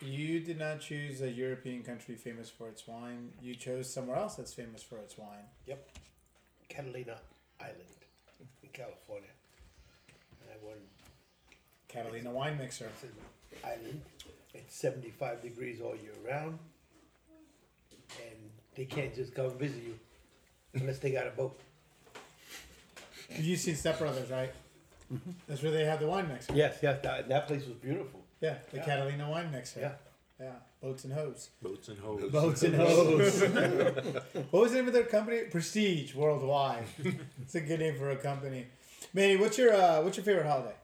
you 0.00 0.38
did 0.38 0.56
not 0.56 0.78
choose 0.80 1.20
a 1.20 1.28
European 1.28 1.82
country 1.82 2.14
famous 2.14 2.48
for 2.48 2.68
its 2.68 2.86
wine. 2.86 3.32
You 3.42 3.56
chose 3.56 3.92
somewhere 3.92 4.16
else 4.16 4.36
that's 4.36 4.54
famous 4.54 4.84
for 4.84 4.98
its 4.98 5.18
wine. 5.18 5.46
Yep. 5.66 5.84
Catalina 6.68 7.18
Island 7.60 7.76
in 8.62 8.68
California. 8.72 9.30
And 10.42 10.50
I 10.52 10.64
won. 10.64 10.76
Catalina 11.88 12.30
Wine 12.30 12.56
Mixer. 12.56 12.88
to 13.00 13.06
the 13.06 13.66
island. 13.66 14.00
It's 14.54 14.76
75 14.76 15.42
degrees 15.42 15.80
all 15.80 15.96
year 15.96 16.12
round. 16.24 16.56
And 18.28 18.38
they 18.76 18.84
can't 18.84 19.12
just 19.12 19.34
come 19.34 19.50
visit 19.58 19.82
you 19.82 19.98
unless 20.74 20.98
they 20.98 21.10
got 21.10 21.26
a 21.26 21.30
boat. 21.30 21.58
You've 23.36 23.58
seen 23.58 23.74
Step 23.76 23.98
Brothers, 23.98 24.30
right? 24.30 24.52
That's 25.48 25.62
where 25.62 25.72
they 25.72 25.84
have 25.84 26.00
the 26.00 26.06
wine 26.06 26.28
mixer. 26.28 26.52
Yes, 26.54 26.78
yes, 26.82 27.00
that, 27.02 27.28
that 27.28 27.46
place 27.46 27.64
was 27.66 27.74
beautiful. 27.76 28.20
Yeah, 28.40 28.56
the 28.70 28.78
Yeah. 28.78 28.84
Catalina 28.84 29.30
Wine 29.30 29.50
Mixer. 29.50 29.80
Yeah. 29.80 29.92
Yeah, 30.40 30.50
boats 30.82 31.04
and 31.04 31.12
hose. 31.12 31.50
Boats 31.62 31.88
and 31.88 31.98
hose. 31.98 32.30
Boats 32.32 32.62
and 32.64 32.74
hose. 32.76 33.42
what 34.50 34.62
was 34.62 34.72
the 34.72 34.78
name 34.78 34.88
of 34.88 34.92
their 34.92 35.04
company? 35.04 35.42
Prestige 35.44 36.14
Worldwide. 36.14 36.84
it's 37.42 37.54
a 37.54 37.60
good 37.60 37.78
name 37.80 37.96
for 37.96 38.10
a 38.10 38.16
company. 38.16 38.66
Manny, 39.14 39.36
what's 39.36 39.56
your 39.56 39.72
uh, 39.72 40.02
what's 40.02 40.16
your 40.16 40.24
favorite 40.24 40.46
holiday? 40.46 40.74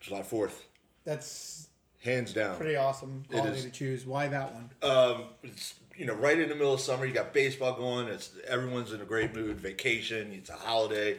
July 0.00 0.22
Fourth, 0.22 0.64
That's 1.04 1.68
hands 2.02 2.32
down. 2.32 2.56
pretty 2.56 2.76
awesome 2.76 3.24
It 3.30 3.36
holiday 3.38 3.58
is. 3.58 3.64
to 3.64 3.70
choose. 3.70 4.06
Why 4.06 4.28
that 4.28 4.54
one? 4.54 4.70
Um, 4.82 5.24
it's 5.42 5.74
you 5.96 6.06
know 6.06 6.14
right 6.14 6.38
in 6.38 6.48
the 6.48 6.54
middle 6.54 6.74
of 6.74 6.80
summer. 6.80 7.04
You 7.06 7.12
got 7.12 7.32
baseball 7.32 7.74
going. 7.74 8.08
It's 8.08 8.30
everyone's 8.46 8.92
in 8.92 9.00
a 9.00 9.04
great 9.04 9.34
mood. 9.34 9.60
Vacation. 9.60 10.32
It's 10.32 10.50
a 10.50 10.54
holiday. 10.54 11.10
You 11.14 11.18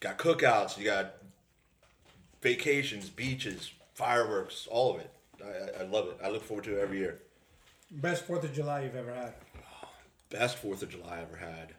got 0.00 0.18
cookouts. 0.18 0.78
You 0.78 0.84
got 0.84 1.14
vacations, 2.42 3.08
beaches, 3.10 3.70
fireworks, 3.94 4.66
all 4.70 4.94
of 4.94 5.00
it. 5.00 5.10
I, 5.44 5.48
I- 5.48 5.82
I 5.82 5.86
love 5.86 6.06
it. 6.08 6.18
I 6.22 6.28
look 6.30 6.42
forward 6.44 6.64
to 6.64 6.78
it 6.78 6.82
every 6.82 6.98
year. 6.98 7.20
Best 7.90 8.24
Fourth 8.26 8.44
of 8.44 8.52
July 8.52 8.82
you've 8.82 8.96
ever 8.96 9.12
had. 9.14 9.32
Best 10.30 10.58
Fourth 10.58 10.82
of 10.82 10.90
July 10.90 11.18
I 11.18 11.22
ever 11.22 11.36
had. 11.36 11.74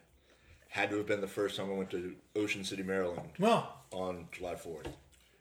Had 0.70 0.90
to 0.90 0.96
have 0.96 1.06
been 1.06 1.20
the 1.20 1.26
first 1.28 1.56
time 1.56 1.70
I 1.70 1.74
went 1.74 1.90
to 1.90 2.14
Ocean 2.36 2.64
City, 2.64 2.82
Maryland 2.82 3.28
Well, 3.38 3.76
on 3.92 4.26
July 4.32 4.54
Fourth. 4.56 4.88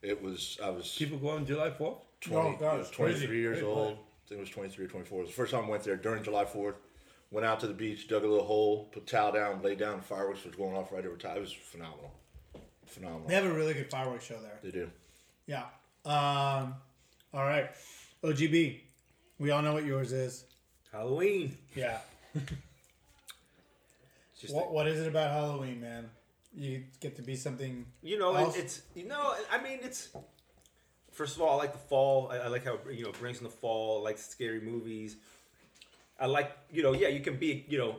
It 0.01 0.21
was 0.23 0.57
I 0.63 0.69
was 0.69 0.95
People 0.97 1.17
go 1.17 1.29
on 1.29 1.45
July 1.45 1.69
4th? 1.71 1.97
20, 2.21 2.35
Oh, 2.49 2.55
God, 2.59 2.73
I 2.73 2.77
was 2.77 2.87
it's 2.87 2.95
crazy. 2.95 3.25
23 3.27 3.39
years 3.39 3.59
Great 3.59 3.67
old. 3.67 3.97
I 4.29 4.37
think 4.37 4.41
it 4.41 4.41
was 4.41 4.51
23 4.51 4.85
or 4.85 4.87
24. 4.87 5.17
It 5.17 5.21
was 5.21 5.29
the 5.31 5.35
first 5.35 5.51
time 5.51 5.65
I 5.65 5.69
went 5.69 5.83
there 5.83 5.95
during 5.95 6.21
July 6.23 6.45
4th. 6.45 6.75
Went 7.31 7.47
out 7.47 7.59
to 7.61 7.67
the 7.67 7.73
beach, 7.73 8.07
dug 8.07 8.23
a 8.23 8.27
little 8.27 8.45
hole, 8.45 8.87
put 8.91 9.07
towel 9.07 9.31
down, 9.31 9.63
laid 9.63 9.79
down. 9.79 10.01
Fireworks 10.01 10.45
was 10.45 10.53
going 10.53 10.75
off 10.75 10.91
right 10.91 11.03
over 11.03 11.15
top. 11.17 11.35
It 11.35 11.39
was 11.39 11.51
phenomenal. 11.51 12.13
Phenomenal. 12.85 13.27
they 13.27 13.33
have 13.33 13.45
a 13.45 13.51
really 13.51 13.73
good 13.73 13.89
fireworks 13.89 14.25
show 14.25 14.39
there. 14.39 14.59
They 14.61 14.69
do. 14.69 14.91
Yeah. 15.47 15.63
Um. 16.05 16.75
All 17.33 17.43
right. 17.43 17.71
OGB. 18.23 18.81
We 19.39 19.49
all 19.49 19.63
know 19.63 19.73
what 19.73 19.85
yours 19.85 20.11
is. 20.11 20.45
Halloween. 20.91 21.57
Yeah. 21.75 21.97
Just 24.39 24.53
What 24.53 24.71
What 24.71 24.87
is 24.87 24.99
it 24.99 25.07
about 25.07 25.31
Halloween, 25.31 25.81
man? 25.81 26.07
You 26.55 26.83
get 26.99 27.15
to 27.15 27.23
be 27.23 27.35
something. 27.35 27.85
You 28.03 28.19
know, 28.19 28.35
else? 28.35 28.55
it's 28.55 28.83
you 28.93 29.07
know, 29.07 29.33
I 29.51 29.61
mean, 29.61 29.79
it's 29.81 30.09
first 31.19 31.35
of 31.35 31.41
all, 31.41 31.49
I 31.49 31.63
like 31.63 31.73
the 31.73 31.85
fall. 31.89 32.31
I, 32.31 32.37
I 32.37 32.47
like 32.47 32.63
how 32.63 32.77
you 32.89 33.03
know 33.03 33.09
it 33.09 33.19
brings 33.19 33.39
in 33.39 33.43
the 33.43 33.49
fall. 33.49 33.99
I 33.99 34.03
like 34.09 34.17
scary 34.17 34.61
movies. 34.61 35.17
I 36.17 36.27
like 36.27 36.57
you 36.71 36.81
know, 36.81 36.93
yeah, 36.93 37.09
you 37.09 37.19
can 37.19 37.35
be 37.35 37.65
you 37.67 37.77
know, 37.77 37.97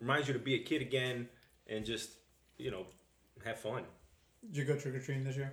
reminds 0.00 0.28
you 0.28 0.34
to 0.34 0.38
be 0.38 0.54
a 0.54 0.58
kid 0.58 0.82
again 0.82 1.28
and 1.66 1.84
just 1.84 2.10
you 2.58 2.70
know, 2.70 2.84
have 3.44 3.58
fun. 3.58 3.84
Did 4.46 4.56
you 4.58 4.64
go 4.64 4.76
trick 4.76 4.94
or 4.94 5.00
treating 5.00 5.24
this 5.24 5.36
year? 5.36 5.50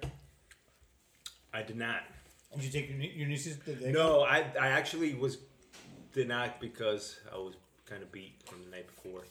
I 1.54 1.64
did 1.64 1.78
not. 1.78 2.02
Did 2.56 2.66
you 2.66 2.72
take 2.72 2.90
your, 2.90 2.98
nie- 2.98 3.14
your 3.16 3.28
nieces? 3.30 3.56
Did 3.58 3.80
they? 3.80 3.92
No, 3.94 4.22
I 4.22 4.40
I 4.60 4.68
actually 4.80 5.14
was 5.14 5.38
did 6.14 6.28
not 6.28 6.60
because 6.60 7.18
I 7.34 7.38
was 7.38 7.56
kind 7.90 8.04
of 8.04 8.12
beat 8.12 8.34
from 8.46 8.60
the 8.66 8.72
night 8.76 8.88
before. 8.88 9.22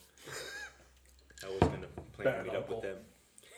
I 1.44 1.50
was 1.50 1.60
gonna 1.60 1.92
plan 2.14 2.24
Bad 2.24 2.36
to 2.38 2.44
meet 2.44 2.56
up 2.56 2.70
with 2.70 2.82
them. 2.82 2.96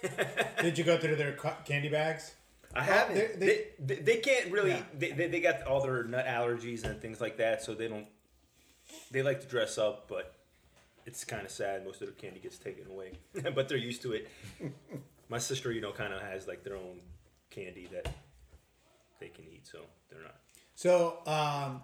Did 0.63 0.77
you 0.79 0.85
go 0.85 0.99
through 0.99 1.17
their 1.17 1.33
cu- 1.33 1.63
candy 1.65 1.89
bags? 1.89 2.33
I 2.75 2.83
haven't. 2.83 3.15
they- 3.17 3.47
They, 3.47 3.65
they, 3.95 4.03
they 4.03 4.17
can't 4.19 4.51
really. 4.53 4.71
Yeah. 4.71 4.83
They, 4.97 5.11
they, 5.13 5.29
they 5.29 5.41
got 5.41 5.63
all 5.63 5.81
their 5.83 6.05
nut 6.05 6.27
allergies 6.27 6.85
and 6.85 7.01
things 7.01 7.21
like 7.21 7.37
that, 7.39 7.63
so 7.63 7.75
they 7.75 7.89
don't. 7.89 8.07
They 9.11 9.23
like 9.23 9.41
to 9.41 9.47
dress 9.47 9.79
up, 9.79 10.09
but 10.09 10.35
it's 11.07 11.25
kind 11.25 11.45
of 11.45 11.51
sad. 11.51 11.85
Most 11.85 12.01
of 12.03 12.09
their 12.09 12.15
candy 12.15 12.41
gets 12.41 12.59
taken 12.59 12.87
away, 12.91 13.13
but 13.55 13.69
they're 13.69 13.79
used 13.79 14.03
to 14.03 14.13
it. 14.13 14.29
My 15.29 15.39
sister, 15.39 15.71
you 15.73 15.81
know, 15.81 15.93
kind 15.93 16.13
of 16.13 16.21
has 16.23 16.47
like 16.49 16.65
their 16.65 16.77
own 16.77 17.01
candy 17.51 17.89
that 17.93 18.13
they 19.21 19.29
can 19.29 19.45
eat, 19.53 19.67
so 19.67 19.79
they're 20.11 20.23
not. 20.23 20.35
So, 20.75 21.19
um, 21.27 21.83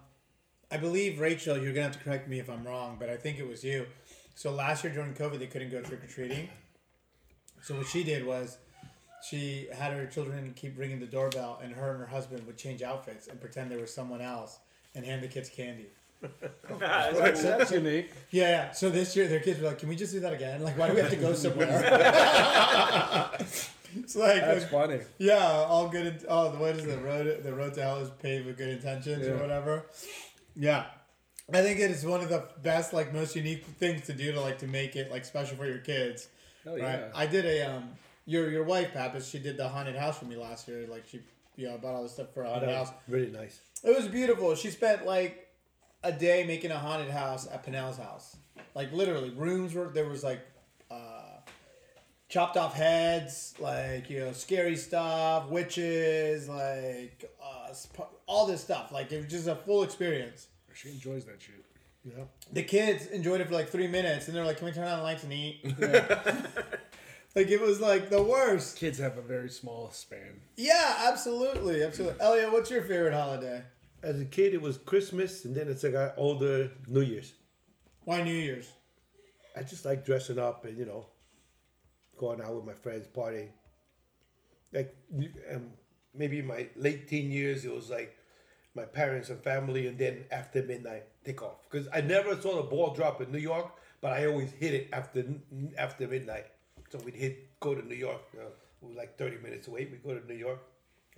I 0.70 0.79
believe 0.79 1.20
Rachel, 1.20 1.57
you're 1.59 1.72
gonna 1.72 1.85
have 1.87 1.92
to 1.96 2.03
correct 2.03 2.29
me 2.29 2.40
if 2.40 2.49
I'm 2.51 2.64
wrong, 2.66 2.96
but 2.99 3.09
I 3.09 3.16
think 3.16 3.38
it 3.38 3.49
was 3.49 3.62
you. 3.62 3.87
So 4.35 4.51
last 4.53 4.83
year 4.85 4.92
during 4.92 5.14
COVID, 5.14 5.38
they 5.38 5.46
couldn't 5.46 5.70
go 5.70 5.81
trick 5.81 6.03
or 6.03 6.07
treating. 6.09 6.49
So 7.62 7.77
what 7.77 7.87
she 7.87 8.03
did 8.05 8.27
was, 8.27 8.59
she 9.29 9.69
had 9.73 9.93
her 9.93 10.07
children 10.07 10.53
keep 10.57 10.79
ringing 10.79 11.01
the 11.01 11.07
doorbell, 11.07 11.61
and 11.62 11.73
her 11.73 11.91
and 11.91 12.01
her 12.01 12.07
husband 12.07 12.47
would 12.47 12.57
change 12.57 12.83
outfits 12.83 13.27
and 13.27 13.41
pretend 13.41 13.71
they 13.71 13.77
were 13.77 13.87
someone 13.87 14.21
else 14.21 14.59
and 14.95 15.05
hand 15.05 15.23
the 15.23 15.29
kids 15.29 15.49
candy. 15.49 15.87
That's, 16.81 17.43
that's 17.43 17.71
unique. 17.71 18.11
Yeah, 18.31 18.49
yeah. 18.49 18.73
So 18.73 18.89
this 18.89 19.15
year, 19.15 19.29
their 19.29 19.39
kids 19.39 19.61
were 19.61 19.69
like, 19.69 19.79
"Can 19.79 19.91
we 19.91 19.97
just 19.97 20.12
do 20.12 20.21
that 20.21 20.33
again? 20.33 20.62
Like, 20.62 20.79
why 20.79 20.89
do 20.89 20.95
we 20.95 21.01
have 21.01 21.11
to 21.11 21.17
go 21.17 21.35
somewhere?" 21.35 21.69
it's 23.97 24.17
like, 24.17 24.41
That's 24.41 24.65
funny. 24.65 25.01
yeah, 25.19 25.45
all 25.45 25.89
good. 25.89 26.07
In, 26.07 26.19
oh, 26.27 26.51
the 26.51 26.59
what 26.59 26.75
is 26.75 26.87
the 26.87 26.97
road? 26.99 27.43
The 27.45 27.53
road 27.53 27.75
to 27.75 27.83
hell 27.83 27.99
is 27.99 28.09
paved 28.23 28.47
with 28.47 28.57
good 28.57 28.71
intentions, 28.71 29.27
or 29.27 29.37
whatever. 29.37 29.85
Yeah, 30.57 30.87
I 31.53 31.61
think 31.62 31.79
it 31.81 31.91
is 31.91 32.05
one 32.05 32.23
of 32.23 32.31
the 32.31 32.49
best, 32.62 32.95
like, 32.95 33.12
most 33.12 33.37
unique 33.37 33.65
things 33.79 34.07
to 34.07 34.15
do 34.15 34.33
to 34.33 34.41
like 34.41 34.59
to 34.61 34.67
make 34.67 34.97
it 34.97 35.11
like 35.11 35.27
special 35.27 35.59
for 35.59 35.67
your 35.67 35.79
kids. 35.79 36.29
Oh 36.67 36.73
right? 36.73 36.81
yeah. 36.81 37.09
I 37.15 37.27
did 37.27 37.45
a 37.45 37.77
um, 37.77 37.91
your 38.27 38.51
your 38.51 38.65
wife, 38.65 38.93
Pappas. 38.93 39.29
She 39.29 39.39
did 39.39 39.57
the 39.57 39.69
haunted 39.69 39.97
house 39.97 40.19
for 40.19 40.27
me 40.27 40.37
last 40.37 40.69
year. 40.69 40.87
Like 40.87 41.07
she, 41.09 41.21
you 41.57 41.69
know, 41.69 41.79
bought 41.79 41.95
all 41.95 42.03
the 42.03 42.09
stuff 42.09 42.35
for 42.35 42.43
a 42.43 42.51
haunted 42.51 42.69
house. 42.69 42.91
Really 43.09 43.31
nice. 43.31 43.61
It 43.83 43.97
was 43.97 44.09
beautiful. 44.09 44.55
She 44.55 44.71
spent 44.71 45.07
like 45.07 45.49
a 46.03 46.12
day 46.12 46.45
making 46.47 46.73
a 46.73 46.79
haunted 46.79 47.11
house 47.11 47.49
at 47.51 47.65
Pinnell's 47.65 47.97
house. 47.97 48.37
Like 48.75 48.93
literally, 48.93 49.31
rooms 49.31 49.75
were 49.75 49.89
there 49.89 50.09
was 50.09 50.23
like 50.23 50.41
uh, 50.91 51.41
chopped 52.29 52.57
off 52.57 52.75
heads, 52.75 53.55
like 53.59 54.11
you 54.11 54.21
know, 54.21 54.33
scary 54.33 54.77
stuff, 54.77 55.49
witches, 55.49 56.49
like 56.49 57.31
uh, 57.43 57.73
all 58.27 58.47
this 58.47 58.61
stuff. 58.61 58.93
Like 58.93 59.12
it 59.12 59.19
was 59.19 59.31
just 59.31 59.47
a 59.47 59.55
full 59.55 59.83
experience. 59.83 60.49
She 60.75 60.91
enjoys 60.91 61.25
that 61.25 61.41
shit. 61.41 61.65
Yeah. 62.05 62.25
The 62.53 62.62
kids 62.62 63.07
enjoyed 63.07 63.41
it 63.41 63.49
for 63.49 63.55
like 63.55 63.69
three 63.69 63.89
minutes, 63.89 64.29
and 64.29 64.37
they're 64.37 64.45
like, 64.45 64.59
"Can 64.59 64.67
we 64.67 64.73
turn 64.73 64.87
on 64.87 64.99
the 64.99 65.03
lights 65.03 65.25
and 65.25 65.33
eat?" 65.33 65.65
like 67.37 67.49
it 67.49 67.61
was 67.61 67.81
like 67.81 68.09
the 68.09 68.22
worst. 68.22 68.79
Kids 68.79 68.99
have 68.99 69.18
a 69.18 69.22
very 69.22 69.51
small 69.51 69.90
span. 69.92 70.40
Yeah, 70.57 71.05
absolutely, 71.07 71.85
absolutely. 71.85 72.20
Elio, 72.20 72.51
what's 72.51 72.70
your 72.70 72.83
favorite 72.83 73.12
holiday? 73.12 73.62
As 74.03 74.20
a 74.20 74.25
kid, 74.25 74.55
it 74.55 74.62
was 74.62 74.79
Christmas, 74.79 75.44
and 75.44 75.55
then 75.55 75.68
as 75.68 75.85
I 75.85 75.90
got 75.90 76.14
older, 76.16 76.70
New 76.88 77.03
Year's. 77.03 77.35
Why 78.05 78.22
New 78.22 78.33
Year's? 78.33 78.72
I 79.57 79.62
just 79.62 79.85
like 79.85 80.05
dressing 80.05 80.38
up 80.38 80.64
and, 80.64 80.79
you 80.79 80.87
know, 80.87 81.07
going 82.16 82.40
out 82.40 82.55
with 82.55 82.64
my 82.64 82.72
friends, 82.72 83.07
partying. 83.14 83.51
Like, 84.72 84.96
um, 85.53 85.70
maybe 86.14 86.40
my 86.40 86.68
late 86.77 87.09
teen 87.09 87.31
years, 87.31 87.64
it 87.64 87.75
was 87.75 87.90
like 87.90 88.16
my 88.75 88.85
parents 88.85 89.29
and 89.29 89.42
family, 89.42 89.87
and 89.87 89.99
then 89.99 90.25
after 90.31 90.62
midnight, 90.62 91.05
take 91.25 91.42
off. 91.42 91.68
Because 91.70 91.88
I 91.92 92.01
never 92.01 92.40
saw 92.40 92.57
the 92.57 92.62
ball 92.62 92.94
drop 92.94 93.20
in 93.20 93.31
New 93.31 93.38
York, 93.38 93.72
but 94.01 94.12
I 94.12 94.27
always 94.27 94.53
hit 94.53 94.72
it 94.72 94.88
after 94.92 95.25
after 95.77 96.07
midnight. 96.07 96.46
So 96.90 96.99
we'd 97.05 97.14
hit, 97.14 97.59
go 97.61 97.75
to 97.75 97.87
New 97.87 97.94
York. 97.96 98.22
You 98.33 98.40
know, 98.40 98.46
we 98.81 98.88
were 98.90 98.94
like 99.01 99.18
30 99.18 99.38
minutes 99.38 99.68
away. 99.68 99.88
We 99.90 99.99
go 99.99 100.18
to 100.18 100.27
New 100.27 100.38
York 100.38 100.61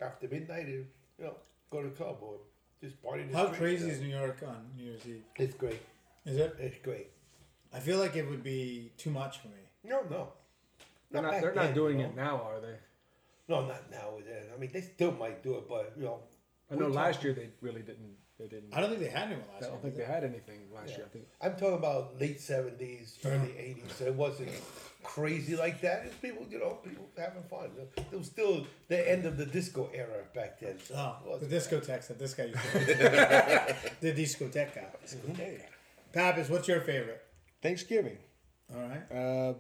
after 0.01 0.29
midnight 0.29 0.67
and, 0.67 0.87
you 1.19 1.25
know, 1.25 1.35
go 1.71 1.83
to 1.83 1.89
the 1.89 1.95
club 1.95 2.19
or 2.23 2.37
just 2.83 3.03
party. 3.03 3.23
in 3.25 3.31
the 3.33 3.37
How 3.37 3.47
street, 3.47 3.59
crazy 3.59 3.83
you 3.83 3.89
know. 3.89 3.95
is 3.95 4.01
New 4.01 4.17
York 4.17 4.37
on 4.47 4.57
New 4.77 4.85
Year's 4.85 5.07
Eve? 5.07 5.23
It's 5.37 5.55
great. 5.55 5.81
Is 6.25 6.37
it? 6.37 6.57
It's 6.59 6.79
great. 6.83 7.09
I 7.73 7.81
feel 7.81 7.99
like 7.99 8.17
it 8.17 8.29
would 8.29 8.43
be 8.43 8.93
too 8.97 9.11
much 9.11 9.39
for 9.41 9.49
me. 9.49 9.55
No, 9.85 10.01
no. 10.11 10.29
They're 11.11 11.23
not. 11.23 11.33
back 11.33 11.43
They're 11.43 11.55
not 11.55 11.75
doing 11.75 11.99
you 11.99 12.05
know. 12.05 12.11
it 12.11 12.17
now, 12.17 12.43
are 12.47 12.61
they? 12.61 12.75
No, 13.49 13.67
not 13.67 13.91
now. 13.91 14.11
Then. 14.27 14.45
I 14.55 14.59
mean, 14.59 14.71
they 14.73 14.81
still 14.83 15.13
might 15.13 15.43
do 15.43 15.57
it, 15.57 15.69
but 15.69 15.93
you 15.97 16.05
know, 16.05 16.21
I 16.71 16.75
know 16.77 16.89
last 16.89 17.17
talk- 17.17 17.25
year 17.25 17.33
they 17.35 17.49
really 17.61 17.81
didn't. 17.83 18.15
They 18.39 18.47
didn't. 18.47 18.73
I 18.73 18.81
don't 18.81 18.91
think 18.91 19.01
they 19.01 19.09
had 19.09 19.25
anyone 19.29 19.45
last 19.53 19.63
I 19.63 19.67
year. 19.67 19.71
don't 19.73 19.83
think 19.83 19.97
they 19.97 20.05
had 20.05 20.23
anything 20.23 20.61
last 20.73 20.91
year. 20.91 21.07
I 21.07 21.09
think. 21.09 21.25
I'm 21.43 21.53
talking 21.57 21.75
about 21.75 22.21
late 22.21 22.41
seventies, 22.41 23.19
early 23.25 23.57
eighties. 23.59 23.91
So 23.99 24.05
it 24.05 24.15
wasn't 24.15 24.51
crazy 25.09 25.57
like 25.57 25.81
that. 25.81 26.03
It's 26.07 26.15
people, 26.17 26.45
you 26.51 26.59
know, 26.59 26.79
people 26.85 27.07
having 27.17 27.43
fun. 27.45 27.71
It 27.97 28.17
was 28.17 28.27
still 28.27 28.67
the 28.89 29.11
end 29.11 29.25
of 29.25 29.37
the 29.39 29.47
disco 29.47 29.91
era 29.95 30.25
back 30.35 30.61
then. 30.61 30.77
So 30.85 30.95
Oh, 30.97 31.17
it 31.35 31.41
the 31.41 31.47
wasn't 31.47 31.53
discotheques 31.53 32.09
that 32.09 32.19
this 32.19 32.35
guy 32.35 32.45
used 32.45 32.63
to 32.73 33.77
The 34.01 34.13
discoteca. 34.13 34.85
bad. 35.37 35.65
Pappas, 36.13 36.51
what's 36.51 36.69
your 36.69 36.81
favorite? 36.83 37.23
Thanksgiving. 37.63 38.19
All 38.75 38.81
right. 38.83 39.13
Uh, 39.13 39.55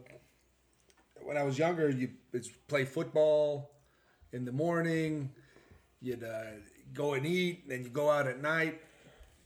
when 1.22 1.36
I 1.36 1.42
was 1.42 1.58
younger, 1.58 1.88
you 1.88 2.10
it's 2.32 2.48
play 2.68 2.84
football 2.84 3.70
in 4.32 4.44
the 4.44 4.52
morning. 4.52 5.30
You'd 6.00 6.24
uh, 6.24 6.42
go 6.94 7.14
and 7.14 7.26
eat, 7.26 7.64
and 7.70 7.84
you 7.84 7.90
go 7.90 8.10
out 8.10 8.26
at 8.26 8.40
night. 8.40 8.80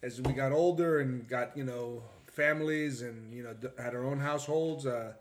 As 0.03 0.21
we 0.21 0.33
got 0.33 0.51
older 0.53 0.99
and 1.01 1.29
got 1.29 1.57
you 1.57 1.65
know 1.65 2.03
families 2.27 3.03
and 3.03 3.33
you 3.33 3.43
know 3.45 3.55
had 3.79 3.95
our 3.95 4.05
own 4.05 4.19
households, 4.19 4.85
uh, 4.85 5.13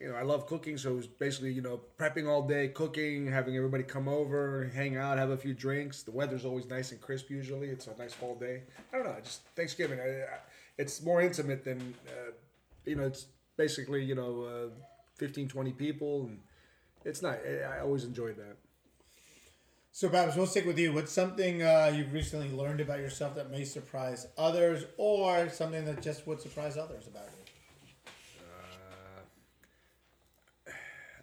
you 0.00 0.08
know 0.08 0.14
I 0.14 0.22
love 0.22 0.46
cooking, 0.46 0.76
so 0.78 0.90
it 0.92 0.96
was 0.96 1.06
basically 1.06 1.52
you 1.52 1.62
know 1.62 1.80
prepping 1.98 2.28
all 2.28 2.46
day, 2.46 2.68
cooking, 2.68 3.26
having 3.26 3.56
everybody 3.56 3.82
come 3.82 4.08
over, 4.08 4.70
hang 4.74 4.96
out, 4.96 5.18
have 5.18 5.30
a 5.30 5.36
few 5.36 5.54
drinks. 5.54 6.02
The 6.02 6.10
weather's 6.10 6.44
always 6.44 6.66
nice 6.66 6.92
and 6.92 7.00
crisp. 7.00 7.30
Usually, 7.30 7.68
it's 7.68 7.86
a 7.86 7.96
nice 7.96 8.12
fall 8.12 8.34
day. 8.34 8.62
I 8.92 8.96
don't 8.96 9.06
know, 9.06 9.16
just 9.22 9.42
Thanksgiving. 9.56 10.00
I, 10.00 10.04
I, 10.04 10.38
it's 10.78 11.02
more 11.02 11.20
intimate 11.22 11.64
than 11.64 11.94
uh, 12.08 12.32
you 12.84 12.96
know. 12.96 13.04
It's 13.04 13.26
basically 13.56 14.04
you 14.04 14.14
know 14.14 14.42
uh, 14.42 14.68
15, 15.16 15.48
20 15.48 15.72
people, 15.72 16.26
and 16.26 16.40
it's 17.04 17.22
not. 17.22 17.38
I 17.46 17.78
I 17.78 17.80
always 17.80 18.04
enjoyed 18.04 18.36
that. 18.36 18.56
So, 19.92 20.08
Babs, 20.10 20.36
we'll 20.36 20.46
stick 20.46 20.66
with 20.66 20.78
you. 20.78 20.92
What's 20.92 21.10
something 21.12 21.62
uh, 21.62 21.90
you've 21.94 22.12
recently 22.12 22.50
learned 22.50 22.80
about 22.80 22.98
yourself 23.00 23.34
that 23.36 23.50
may 23.50 23.64
surprise 23.64 24.26
others, 24.36 24.84
or 24.98 25.48
something 25.48 25.84
that 25.86 26.02
just 26.02 26.26
would 26.26 26.40
surprise 26.40 26.76
others 26.76 27.06
about 27.06 27.30
you? 27.38 27.45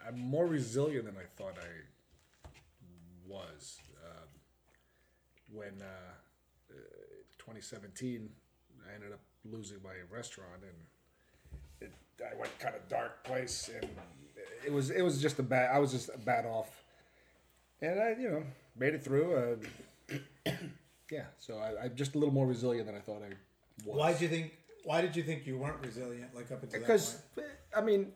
I'm 0.08 0.20
more 0.20 0.46
resilient 0.46 1.06
than 1.06 1.16
I 1.16 1.26
thought 1.38 1.58
I 1.58 1.72
was. 3.28 3.80
Um, 4.04 4.28
when 5.52 5.82
uh, 5.82 6.74
uh, 6.74 6.76
2017, 7.38 8.30
I 8.90 8.96
ended 8.96 9.14
up 9.14 9.20
losing 9.46 9.78
my 9.84 9.94
restaurant, 10.10 10.62
and 10.62 11.90
it, 11.90 11.94
I 12.22 12.38
went 12.40 12.58
kind 12.60 12.76
of 12.76 12.88
dark 12.90 13.24
place, 13.24 13.70
and 13.74 13.90
it 14.66 14.72
was 14.72 14.90
it 14.90 15.02
was 15.02 15.22
just 15.22 15.40
a 15.40 15.44
bad. 15.44 15.70
I 15.74 15.80
was 15.80 15.92
just 15.92 16.10
a 16.14 16.18
bad 16.18 16.46
off, 16.46 16.84
and 17.82 18.00
I 18.00 18.16
you 18.20 18.30
know 18.30 18.44
made 18.78 18.94
it 18.94 19.04
through. 19.04 19.60
Uh, 20.12 20.52
yeah, 21.12 21.26
so 21.40 21.58
I, 21.58 21.86
I'm 21.86 21.96
just 21.96 22.16
a 22.16 22.18
little 22.18 22.34
more 22.34 22.48
resilient 22.48 22.88
than 22.88 22.96
I 22.96 23.00
thought 23.00 23.22
I 23.24 23.30
was. 23.86 23.98
Why 23.98 24.12
did 24.12 24.22
you 24.22 24.30
think? 24.30 24.58
Why 24.84 25.02
did 25.02 25.16
you 25.16 25.24
think 25.24 25.48
you 25.48 25.58
weren't 25.58 25.82
resilient? 25.82 26.36
Like 26.36 26.52
up 26.52 26.64
until 26.64 26.80
Because 26.80 27.22
I 27.76 27.82
mean. 27.82 28.12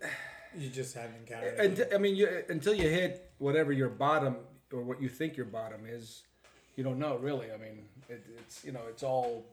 You 0.55 0.69
just 0.69 0.95
haven't 0.95 1.15
encountered. 1.17 1.59
Uh, 1.59 1.63
and, 1.63 1.79
it. 1.79 1.91
I 1.93 1.97
mean, 1.97 2.15
you, 2.15 2.27
uh, 2.27 2.41
until 2.49 2.73
you 2.73 2.89
hit 2.89 3.31
whatever 3.37 3.71
your 3.71 3.89
bottom 3.89 4.37
or 4.71 4.81
what 4.81 5.01
you 5.01 5.09
think 5.09 5.35
your 5.35 5.45
bottom 5.45 5.81
is, 5.87 6.23
you 6.75 6.83
don't 6.83 6.99
know 6.99 7.17
really. 7.17 7.51
I 7.51 7.57
mean, 7.57 7.85
it, 8.09 8.25
it's 8.37 8.63
you 8.63 8.71
know, 8.71 8.81
it's 8.89 9.03
all 9.03 9.45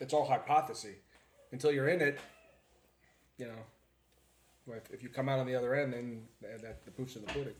it's 0.00 0.12
all 0.12 0.26
hypothesis 0.26 0.96
until 1.52 1.72
you're 1.72 1.88
in 1.88 2.00
it. 2.00 2.18
You 3.38 3.46
know, 3.46 4.74
if, 4.74 4.90
if 4.92 5.02
you 5.02 5.08
come 5.08 5.28
out 5.28 5.38
on 5.38 5.46
the 5.46 5.54
other 5.54 5.74
end, 5.74 5.92
then 5.92 6.22
that, 6.42 6.62
that 6.62 6.84
the 6.84 6.90
proof's 6.90 7.16
in 7.16 7.22
the 7.22 7.32
pudding. 7.32 7.54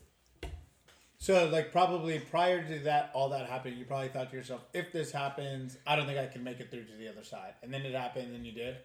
So, 1.19 1.49
like, 1.49 1.73
probably 1.73 2.19
prior 2.19 2.63
to 2.63 2.79
that, 2.81 3.11
all 3.15 3.31
that 3.31 3.47
happened, 3.47 3.79
you 3.79 3.85
probably 3.85 4.09
thought 4.09 4.31
to 4.31 4.37
yourself, 4.37 4.63
if 4.75 4.93
this 4.93 5.11
happens, 5.11 5.79
I 5.87 5.97
don't 5.97 6.07
think 6.07 6.19
I 6.19 6.27
can 6.27 6.45
make 6.45 6.61
it 6.61 6.71
through 6.71 6.85
to 6.85 6.93
the 6.93 7.09
other 7.09 7.25
side. 7.25 7.55
And 7.63 7.73
then 7.73 7.83
it 7.83 7.95
happened, 7.95 8.35
and 8.35 8.47
you 8.47 8.53
did. 8.53 8.77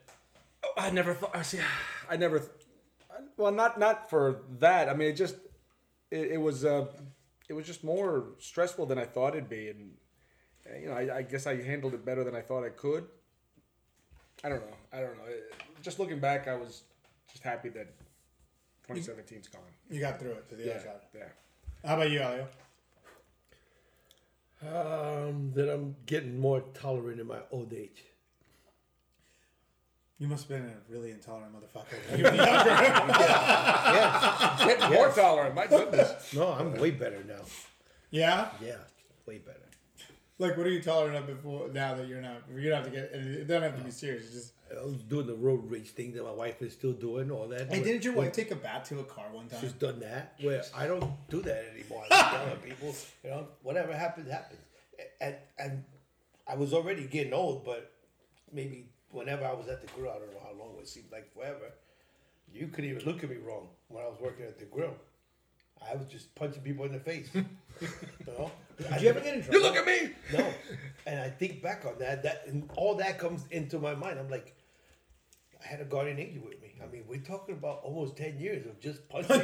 Oh, 0.63 0.71
I 0.77 0.91
never 0.91 1.13
thought. 1.13 1.35
I 1.35 1.41
see. 1.41 1.59
I 2.09 2.17
never. 2.17 2.41
Th- 3.21 3.31
Well, 3.37 3.51
not 3.51 3.79
not 3.79 4.09
for 4.09 4.41
that. 4.59 4.89
I 4.89 4.93
mean, 4.93 5.07
it 5.09 5.13
just 5.13 5.35
it, 6.09 6.31
it 6.33 6.37
was 6.37 6.65
uh, 6.65 6.87
it 7.49 7.53
was 7.53 7.65
just 7.65 7.83
more 7.83 8.25
stressful 8.39 8.85
than 8.85 8.97
I 8.97 9.05
thought 9.05 9.35
it'd 9.35 9.49
be, 9.49 9.69
and 9.69 9.91
uh, 10.69 10.77
you 10.77 10.87
know, 10.87 10.93
I, 10.93 11.17
I 11.17 11.21
guess 11.23 11.47
I 11.47 11.61
handled 11.61 11.93
it 11.93 12.03
better 12.05 12.23
than 12.23 12.35
I 12.35 12.41
thought 12.41 12.63
I 12.63 12.69
could. 12.69 13.05
I 14.43 14.49
don't 14.49 14.59
know. 14.61 14.75
I 14.93 14.99
don't 15.01 15.17
know. 15.17 15.25
It- 15.27 15.53
just 15.81 15.97
looking 15.99 16.19
back, 16.19 16.47
I 16.47 16.55
was 16.55 16.83
just 17.31 17.43
happy 17.43 17.69
that 17.69 17.87
2017's 18.87 19.47
gone. 19.47 19.61
You 19.89 19.99
got 19.99 20.19
through 20.19 20.31
it 20.33 20.49
to 20.49 20.55
the 20.55 20.63
Yeah, 20.65 20.71
other 20.73 20.79
side. 20.81 21.01
yeah. 21.15 21.23
How 21.87 21.95
about 21.95 22.11
you, 22.11 22.19
Elio? 22.21 22.47
Um, 24.63 25.51
that 25.55 25.73
I'm 25.73 25.95
getting 26.05 26.39
more 26.39 26.61
tolerant 26.75 27.19
in 27.19 27.25
my 27.25 27.39
old 27.51 27.73
age. 27.73 28.03
You 30.21 30.27
must 30.27 30.47
have 30.47 30.59
been 30.61 30.69
a 30.69 30.93
really 30.93 31.09
intolerant 31.09 31.51
motherfucker. 31.51 31.97
Getting 34.67 34.93
more 34.93 35.09
tolerant. 35.09 35.55
My 35.55 35.65
goodness. 35.65 36.31
No, 36.35 36.49
I'm 36.49 36.75
way 36.75 36.91
better 36.91 37.23
now. 37.27 37.41
yeah? 38.11 38.49
Yeah, 38.63 38.75
way 39.25 39.39
better. 39.39 39.57
Like, 40.37 40.57
what 40.57 40.67
are 40.67 40.69
you 40.69 40.79
tolerant 40.79 41.17
of 41.17 41.25
before 41.25 41.69
now 41.69 41.95
that 41.95 42.07
you're 42.07 42.21
not? 42.21 42.43
You 42.55 42.69
don't 42.69 42.83
have 42.83 42.85
to 42.85 42.91
get. 42.91 43.03
It 43.13 43.47
doesn't 43.47 43.63
have 43.63 43.77
to 43.79 43.83
be 43.83 43.89
serious. 43.89 44.25
It's 44.25 44.33
just. 44.33 44.53
I 44.79 44.83
was 44.85 44.97
doing 44.97 45.25
the 45.25 45.33
road 45.33 45.63
rage 45.71 45.89
thing 45.89 46.13
that 46.13 46.23
my 46.23 46.31
wife 46.31 46.61
is 46.61 46.73
still 46.73 46.93
doing, 46.93 47.31
all 47.31 47.47
that. 47.47 47.73
Hey, 47.73 47.81
didn't 47.81 48.03
your 48.03 48.13
When- 48.13 48.25
wife 48.25 48.33
take 48.35 48.51
a 48.51 48.55
bat 48.55 48.85
to 48.85 48.99
a 48.99 49.03
car 49.03 49.25
one 49.31 49.47
time? 49.47 49.59
She's 49.59 49.73
done 49.73 50.01
that. 50.01 50.35
Where 50.39 50.61
I 50.77 50.85
don't 50.85 51.11
do 51.31 51.41
that 51.41 51.65
anymore. 51.73 52.03
I'm 52.11 52.35
telling 52.45 52.57
people, 52.63 52.93
you 53.23 53.31
know, 53.31 53.47
whatever 53.63 53.91
happens, 53.97 54.29
happens. 54.31 54.59
And 55.19 55.35
and 55.57 55.83
I 56.47 56.53
was 56.55 56.73
already 56.73 57.05
getting 57.07 57.33
old, 57.33 57.65
but 57.65 57.91
maybe 58.53 58.85
whenever 59.11 59.45
I 59.45 59.53
was 59.53 59.67
at 59.67 59.81
the 59.81 59.87
grill, 59.87 60.11
I 60.11 60.19
don't 60.19 60.31
know 60.31 60.41
how 60.43 60.57
long 60.57 60.75
it 60.79 60.87
seemed 60.87 61.11
like 61.11 61.33
forever. 61.33 61.71
You 62.53 62.67
couldn't 62.67 62.89
even 62.89 63.05
look 63.05 63.23
at 63.23 63.29
me 63.29 63.37
wrong 63.37 63.67
when 63.87 64.03
I 64.03 64.07
was 64.07 64.17
working 64.19 64.45
at 64.45 64.59
the 64.59 64.65
grill. 64.65 64.95
I 65.81 65.95
was 65.95 66.05
just 66.07 66.33
punching 66.35 66.61
people 66.61 66.85
in 66.85 66.91
the 66.91 66.99
face. 66.99 67.29
you 67.33 67.45
know? 68.27 68.51
Did 68.77 69.01
you 69.01 69.09
ever 69.09 69.19
get 69.19 69.35
in 69.35 69.43
trouble? 69.43 69.59
You 69.59 69.65
look 69.65 69.75
at 69.75 69.85
me. 69.85 70.11
No. 70.33 70.53
And 71.07 71.19
I 71.19 71.29
think 71.29 71.63
back 71.63 71.83
on 71.83 71.97
that, 71.97 72.21
that 72.21 72.43
and 72.45 72.69
all 72.75 72.93
that 72.97 73.17
comes 73.17 73.45
into 73.49 73.79
my 73.79 73.95
mind. 73.95 74.19
I'm 74.19 74.29
like, 74.29 74.55
I 75.59 75.67
had 75.67 75.81
a 75.81 75.83
guardian 75.83 76.19
angel 76.19 76.43
with 76.43 76.61
me. 76.61 76.75
I 76.81 76.85
mean, 76.91 77.05
we're 77.07 77.21
talking 77.21 77.55
about 77.55 77.81
almost 77.83 78.17
10 78.17 78.39
years 78.39 78.67
of 78.67 78.79
just 78.79 79.09
punching. 79.09 79.31
and 79.35 79.43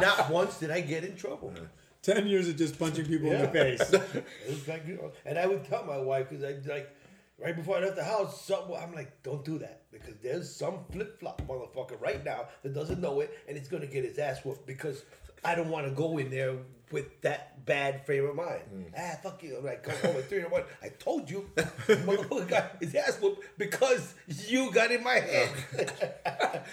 not 0.00 0.30
once 0.30 0.58
did 0.58 0.70
I 0.70 0.80
get 0.80 1.04
in 1.04 1.16
trouble. 1.16 1.52
Ten 2.00 2.26
years 2.26 2.48
of 2.48 2.56
just 2.56 2.78
punching 2.78 3.06
people 3.06 3.30
in 3.30 3.40
the 3.40 3.48
face. 3.48 3.80
It 3.92 4.24
was 4.48 4.68
like, 4.68 4.86
you 4.86 4.96
know, 4.96 5.12
and 5.24 5.38
I 5.38 5.46
would 5.46 5.64
tell 5.64 5.84
my 5.84 5.96
wife, 5.96 6.28
because 6.28 6.44
I'd 6.44 6.66
like, 6.66 6.94
right 7.38 7.54
before 7.54 7.76
I 7.76 7.80
left 7.80 7.96
the 7.96 8.04
house, 8.04 8.42
some, 8.42 8.64
I'm 8.78 8.94
like, 8.94 9.22
don't 9.22 9.44
do 9.44 9.58
that. 9.58 9.82
Because 9.90 10.14
there's 10.22 10.54
some 10.54 10.80
flip 10.90 11.18
flop 11.20 11.42
motherfucker 11.46 12.00
right 12.00 12.24
now 12.24 12.46
that 12.62 12.74
doesn't 12.74 13.00
know 13.00 13.20
it, 13.20 13.38
and 13.48 13.56
it's 13.56 13.68
going 13.68 13.82
to 13.82 13.88
get 13.88 14.04
his 14.04 14.18
ass 14.18 14.44
whooped 14.44 14.66
because 14.66 15.04
I 15.44 15.54
don't 15.54 15.68
want 15.68 15.86
to 15.86 15.92
go 15.92 16.18
in 16.18 16.30
there 16.30 16.54
with 16.90 17.20
that 17.22 17.64
bad 17.66 18.04
frame 18.06 18.26
of 18.26 18.36
mind. 18.36 18.62
Ah, 18.96 19.18
fuck 19.22 19.42
you. 19.42 19.56
I'm 19.58 19.64
like, 19.64 19.82
come 19.82 19.96
home 19.96 20.16
at 20.16 20.28
three 20.28 20.38
in 20.38 20.44
the 20.44 20.50
morning. 20.50 20.68
I 20.82 20.88
told 20.88 21.30
you, 21.30 21.50
motherfucker 21.56 22.48
got 22.48 22.76
his 22.80 22.94
ass 22.94 23.18
whooped 23.20 23.58
because 23.58 24.14
you 24.48 24.70
got 24.72 24.90
in 24.90 25.02
my 25.02 25.14
head. 25.14 25.50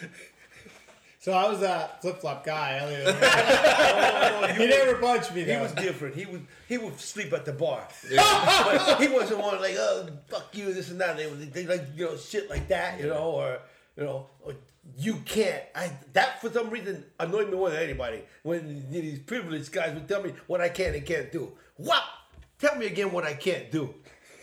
So 1.22 1.34
I 1.34 1.48
was 1.48 1.60
that 1.60 2.02
flip 2.02 2.20
flop 2.20 2.44
guy. 2.44 2.80
Elio. 2.80 3.14
he 4.54 4.66
never 4.66 4.96
punched 4.96 5.36
me 5.36 5.44
He 5.44 5.56
was 5.56 5.72
different. 5.74 6.16
He 6.16 6.26
would 6.26 6.48
he 6.68 6.80
would 6.80 7.00
sleep 7.00 7.32
at 7.32 7.46
the 7.46 7.54
bar. 7.54 7.88
he 8.10 9.08
wasn't 9.08 9.40
one 9.40 9.62
like 9.62 9.76
oh 9.78 10.08
fuck 10.28 10.50
you 10.54 10.74
this 10.74 10.90
and 10.90 11.00
that. 11.00 11.18
They, 11.18 11.28
they 11.28 11.68
like 11.68 11.86
you 11.96 12.06
know 12.06 12.18
shit 12.18 12.50
like 12.50 12.68
that 12.70 13.00
you 13.00 13.06
know 13.06 13.22
or 13.22 13.60
you 13.96 14.04
know 14.04 14.30
or, 14.42 14.56
you 14.98 15.18
can't. 15.18 15.62
I 15.76 15.92
that 16.14 16.42
for 16.42 16.50
some 16.50 16.72
reason 16.72 17.06
annoyed 17.20 17.52
me 17.52 17.56
more 17.56 17.70
than 17.70 17.84
anybody 17.84 18.24
when 18.42 18.88
these 18.90 19.20
privileged 19.20 19.72
guys 19.72 19.94
would 19.94 20.08
tell 20.08 20.24
me 20.24 20.34
what 20.48 20.60
I 20.60 20.70
can 20.70 20.96
and 20.96 21.06
can't 21.06 21.32
do. 21.32 21.52
What? 21.78 22.04
Tell 22.58 22.76
me 22.78 22.88
again 22.88 23.12
what 23.12 23.26
I 23.26 23.36
can't 23.36 23.70
do. 23.70 23.94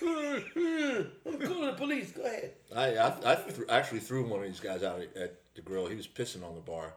I'm 0.03 1.39
calling 1.39 1.67
the 1.67 1.75
police. 1.77 2.13
Go 2.13 2.23
ahead. 2.25 2.53
I 2.75 2.97
I, 2.97 3.33
I 3.33 3.35
th- 3.37 3.69
actually 3.69 4.01
threw 4.01 4.25
one 4.27 4.41
of 4.41 4.47
these 4.47 4.61
guys 4.61 4.83
out 4.83 5.01
at, 5.01 5.17
at 5.17 5.35
the 5.55 5.63
grill. 5.63 5.87
He 5.87 5.97
was 5.97 6.07
pissing 6.07 6.45
on 6.47 6.55
the 6.55 6.61
bar, 6.61 6.95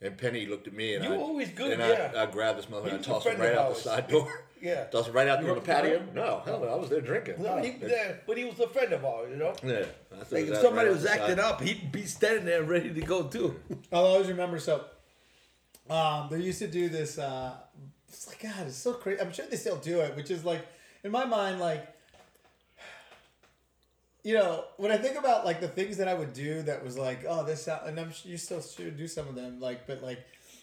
and 0.00 0.16
Penny 0.16 0.46
looked 0.46 0.66
at 0.66 0.74
me 0.74 0.94
and 0.94 1.04
You 1.04 1.14
I 1.14 1.16
always 1.16 1.50
good, 1.50 1.72
and 1.72 1.80
yeah. 1.80 2.12
I, 2.16 2.22
I 2.22 2.26
grabbed 2.26 2.58
this 2.58 2.66
motherfucker 2.66 2.88
and 2.94 2.98
I 3.00 3.02
tossed 3.02 3.26
him 3.26 3.40
right 3.40 3.54
out 3.56 3.74
the 3.74 3.80
side 3.80 4.08
door. 4.08 4.44
Yeah. 4.62 4.84
tossed 4.88 5.08
him 5.08 5.14
right 5.14 5.26
out 5.26 5.38
You 5.38 5.46
there 5.46 5.54
on 5.56 5.62
the 5.64 5.66
were- 5.66 5.74
patio. 5.74 6.02
No, 6.14 6.42
hell 6.44 6.60
no, 6.60 6.68
I 6.68 6.74
was 6.74 6.90
there 6.90 7.00
drinking. 7.00 7.42
No, 7.42 7.56
he 7.62 7.70
was 7.70 7.80
there, 7.90 8.20
but 8.26 8.36
he 8.36 8.44
was 8.44 8.60
a 8.60 8.68
friend 8.68 8.92
of 8.92 9.02
ours. 9.06 9.30
You 9.30 9.36
know. 9.36 9.54
Yeah, 9.64 9.86
I 10.12 10.18
Like 10.18 10.48
if 10.48 10.58
somebody 10.58 10.88
right 10.88 10.94
was 10.94 11.06
acting 11.06 11.36
side. 11.36 11.38
up, 11.38 11.62
he'd 11.62 11.90
be 11.90 12.04
standing 12.04 12.44
there 12.44 12.62
ready 12.62 12.92
to 12.92 13.00
go 13.00 13.22
too. 13.22 13.58
I'll 13.92 14.04
always 14.04 14.28
remember. 14.28 14.58
So, 14.58 14.84
um, 15.88 16.28
they 16.30 16.40
used 16.40 16.58
to 16.58 16.66
do 16.68 16.90
this. 16.90 17.16
Uh, 17.18 17.54
it's 18.06 18.28
like 18.28 18.42
God, 18.42 18.66
it's 18.66 18.76
so 18.76 18.92
crazy. 18.92 19.18
I'm 19.22 19.32
sure 19.32 19.46
they 19.50 19.56
still 19.56 19.76
do 19.78 20.00
it, 20.00 20.14
which 20.14 20.30
is 20.30 20.44
like, 20.44 20.60
in 21.04 21.10
my 21.10 21.24
mind, 21.24 21.58
like, 21.58 21.88
you 24.24 24.34
know, 24.34 24.64
when 24.76 24.90
I 24.90 24.96
think 24.96 25.18
about 25.18 25.44
like 25.44 25.60
the 25.60 25.68
things 25.68 25.96
that 25.98 26.08
I 26.08 26.14
would 26.14 26.32
do, 26.32 26.62
that 26.62 26.84
was 26.84 26.98
like, 26.98 27.24
oh, 27.28 27.44
this, 27.44 27.64
sound- 27.64 27.88
and 27.88 27.98
I'm 27.98 28.12
you 28.24 28.36
still 28.36 28.60
should 28.60 28.96
do 28.96 29.06
some 29.08 29.28
of 29.28 29.34
them, 29.34 29.60
like, 29.60 29.86
but 29.86 30.02
like, 30.02 30.20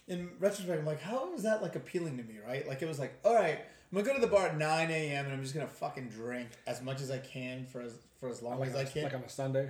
in 0.08 0.30
retrospect, 0.40 0.80
I'm 0.80 0.86
like, 0.86 1.02
how 1.02 1.34
is 1.34 1.44
that 1.44 1.62
like 1.62 1.76
appealing 1.76 2.18
to 2.18 2.24
me, 2.24 2.36
right? 2.46 2.68
Like, 2.68 2.82
it 2.82 2.88
was 2.88 3.00
like, 3.00 3.14
all 3.26 3.34
right, 3.36 3.60
I'm 3.60 3.98
gonna 3.98 4.06
go 4.08 4.14
to 4.16 4.22
the 4.22 4.28
bar 4.28 4.48
at 4.48 4.58
9 4.58 4.90
a.m. 4.92 5.26
and 5.26 5.34
I'm 5.34 5.42
just 5.42 5.54
gonna 5.54 5.68
fucking 5.68 6.10
drink 6.10 6.50
as 6.66 6.82
much 6.82 7.02
as 7.02 7.12
I 7.12 7.18
can 7.20 7.66
for 7.66 7.82
as 7.82 7.94
for 8.20 8.30
as 8.30 8.42
long 8.42 8.60
Like, 8.60 8.70
as 8.70 8.76
I 8.76 8.84
can. 8.86 9.04
like 9.04 9.14
on 9.14 9.22
a 9.22 9.30
Sunday, 9.30 9.70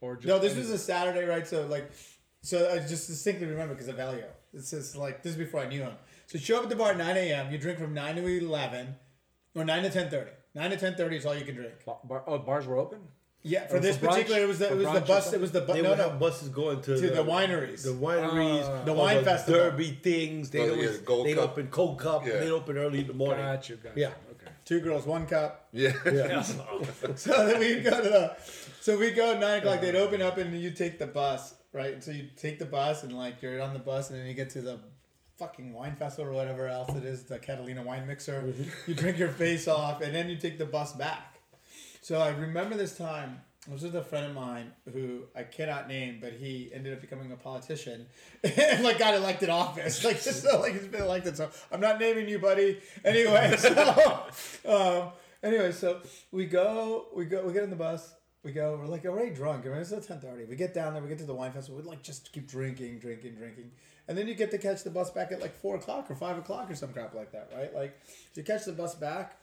or 0.00 0.16
just 0.16 0.26
No, 0.28 0.38
this 0.38 0.54
was 0.56 0.70
a 0.70 0.78
Saturday, 0.78 1.24
right? 1.26 1.46
So 1.46 1.66
like, 1.66 1.90
so 2.42 2.70
I 2.70 2.78
just 2.86 3.06
distinctly 3.08 3.46
remember 3.46 3.74
because 3.74 3.88
of 3.88 3.98
Elio. 3.98 4.28
It's 4.52 4.70
just 4.70 4.96
like 4.96 5.22
this 5.22 5.32
is 5.32 5.38
before 5.38 5.60
I 5.60 5.66
knew 5.68 5.80
him. 5.82 5.94
So 6.26 6.38
show 6.38 6.56
up 6.58 6.64
at 6.64 6.68
the 6.68 6.76
bar 6.76 6.90
at 6.92 6.96
nine 6.98 7.16
a.m. 7.16 7.50
You 7.52 7.58
drink 7.58 7.78
from 7.78 7.92
nine 7.94 8.16
to 8.16 8.26
eleven, 8.26 8.94
or 9.54 9.64
nine 9.64 9.82
to 9.82 9.90
ten 9.90 10.10
thirty. 10.10 10.30
Nine 10.54 10.70
to 10.70 10.76
ten 10.76 10.94
thirty 10.94 11.16
is 11.16 11.26
all 11.26 11.34
you 11.34 11.44
can 11.44 11.54
drink. 11.56 11.72
Bar, 11.84 11.98
bar, 12.04 12.22
oh, 12.26 12.38
bars 12.38 12.66
were 12.66 12.76
open. 12.78 13.00
Yeah, 13.46 13.66
for 13.66 13.76
Or 13.76 13.80
this 13.80 13.98
for 13.98 14.06
brunch? 14.06 14.10
particular, 14.12 14.40
it 14.40 14.48
was 14.48 14.58
the, 14.58 14.68
For 14.68 14.72
it 14.72 14.76
was 14.78 14.86
the 14.94 15.00
bus. 15.00 15.08
It 15.18 15.22
something? 15.24 15.40
was 15.42 15.52
the 15.52 15.60
bu- 15.60 15.72
They 15.74 15.82
no 15.82 15.90
would 15.90 15.98
no 15.98 16.08
have 16.10 16.18
buses 16.18 16.48
going 16.48 16.80
to, 16.82 16.96
to 16.98 17.10
the 17.10 17.22
wineries. 17.24 17.82
The 17.82 17.90
wineries, 17.90 18.62
Ah. 18.64 18.84
The 18.84 18.92
or 18.92 18.96
wine 18.96 19.22
festival. 19.24 19.60
derby 19.60 19.90
things. 20.02 20.48
They 20.48 20.60
Oh, 20.60 20.70
always 20.72 20.98
Gold 21.00 21.26
they'd 21.26 21.36
open 21.36 21.66
Cold 21.68 21.98
Cup. 21.98 22.24
Yeah. 22.26 22.38
They'd 22.38 22.50
open 22.50 22.78
early 22.78 23.00
in 23.00 23.06
the 23.06 23.12
morning. 23.12 23.44
Got 23.44 23.68
you. 23.68 23.76
Got 23.76 23.98
Yeah. 23.98 24.12
Okay. 24.30 24.50
two 24.64 24.80
girls, 24.80 25.04
one 25.04 25.26
cup. 25.26 25.68
Yeah. 25.72 25.92
So 27.16 27.46
then 27.46 27.58
we 27.60 27.80
go 27.80 28.02
to 28.02 28.08
the, 28.08 28.36
so 28.80 28.96
we 28.98 29.10
go 29.10 29.32
at 29.32 29.40
nine 29.40 29.58
o'clock. 29.58 29.80
They'd 29.82 29.94
open 29.96 30.22
up 30.22 30.38
and 30.38 30.58
you 30.58 30.70
take 30.70 30.98
the 30.98 31.06
bus, 31.06 31.54
right? 31.74 32.02
So 32.02 32.12
you 32.12 32.28
take 32.38 32.58
the 32.58 32.64
bus 32.66 33.02
and 33.02 33.12
like 33.12 33.42
you're 33.42 33.60
on 33.60 33.74
the 33.74 33.78
bus 33.78 34.08
and 34.08 34.18
then 34.20 34.26
you 34.26 34.32
get 34.34 34.48
to 34.50 34.62
the 34.62 34.78
fucking 35.38 35.72
wine 35.72 35.96
festival 35.96 36.32
or 36.32 36.34
whatever 36.34 36.68
else 36.68 36.94
it 36.94 37.04
is, 37.04 37.24
the 37.24 37.38
Catalina 37.38 37.82
wine 37.82 38.06
mixer. 38.06 38.54
You 38.86 38.94
drink 38.94 39.18
your 39.18 39.30
face 39.30 39.66
off 39.68 40.00
and 40.00 40.14
then 40.14 40.28
you 40.28 40.36
take 40.36 40.58
the 40.58 40.66
bus 40.66 40.92
back. 40.92 41.40
So 42.00 42.20
I 42.20 42.30
remember 42.30 42.76
this 42.76 42.96
time. 42.96 43.40
I 43.68 43.72
was 43.72 43.82
with 43.82 43.96
a 43.96 44.02
friend 44.02 44.26
of 44.26 44.34
mine 44.34 44.72
who 44.92 45.22
I 45.34 45.42
cannot 45.42 45.88
name, 45.88 46.18
but 46.20 46.34
he 46.34 46.70
ended 46.74 46.92
up 46.92 47.00
becoming 47.00 47.32
a 47.32 47.36
politician 47.36 48.06
and 48.44 48.84
like 48.84 48.98
got 48.98 49.14
elected 49.14 49.48
office. 49.48 50.04
Like 50.04 50.22
just 50.22 50.42
so, 50.42 50.60
like 50.60 50.74
he's 50.74 50.86
been 50.86 51.00
elected. 51.00 51.34
So 51.34 51.48
I'm 51.72 51.80
not 51.80 51.98
naming 51.98 52.28
you, 52.28 52.38
buddy. 52.38 52.78
Anyway, 53.06 53.56
so 53.58 54.26
um, 54.68 55.12
anyway, 55.42 55.72
so 55.72 56.02
we 56.30 56.44
go, 56.44 57.06
we 57.16 57.24
go, 57.24 57.42
we 57.46 57.54
get 57.54 57.64
in 57.64 57.70
the 57.70 57.76
bus. 57.76 58.12
We 58.42 58.52
go. 58.52 58.78
We're 58.78 58.86
like 58.86 59.06
already 59.06 59.30
drunk. 59.30 59.64
I 59.64 59.70
mean, 59.70 59.78
it's 59.78 59.88
ten 60.06 60.20
thirty. 60.20 60.44
We 60.44 60.56
get 60.56 60.74
down 60.74 60.92
there. 60.92 61.02
We 61.02 61.08
get 61.08 61.18
to 61.20 61.24
the 61.24 61.32
wine 61.32 61.52
festival. 61.52 61.80
We 61.80 61.88
like 61.88 62.02
just 62.02 62.30
keep 62.30 62.46
drinking, 62.46 62.98
drinking, 62.98 63.36
drinking, 63.36 63.70
and 64.08 64.16
then 64.16 64.28
you 64.28 64.34
get 64.34 64.50
to 64.50 64.58
catch 64.58 64.84
the 64.84 64.90
bus 64.90 65.10
back 65.10 65.32
at 65.32 65.40
like 65.40 65.58
four 65.60 65.76
o'clock 65.76 66.10
or 66.10 66.14
five 66.14 66.38
o'clock 66.38 66.70
or 66.70 66.74
some 66.74 66.92
crap 66.92 67.14
like 67.14 67.32
that, 67.32 67.50
right? 67.56 67.74
Like 67.74 67.98
you 68.34 68.42
catch 68.42 68.64
the 68.64 68.72
bus 68.72 68.94
back. 68.94 69.36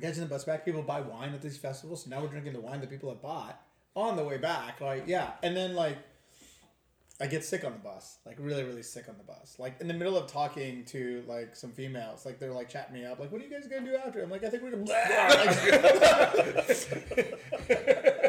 Catching 0.00 0.22
the 0.22 0.28
bus 0.28 0.44
back. 0.44 0.64
People 0.64 0.82
buy 0.82 1.00
wine 1.00 1.34
at 1.34 1.42
these 1.42 1.56
festivals. 1.56 2.04
So 2.04 2.10
now 2.10 2.20
we're 2.20 2.28
drinking 2.28 2.52
the 2.52 2.60
wine 2.60 2.80
that 2.82 2.90
people 2.90 3.08
have 3.08 3.20
bought 3.20 3.60
on 3.96 4.16
the 4.16 4.22
way 4.22 4.38
back. 4.38 4.80
Like 4.80 5.04
yeah, 5.08 5.32
and 5.42 5.56
then 5.56 5.74
like 5.74 5.98
I 7.20 7.26
get 7.26 7.44
sick 7.44 7.64
on 7.64 7.72
the 7.72 7.78
bus, 7.78 8.18
like 8.24 8.36
really, 8.38 8.62
really 8.62 8.84
sick 8.84 9.06
on 9.08 9.16
the 9.18 9.24
bus. 9.24 9.56
Like 9.58 9.80
in 9.80 9.88
the 9.88 9.94
middle 9.94 10.16
of 10.16 10.30
talking 10.30 10.84
to 10.86 11.24
like 11.26 11.56
some 11.56 11.72
females, 11.72 12.24
like 12.24 12.38
they're 12.38 12.52
like 12.52 12.68
chatting 12.68 12.94
me 12.94 13.04
up, 13.04 13.18
like, 13.18 13.32
"What 13.32 13.40
are 13.40 13.44
you 13.44 13.50
guys 13.50 13.66
gonna 13.66 13.84
do 13.84 13.96
after?" 13.96 14.22
I'm 14.22 14.30
like, 14.30 14.44
"I 14.44 14.50
think 14.50 14.62
we're 14.62 14.70
gonna." 14.70 14.84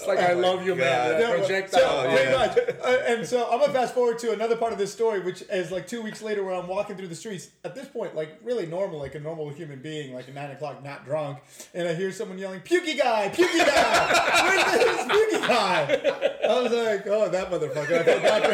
It's 0.00 0.08
like 0.08 0.18
I 0.18 0.32
love 0.32 0.64
you, 0.64 0.74
man. 0.74 1.12
God. 1.12 1.20
Yeah, 1.20 1.28
but- 1.30 1.38
projectile. 1.38 1.80
So, 1.80 1.86
Oh, 2.06 2.10
pretty 2.14 2.30
yeah. 2.30 2.36
much. 2.38 2.58
Uh, 2.82 3.02
and 3.06 3.26
so 3.26 3.50
I'm 3.50 3.60
gonna 3.60 3.72
fast 3.72 3.92
forward 3.94 4.18
to 4.20 4.32
another 4.32 4.56
part 4.56 4.72
of 4.72 4.78
this 4.78 4.92
story, 4.92 5.20
which 5.20 5.42
is 5.50 5.70
like 5.70 5.86
two 5.86 6.00
weeks 6.02 6.22
later, 6.22 6.42
where 6.42 6.54
I'm 6.54 6.66
walking 6.68 6.96
through 6.96 7.08
the 7.08 7.14
streets. 7.14 7.48
At 7.64 7.74
this 7.74 7.86
point, 7.88 8.14
like 8.16 8.38
really 8.42 8.66
normal, 8.66 8.98
like 8.98 9.14
a 9.14 9.20
normal 9.20 9.48
human 9.50 9.80
being, 9.80 10.14
like 10.14 10.26
at 10.28 10.34
nine 10.34 10.50
o'clock, 10.52 10.82
not 10.82 11.04
drunk, 11.04 11.38
and 11.74 11.86
I 11.86 11.94
hear 11.94 12.12
someone 12.12 12.38
yelling, 12.38 12.60
"Pukey 12.60 12.98
guy, 12.98 13.28
pukey 13.34 13.58
guy, 13.66 14.42
where's 14.44 14.84
this 14.84 15.02
pukey 15.06 15.46
guy?" 15.48 16.48
I 16.48 16.60
was 16.62 16.72
like, 16.72 17.06
"Oh, 17.06 17.28
that 17.28 17.50
motherfucker! 17.50 17.98
I 18.00 18.02
felt 18.02 18.22
bad 18.22 18.44
for 18.44 18.52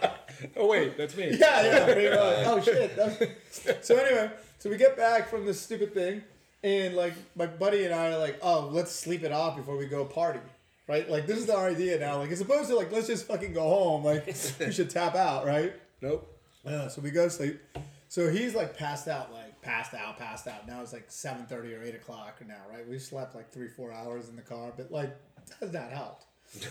him." 0.00 0.10
Oh 0.56 0.66
wait, 0.66 0.96
that's 0.98 1.16
me. 1.16 1.30
Yeah, 1.38 1.62
yeah, 1.64 1.84
pretty 1.84 2.08
much. 2.10 2.18
Oh 2.46 2.60
shit. 2.62 2.94
That's- 2.96 3.76
So 3.86 3.96
anyway, 3.96 4.30
so 4.58 4.68
we 4.68 4.76
get 4.76 4.94
back 4.96 5.28
from 5.30 5.46
this 5.46 5.58
stupid 5.60 5.94
thing, 5.94 6.22
and 6.64 6.96
like 6.96 7.12
my 7.36 7.46
buddy 7.46 7.84
and 7.84 7.94
I 7.94 8.12
are 8.12 8.18
like, 8.18 8.38
oh, 8.42 8.70
let's 8.72 8.90
sleep 8.90 9.22
it 9.22 9.30
off 9.30 9.56
before 9.56 9.76
we 9.76 9.86
go 9.86 10.04
party, 10.04 10.40
right? 10.88 11.08
Like 11.08 11.26
this 11.26 11.38
is 11.38 11.50
our 11.50 11.68
idea 11.68 11.98
now. 12.00 12.18
Like 12.18 12.30
as 12.30 12.40
opposed 12.40 12.70
to 12.70 12.74
like 12.74 12.90
let's 12.90 13.06
just 13.06 13.26
fucking 13.26 13.52
go 13.52 13.62
home. 13.62 14.02
Like 14.02 14.26
we 14.58 14.72
should 14.72 14.90
tap 14.90 15.14
out, 15.14 15.46
right? 15.46 15.74
Nope. 16.00 16.26
Yeah. 16.64 16.88
So 16.88 17.02
we 17.02 17.10
go 17.10 17.24
to 17.24 17.30
sleep. 17.30 17.60
So 18.08 18.30
he's 18.30 18.54
like 18.54 18.76
passed 18.76 19.06
out, 19.06 19.32
like 19.32 19.60
passed 19.60 19.92
out, 19.92 20.18
passed 20.18 20.48
out. 20.48 20.66
Now 20.66 20.80
it's 20.80 20.92
like 20.92 21.04
seven 21.08 21.44
thirty 21.46 21.74
or 21.74 21.82
eight 21.82 21.94
o'clock 21.94 22.40
now, 22.48 22.62
right? 22.72 22.88
We 22.88 22.98
slept 22.98 23.34
like 23.34 23.52
three, 23.52 23.68
four 23.68 23.92
hours 23.92 24.30
in 24.30 24.36
the 24.36 24.42
car, 24.42 24.72
but 24.74 24.90
like 24.90 25.14
has 25.60 25.72
not 25.72 25.90
helped. 25.90 26.24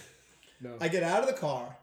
No. 0.62 0.78
I 0.80 0.88
get 0.88 1.04
out 1.04 1.20
of 1.20 1.28
the 1.28 1.34
car 1.34 1.76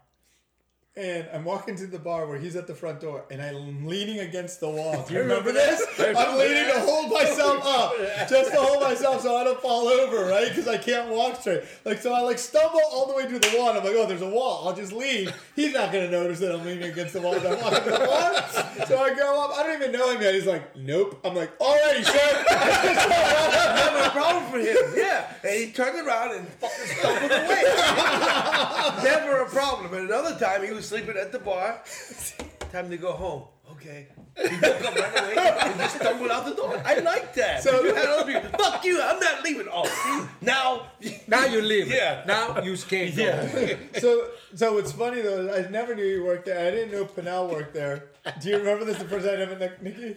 and 0.97 1.29
I'm 1.33 1.45
walking 1.45 1.77
to 1.77 1.87
the 1.87 2.01
bar 2.01 2.27
where 2.27 2.37
he's 2.37 2.57
at 2.57 2.67
the 2.67 2.75
front 2.75 2.99
door 2.99 3.25
and 3.31 3.41
I'm 3.41 3.87
leaning 3.87 4.19
against 4.19 4.59
the 4.59 4.69
wall. 4.69 5.05
Do 5.09 5.15
you 5.15 5.21
remember 5.21 5.53
this? 5.53 5.81
I'm 6.01 6.37
leaning 6.37 6.65
to 6.65 6.81
hold 6.81 7.13
myself 7.13 7.65
up 7.65 7.97
just 8.29 8.51
to 8.51 8.61
hold 8.61 8.83
myself 8.83 9.23
so 9.23 9.37
I 9.37 9.45
don't 9.45 9.61
fall 9.61 9.87
over, 9.87 10.29
right? 10.29 10.49
Because 10.49 10.67
I 10.67 10.79
can't 10.79 11.09
walk 11.09 11.41
straight. 11.41 11.63
Like, 11.85 12.03
so 12.03 12.13
I 12.13 12.23
like 12.23 12.39
stumble 12.39 12.81
all 12.91 13.07
the 13.07 13.15
way 13.15 13.23
to 13.23 13.39
the 13.39 13.55
wall 13.57 13.69
and 13.69 13.79
I'm 13.79 13.85
like, 13.85 13.95
oh, 13.95 14.07
there's 14.07 14.23
a 14.23 14.29
wall. 14.29 14.67
I'll 14.67 14.75
just 14.75 14.93
lean. 14.93 15.33
He's 15.55 15.73
not 15.73 15.93
going 15.93 16.07
to 16.07 16.11
notice 16.11 16.41
that 16.41 16.53
I'm 16.53 16.67
leaning 16.67 16.91
against 16.91 17.13
the 17.13 17.21
wall 17.21 17.37
I'm 17.37 17.61
walking 17.61 17.85
the 17.85 17.99
bar. 17.99 18.87
So 18.87 18.99
I 18.99 19.15
go 19.15 19.45
up. 19.45 19.57
I 19.57 19.63
don't 19.63 19.81
even 19.81 19.93
know 19.93 20.11
him 20.11 20.21
yet. 20.21 20.35
He's 20.35 20.47
like, 20.47 20.77
nope. 20.77 21.21
I'm 21.25 21.37
like, 21.37 21.57
alrighty, 21.61 22.05
sir. 22.05 22.45
Never 23.77 24.07
a 24.07 24.11
problem 24.11 24.51
for 24.51 24.59
him. 24.59 24.77
Yeah. 24.97 25.33
And 25.45 25.55
he 25.55 25.71
turned 25.71 26.05
around 26.05 26.35
and 26.35 26.49
fucking 26.49 26.97
stumbled 26.99 27.31
away. 27.31 27.63
Never 29.05 29.43
a 29.43 29.49
problem. 29.49 29.95
And 29.95 30.11
another 30.11 30.37
time 30.39 30.65
he 30.65 30.73
was 30.73 30.80
sleeping 30.83 31.17
at 31.17 31.33
the 31.33 31.39
bar. 31.39 31.81
Time 32.73 32.89
to 32.91 32.97
go 32.97 33.13
home. 33.13 33.45
Okay. 33.73 34.09
He 34.37 34.43
woke 34.57 34.85
up 34.85 34.95
right 34.95 35.35
away 35.35 35.37
and 35.63 35.79
just 35.81 35.97
stumbled 35.97 36.31
out 36.31 36.45
the 36.45 36.55
door. 36.55 36.81
I 36.85 36.99
like 37.01 37.35
that. 37.35 37.63
So- 37.63 37.71
So 37.71 37.85
you 37.85 37.95
had 37.95 38.07
other 38.07 38.33
people. 38.33 38.49
Fuck 38.59 38.85
you. 38.85 39.01
I'm 39.03 39.19
not 39.21 39.43
leaving. 39.43 39.67
Oh, 39.73 39.87
see? 39.87 40.47
Now. 40.47 40.87
Now 41.29 41.45
you 41.47 41.61
leave. 41.63 41.89
Yeah. 41.89 42.23
Now 42.27 42.61
you 42.63 42.77
can't 42.77 43.15
go. 43.17 43.23
Yeah. 43.23 43.77
So, 44.01 44.29
so 44.55 44.75
what's 44.75 44.93
funny 44.93 45.21
though, 45.23 45.53
I 45.55 45.69
never 45.71 45.95
knew 45.95 46.05
you 46.05 46.25
worked 46.25 46.47
there. 46.47 46.67
I 46.67 46.71
didn't 46.71 46.93
know 46.93 47.05
Pinnell 47.05 47.51
worked 47.51 47.75
there. 47.75 48.05
Do 48.41 48.49
you 48.51 48.59
remember 48.59 48.85
this 48.85 48.99
the 48.99 49.05
first 49.09 49.27
time 49.27 49.39
I 49.39 49.43
ever 49.43 49.57
met 49.57 49.83
Nikki? 49.83 50.17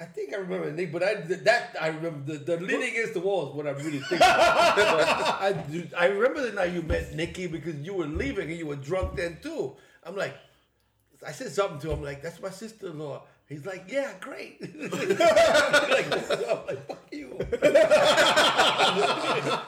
I 0.00 0.04
think 0.04 0.32
I 0.32 0.36
remember 0.36 0.70
Nick, 0.70 0.92
but 0.92 1.02
I 1.02 1.14
that 1.14 1.76
I 1.80 1.88
remember 1.88 2.32
the, 2.32 2.38
the 2.38 2.56
leaning 2.60 2.90
against 2.90 3.14
the 3.14 3.20
wall 3.20 3.48
is 3.48 3.54
what 3.54 3.66
I 3.70 3.70
really 3.70 3.98
think. 3.98 4.22
I 4.22 5.64
I 5.96 6.06
remember 6.06 6.42
the 6.42 6.52
night 6.52 6.72
you 6.72 6.82
met 6.82 7.14
Nikki 7.14 7.48
because 7.48 7.74
you 7.76 7.94
were 7.94 8.06
leaving 8.06 8.48
and 8.48 8.58
you 8.58 8.66
were 8.66 8.76
drunk 8.76 9.16
then 9.16 9.38
too. 9.42 9.74
I'm 10.04 10.16
like, 10.16 10.36
I 11.26 11.32
said 11.32 11.50
something 11.50 11.80
to 11.80 11.90
him 11.90 12.02
like, 12.02 12.22
"That's 12.22 12.40
my 12.40 12.50
sister-in-law." 12.50 13.24
He's 13.48 13.64
like, 13.64 13.90
"Yeah, 13.90 14.12
great." 14.20 14.60
like, 14.92 15.10
I'm 15.10 16.66
like, 16.66 16.86
"Fuck 16.86 17.08
you." 17.10 17.38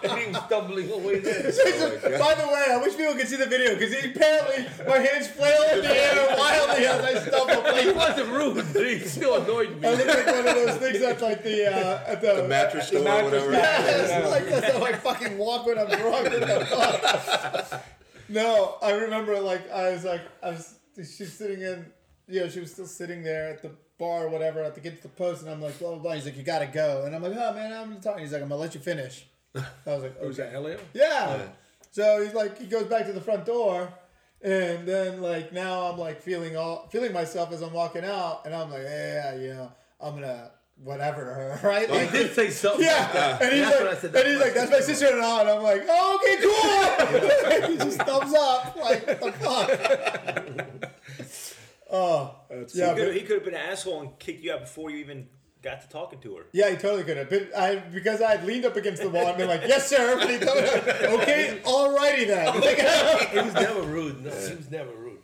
and 0.02 0.18
he 0.18 0.26
was 0.26 0.36
stumbling 0.44 0.90
away 0.92 1.20
there. 1.20 1.44
By 2.18 2.34
the 2.34 2.46
way, 2.46 2.66
I 2.72 2.76
wish 2.82 2.94
people 2.94 3.14
could 3.14 3.26
see 3.26 3.36
the 3.36 3.46
video 3.46 3.74
because 3.74 3.92
apparently 4.04 4.66
my 4.86 4.98
hands 4.98 5.28
flail 5.28 5.62
in 5.72 5.80
the 5.80 5.96
air 5.96 6.36
wildly 6.36 6.84
as 6.84 7.02
I 7.02 7.26
stumble. 7.26 7.74
He 7.74 7.90
wasn't 7.92 8.28
rude, 8.28 8.66
but 8.74 8.86
he 8.86 8.98
still 8.98 9.42
annoyed 9.42 9.80
me. 9.80 9.88
I 9.88 9.94
look 9.94 10.06
like 10.08 10.26
one 10.26 10.38
of 10.38 10.44
those 10.44 10.76
things 10.76 11.00
that's 11.00 11.22
like 11.22 11.42
the 11.42 11.74
uh, 11.74 12.04
at 12.06 12.20
the, 12.20 12.34
The 12.34 12.48
mattress 12.48 12.88
store 12.88 13.00
or 13.00 13.04
mattress 13.04 13.32
whatever. 13.32 13.52
Yes, 13.52 14.30
like 14.30 14.46
that's 14.46 14.72
how 14.76 14.84
I 14.84 14.92
fucking 14.92 15.38
walk 15.38 15.64
when 15.64 15.78
I'm 15.78 15.88
drunk. 15.88 16.04
What 16.04 16.24
the? 16.30 17.80
No, 18.28 18.76
I 18.82 18.90
remember 18.92 19.40
like 19.40 19.70
I 19.70 19.90
was 19.92 20.04
like 20.04 20.20
I 20.42 20.50
was 20.50 20.74
she's 20.96 21.32
sitting 21.32 21.62
in 21.62 21.86
you 22.30 22.40
know, 22.40 22.48
she 22.48 22.60
was 22.60 22.70
still 22.72 22.86
sitting 22.86 23.22
there 23.22 23.48
at 23.50 23.62
the 23.62 23.70
bar 23.98 24.24
or 24.26 24.28
whatever 24.28 24.62
at 24.62 24.74
the 24.74 24.80
get 24.80 24.96
to 24.96 25.02
the 25.02 25.08
post 25.10 25.42
and 25.42 25.50
I'm 25.50 25.60
like, 25.60 25.78
blah 25.78 25.90
blah 25.90 25.98
blah. 25.98 26.12
He's 26.14 26.24
like, 26.24 26.36
You 26.36 26.42
gotta 26.42 26.66
go 26.66 27.04
and 27.04 27.14
I'm 27.14 27.22
like, 27.22 27.32
Oh 27.36 27.52
man, 27.54 27.72
I'm 27.72 28.00
talking. 28.00 28.22
He's 28.22 28.32
like, 28.32 28.42
I'm 28.42 28.48
gonna 28.48 28.60
let 28.60 28.74
you 28.74 28.80
finish. 28.80 29.26
I 29.56 29.62
was 29.86 30.02
like, 30.02 30.14
oh, 30.22 30.28
Was 30.28 30.36
that 30.38 30.54
Elio? 30.54 30.76
Oh, 30.78 30.80
yeah. 30.94 31.42
So 31.92 32.22
he's 32.24 32.34
like, 32.34 32.58
he 32.58 32.66
goes 32.66 32.84
back 32.84 33.06
to 33.06 33.12
the 33.12 33.20
front 33.20 33.44
door, 33.44 33.92
and 34.42 34.86
then 34.86 35.20
like 35.20 35.52
now 35.52 35.90
I'm 35.90 35.98
like 35.98 36.22
feeling 36.22 36.56
all 36.56 36.88
feeling 36.90 37.12
myself 37.12 37.52
as 37.52 37.62
I'm 37.62 37.72
walking 37.72 38.04
out, 38.04 38.42
and 38.46 38.54
I'm 38.54 38.70
like, 38.70 38.82
yeah, 38.84 39.34
you 39.34 39.48
know, 39.54 39.72
I'm 40.00 40.14
gonna 40.14 40.52
whatever 40.82 41.24
to 41.24 41.34
her, 41.34 41.60
right? 41.68 41.88
Oh, 41.90 41.94
he 41.94 42.00
Like, 42.04 42.12
did 42.12 42.32
say 42.34 42.48
something. 42.48 42.84
yeah. 42.86 43.38
And 43.42 43.52
he's 43.52 43.62
That's 43.68 43.80
I 43.80 43.84
like, 43.84 43.98
said, 43.98 44.14
and 44.14 44.28
he's 44.28 44.40
like, 44.40 44.54
that's 44.54 44.70
my 44.70 44.80
sister-in-law, 44.80 45.40
and 45.40 45.50
I'm 45.50 45.62
like, 45.62 45.82
oh, 45.88 46.18
okay, 46.22 47.60
cool. 47.60 47.68
he 47.70 47.76
just 47.76 47.98
thumbs 48.02 48.32
up, 48.34 48.76
like, 48.76 49.06
what 49.20 49.20
the 49.20 49.32
fuck? 49.32 50.90
Oh, 51.90 52.34
yeah, 52.50 52.56
he 52.56 52.64
could 52.66 52.96
but, 52.96 53.14
he 53.14 53.20
could 53.20 53.34
have 53.36 53.44
been 53.44 53.54
an 53.54 53.60
asshole 53.60 54.00
and 54.00 54.18
kicked 54.18 54.42
you 54.42 54.52
out 54.52 54.60
before 54.60 54.90
you 54.90 54.98
even 54.98 55.28
got 55.62 55.82
to 55.82 55.88
talking 55.88 56.18
to 56.20 56.36
her. 56.36 56.44
yeah, 56.52 56.70
he 56.70 56.76
totally 56.76 57.04
could 57.04 57.16
have. 57.16 57.28
But 57.28 57.56
I 57.56 57.76
because 57.76 58.22
I 58.22 58.30
had 58.36 58.44
leaned 58.44 58.64
up 58.64 58.76
against 58.76 59.02
the 59.02 59.10
wall 59.10 59.26
and 59.26 59.36
been 59.36 59.48
like, 59.48 59.62
yes, 59.66 59.88
sir. 59.88 60.16
But 60.18 60.30
he 60.30 60.38
told 60.38 60.56
me, 60.56 60.68
okay, 61.22 61.60
alrighty 61.64 62.26
then. 62.26 62.54
He 63.32 63.38
was 63.40 63.54
never 63.54 63.82
rude. 63.82 64.24
No, 64.24 64.30
he 64.30 64.54
was 64.56 64.70
never 64.70 64.90
rude. 64.92 65.18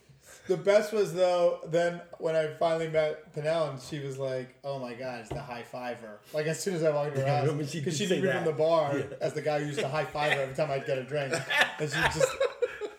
The 0.48 0.56
best 0.56 0.92
was 0.92 1.12
though 1.12 1.58
then 1.66 2.00
when 2.18 2.36
I 2.36 2.46
finally 2.58 2.88
met 2.88 3.34
Pinnell 3.34 3.70
and 3.70 3.82
she 3.82 3.98
was 3.98 4.16
like, 4.16 4.54
"Oh 4.62 4.78
my 4.78 4.94
god, 4.94 5.20
it's 5.20 5.28
the 5.30 5.40
high 5.40 5.64
fiver!" 5.64 6.20
Like 6.32 6.46
as 6.46 6.60
soon 6.62 6.74
as 6.76 6.84
I 6.84 6.90
walked 6.90 7.16
into 7.16 7.22
her 7.22 7.26
house, 7.36 7.46
remember 7.46 7.66
she 7.66 7.82
she 7.82 8.06
say 8.06 8.20
knew 8.20 8.26
me 8.26 8.32
from 8.32 8.44
the 8.44 8.52
that. 8.52 8.58
bar 8.58 9.02
as 9.20 9.32
the 9.32 9.42
guy 9.42 9.58
who 9.58 9.66
used 9.66 9.80
to 9.80 9.88
high 9.88 10.04
five 10.04 10.34
her 10.34 10.42
every 10.42 10.54
time 10.54 10.70
I'd 10.70 10.86
get 10.86 10.98
a 10.98 11.02
drink, 11.04 11.34
and 11.80 11.90
she 11.90 11.96
just 11.96 12.28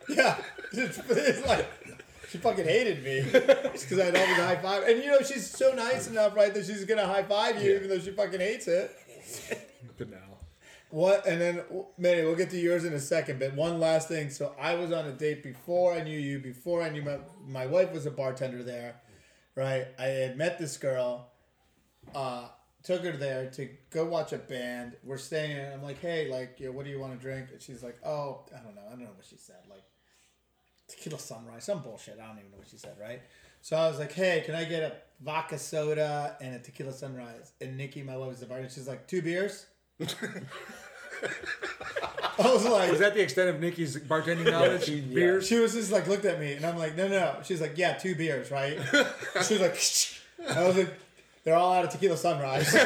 yeah, 0.10 0.38
it's, 0.74 1.00
it's 1.10 1.48
like 1.48 1.66
she 2.30 2.38
fucking 2.38 2.66
hated 2.66 3.04
me 3.04 3.22
because 3.24 4.00
I'd 4.00 4.16
always 4.16 4.36
high 4.36 4.58
five, 4.58 4.84
and 4.84 5.04
you 5.04 5.12
know 5.12 5.20
she's 5.22 5.50
so 5.50 5.74
nice 5.74 6.08
enough, 6.08 6.36
right, 6.36 6.54
that 6.54 6.66
she's 6.66 6.86
gonna 6.86 7.06
high 7.06 7.24
five 7.24 7.62
you 7.62 7.76
even 7.76 7.90
though 7.90 8.00
she 8.00 8.12
fucking 8.12 8.40
hates 8.40 8.68
it. 8.68 8.96
But 9.98 10.12
now. 10.12 10.18
What 10.90 11.26
and 11.26 11.42
then 11.42 11.62
Manny, 11.98 12.22
we'll 12.22 12.36
get 12.36 12.52
to 12.52 12.58
yours 12.58 12.86
in 12.86 12.94
a 12.94 13.00
second. 13.00 13.40
But 13.40 13.56
one 13.56 13.80
last 13.80 14.08
thing. 14.08 14.30
So 14.30 14.54
I 14.60 14.76
was 14.76 14.92
on 14.92 15.06
a 15.06 15.12
date 15.12 15.42
before 15.42 15.94
I 15.94 16.04
knew 16.04 16.18
you. 16.18 16.40
Before 16.40 16.84
I 16.84 16.90
knew 16.90 17.02
my 17.02 17.18
my 17.48 17.66
wife 17.66 17.92
was 17.92 18.06
a 18.06 18.12
bartender 18.12 18.64
there, 18.64 18.96
right? 19.56 19.88
I 19.98 20.06
had 20.06 20.38
met 20.38 20.60
this 20.60 20.78
girl. 20.78 21.30
Uh, 22.14 22.48
took 22.84 23.04
her 23.04 23.12
there 23.12 23.50
to 23.52 23.68
go 23.90 24.06
watch 24.06 24.32
a 24.32 24.38
band. 24.38 24.96
We're 25.04 25.18
staying. 25.18 25.58
And 25.58 25.74
I'm 25.74 25.84
like, 25.84 26.00
hey, 26.00 26.30
like, 26.32 26.58
you 26.60 26.68
know, 26.68 26.72
what 26.72 26.86
do 26.86 26.92
you 26.92 27.00
want 27.00 27.12
to 27.14 27.20
drink? 27.20 27.48
And 27.52 27.62
she's 27.62 27.84
like, 27.84 27.98
oh, 28.06 28.46
I 28.56 28.64
don't 28.64 28.76
know. 28.76 28.82
I 28.88 28.92
don't 28.92 29.02
know 29.02 29.12
what 29.16 29.26
she 29.26 29.36
said. 29.36 29.58
Like 29.70 29.84
tequila 30.88 31.20
sunrise, 31.20 31.64
some 31.66 31.82
bullshit. 31.82 32.20
I 32.22 32.28
don't 32.28 32.38
even 32.40 32.52
know 32.52 32.58
what 32.58 32.68
she 32.70 32.78
said, 32.78 32.96
right? 33.00 33.22
So 33.62 33.76
I 33.76 33.88
was 33.90 34.00
like, 34.00 34.12
hey, 34.14 34.44
can 34.46 34.56
I 34.56 34.64
get 34.64 34.84
a 34.84 34.94
vodka 35.24 35.58
soda 35.58 36.36
and 36.42 36.56
a 36.56 36.60
tequila 36.60 36.94
sunrise. 36.94 37.52
And 37.62 37.76
Nikki, 37.78 38.04
my 38.04 38.16
wife, 38.18 38.34
is 38.34 38.40
the 38.40 38.46
bartender. 38.46 38.72
She's 38.72 38.88
like, 38.88 39.08
two 39.08 39.22
beers. 39.22 39.66
I 42.40 42.52
was 42.54 42.66
like, 42.66 42.92
Was 42.92 43.00
that 43.00 43.16
the 43.16 43.22
extent 43.22 43.50
of 43.50 43.60
Nikki's 43.60 43.98
bartending 43.98 44.50
knowledge? 44.52 44.84
she- 44.86 45.02
Beers? 45.02 45.48
She 45.48 45.58
was 45.58 45.74
just 45.74 45.92
like 45.92 46.08
looked 46.08 46.26
at 46.26 46.40
me, 46.40 46.54
and 46.54 46.64
I'm 46.66 46.78
like, 46.78 46.96
no, 46.96 47.08
no, 47.08 47.20
no. 47.20 47.36
She's 47.44 47.60
like, 47.62 47.78
yeah, 47.78 47.94
two 47.94 48.14
beers, 48.16 48.52
right? 48.52 48.78
She 49.48 49.58
was 49.58 49.62
like, 49.62 49.78
I 50.58 50.68
was 50.68 50.78
like, 50.78 50.94
they're 51.44 51.56
all 51.56 51.74
out 51.74 51.86
of 51.86 51.92
tequila 51.92 52.18
sunrise. 52.18 52.74
all 52.76 52.82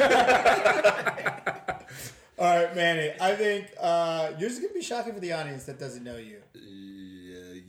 right, 2.56 2.74
Manny. 2.74 3.12
I 3.20 3.34
think 3.36 3.66
uh, 3.80 4.30
yours 4.38 4.52
is 4.52 4.60
gonna 4.60 4.72
be 4.72 4.82
shocking 4.82 5.12
for 5.12 5.20
the 5.20 5.32
audience 5.32 5.64
that 5.64 5.78
doesn't 5.78 6.02
know 6.04 6.16
you. 6.16 6.38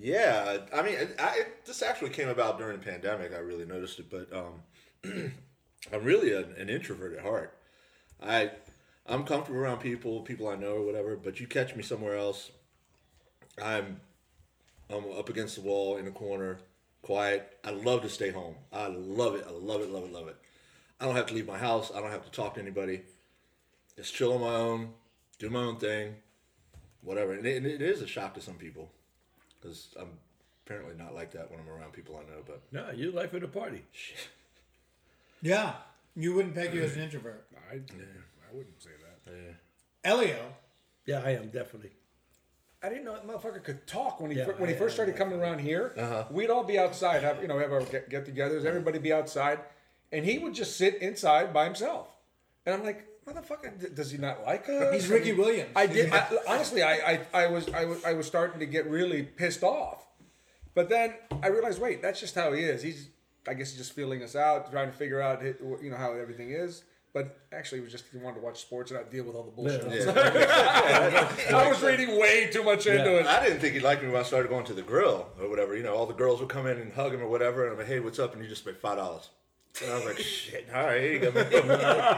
Yeah. 0.03 0.57
I 0.73 0.81
mean, 0.81 0.97
I, 1.17 1.45
this 1.65 1.81
actually 1.81 2.09
came 2.09 2.27
about 2.27 2.57
during 2.59 2.77
the 2.77 2.85
pandemic. 2.85 3.33
I 3.33 3.37
really 3.37 3.65
noticed 3.65 3.99
it, 3.99 4.09
but 4.11 4.27
um, 4.35 4.61
I'm 5.93 6.03
really 6.03 6.33
an, 6.33 6.53
an 6.57 6.69
introvert 6.69 7.13
at 7.13 7.23
heart. 7.23 7.57
I 8.21 8.51
I'm 9.07 9.23
comfortable 9.23 9.61
around 9.61 9.79
people, 9.79 10.19
people 10.19 10.49
I 10.49 10.55
know 10.55 10.73
or 10.73 10.85
whatever. 10.85 11.15
But 11.15 11.39
you 11.39 11.47
catch 11.47 11.77
me 11.77 11.83
somewhere 11.83 12.17
else, 12.17 12.51
I'm 13.63 14.01
I'm 14.89 15.09
up 15.17 15.29
against 15.29 15.55
the 15.55 15.61
wall 15.61 15.95
in 15.95 16.05
a 16.05 16.11
corner, 16.11 16.59
quiet. 17.01 17.57
I 17.63 17.71
love 17.71 18.01
to 18.01 18.09
stay 18.09 18.31
home. 18.31 18.55
I 18.73 18.87
love 18.87 19.35
it. 19.35 19.45
I 19.47 19.51
love 19.51 19.79
it. 19.79 19.89
Love 19.89 20.03
it. 20.03 20.11
Love 20.11 20.27
it. 20.27 20.35
I 20.99 21.05
don't 21.05 21.15
have 21.15 21.27
to 21.27 21.33
leave 21.33 21.47
my 21.47 21.57
house. 21.57 21.93
I 21.95 22.01
don't 22.01 22.11
have 22.11 22.25
to 22.25 22.31
talk 22.31 22.55
to 22.55 22.61
anybody. 22.61 23.03
Just 23.95 24.13
chill 24.13 24.33
on 24.33 24.41
my 24.41 24.55
own, 24.55 24.89
do 25.39 25.49
my 25.49 25.61
own 25.61 25.77
thing, 25.77 26.15
whatever. 27.01 27.31
And 27.31 27.45
it, 27.45 27.55
and 27.55 27.65
it 27.65 27.81
is 27.81 28.01
a 28.01 28.07
shock 28.07 28.33
to 28.33 28.41
some 28.41 28.55
people 28.55 28.91
because 29.63 29.95
I'm 29.99 30.09
apparently 30.65 30.95
not 31.01 31.15
like 31.15 31.31
that 31.31 31.49
when 31.49 31.59
I'm 31.59 31.69
around 31.69 31.93
people 31.93 32.15
I 32.17 32.29
know. 32.29 32.41
But 32.45 32.61
No, 32.71 32.91
you 32.91 33.11
life 33.11 33.33
of 33.33 33.41
the 33.41 33.47
party. 33.47 33.83
Yeah, 35.41 35.73
you 36.15 36.33
wouldn't 36.33 36.55
peg 36.55 36.73
you 36.73 36.83
as 36.83 36.95
an 36.95 37.01
introvert. 37.03 37.45
I, 37.69 37.75
I 37.75 38.55
wouldn't 38.55 38.81
say 38.81 38.91
that. 39.25 39.29
Yeah. 39.33 40.09
Elio, 40.09 40.39
Yeah, 41.05 41.21
I 41.21 41.31
am 41.31 41.47
definitely. 41.49 41.91
I 42.81 42.87
didn't 42.87 43.03
know 43.03 43.11
that 43.13 43.27
motherfucker 43.27 43.61
could 43.61 43.85
talk 43.85 44.21
when 44.21 44.31
he 44.31 44.37
Yeah, 44.37 44.45
fir- 44.45 44.53
when 44.53 44.69
he 44.69 44.75
I- 44.75 44.77
first 44.77 44.93
started 44.95 45.17
coming 45.17 45.41
around 45.41 45.59
here. 45.59 45.93
Uh-huh. 45.97 46.25
We'd 46.31 46.49
all 46.49 46.63
be 46.63 46.79
outside, 46.79 47.23
have 47.23 47.41
you 47.41 47.49
know, 47.49 47.59
have 47.59 47.73
our 47.73 47.81
get, 47.83 48.09
get-togethers. 48.09 48.63
Everybody 48.63 48.99
be 48.99 49.11
outside, 49.11 49.59
and 50.13 50.23
he 50.23 50.37
would 50.37 50.53
just 50.53 50.77
sit 50.77 50.95
inside 51.01 51.53
by 51.53 51.65
himself. 51.65 52.07
And 52.65 52.73
I'm 52.73 52.83
like, 52.85 53.05
motherfucker, 53.27 53.95
does 53.95 54.11
he 54.11 54.17
not 54.17 54.43
like 54.45 54.67
us? 54.69 54.93
he's 54.93 55.07
Ricky 55.07 55.33
Williams. 55.33 55.71
I 55.75 55.87
did 55.87 56.11
I, 56.11 56.27
honestly. 56.47 56.83
I, 56.83 56.93
I 56.93 57.43
I 57.43 57.47
was 57.47 57.69
I 57.69 57.85
was 57.85 58.03
I 58.03 58.13
was 58.13 58.27
starting 58.27 58.59
to 58.59 58.65
get 58.65 58.89
really 58.89 59.23
pissed 59.23 59.63
off, 59.63 60.05
but 60.73 60.89
then 60.89 61.13
I 61.41 61.47
realized, 61.47 61.81
wait, 61.81 62.01
that's 62.01 62.19
just 62.19 62.35
how 62.35 62.53
he 62.53 62.61
is. 62.61 62.81
He's 62.81 63.09
I 63.47 63.53
guess 63.53 63.71
he's 63.71 63.79
just 63.79 63.93
feeling 63.93 64.23
us 64.23 64.35
out, 64.35 64.71
trying 64.71 64.91
to 64.91 64.97
figure 64.97 65.21
out 65.21 65.43
you 65.43 65.89
know 65.89 65.97
how 65.97 66.13
everything 66.13 66.51
is. 66.51 66.83
But 67.13 67.37
actually, 67.51 67.81
it 67.81 67.83
was 67.83 67.91
just 67.91 68.05
he 68.11 68.17
wanted 68.17 68.39
to 68.39 68.41
watch 68.41 68.59
sports 68.59 68.89
and 68.89 68.99
not 68.99 69.11
deal 69.11 69.23
with 69.23 69.35
all 69.35 69.43
the 69.43 69.51
bullshit. 69.51 70.07
I 70.17 71.69
was 71.69 71.79
reading 71.83 72.19
way 72.19 72.49
too 72.51 72.63
much 72.63 72.87
into 72.87 73.19
it. 73.19 73.27
I 73.27 73.43
didn't 73.43 73.59
think 73.59 73.75
he 73.75 73.79
liked 73.79 74.01
me 74.01 74.09
when 74.09 74.19
I 74.19 74.23
started 74.23 74.49
going 74.49 74.65
to 74.65 74.73
the 74.73 74.81
grill 74.81 75.27
or 75.39 75.47
whatever. 75.47 75.77
You 75.77 75.83
know, 75.83 75.93
all 75.93 76.07
the 76.07 76.15
girls 76.15 76.39
would 76.39 76.49
come 76.49 76.65
in 76.65 76.79
and 76.79 76.91
hug 76.91 77.13
him 77.13 77.21
or 77.21 77.27
whatever, 77.27 77.65
and 77.65 77.73
I'm 77.73 77.77
like, 77.77 77.87
"Hey, 77.87 77.99
what's 77.99 78.17
up?" 78.17 78.33
And 78.33 78.41
you 78.41 78.49
just 78.49 78.65
pay 78.65 78.73
five 78.73 78.97
dollars. 78.97 79.29
And 79.81 79.91
I 79.91 79.95
was 79.95 80.05
like, 80.05 80.19
"Shit, 80.19 80.67
all 80.73 80.83
right, 80.83 81.01
here 81.01 81.13
you 81.13 81.19
go." 81.19 81.31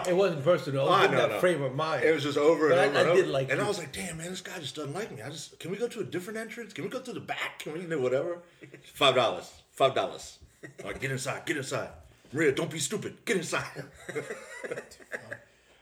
It 0.07 0.15
wasn't 0.15 0.43
personal. 0.43 0.87
It 0.87 0.89
oh, 0.89 0.91
was 0.91 1.05
in 1.05 1.11
know, 1.11 1.17
that 1.19 1.29
no. 1.31 1.39
frame 1.39 1.61
of 1.61 1.73
mind. 1.73 2.03
It 2.03 2.13
was 2.13 2.23
just 2.23 2.37
over 2.37 2.67
But 2.67 2.79
and 2.79 2.81
I- 2.81 2.85
over 2.87 2.97
I 2.97 3.01
and 3.01 3.09
over. 3.11 3.21
did 3.21 3.29
like 3.31 3.49
and 3.51 3.61
I 3.61 3.67
was 3.67 3.77
like, 3.77 3.93
"Damn, 3.93 4.17
man, 4.17 4.29
this 4.29 4.41
guy 4.41 4.59
just 4.59 4.75
doesn't 4.75 4.93
like 4.93 5.15
me. 5.15 5.21
I 5.21 5.29
just 5.29 5.57
can 5.59 5.71
we 5.71 5.77
go 5.77 5.87
to 5.87 6.01
a 6.01 6.03
different 6.03 6.37
entrance? 6.37 6.73
Can 6.73 6.83
we 6.83 6.89
go 6.89 6.99
to 6.99 7.13
the 7.13 7.21
back? 7.21 7.59
Can 7.59 7.71
we 7.73 7.79
do 7.85 8.01
whatever?" 8.01 8.39
Five 8.93 9.15
dollars. 9.15 9.49
Five 9.71 9.95
dollars. 9.95 10.39
All 10.83 10.91
right, 10.91 10.99
get 10.99 11.11
inside. 11.11 11.45
Get 11.45 11.55
inside. 11.55 11.89
Maria, 12.33 12.51
don't 12.51 12.69
be 12.71 12.79
stupid. 12.79 13.23
Get 13.23 13.37
inside. 13.37 13.85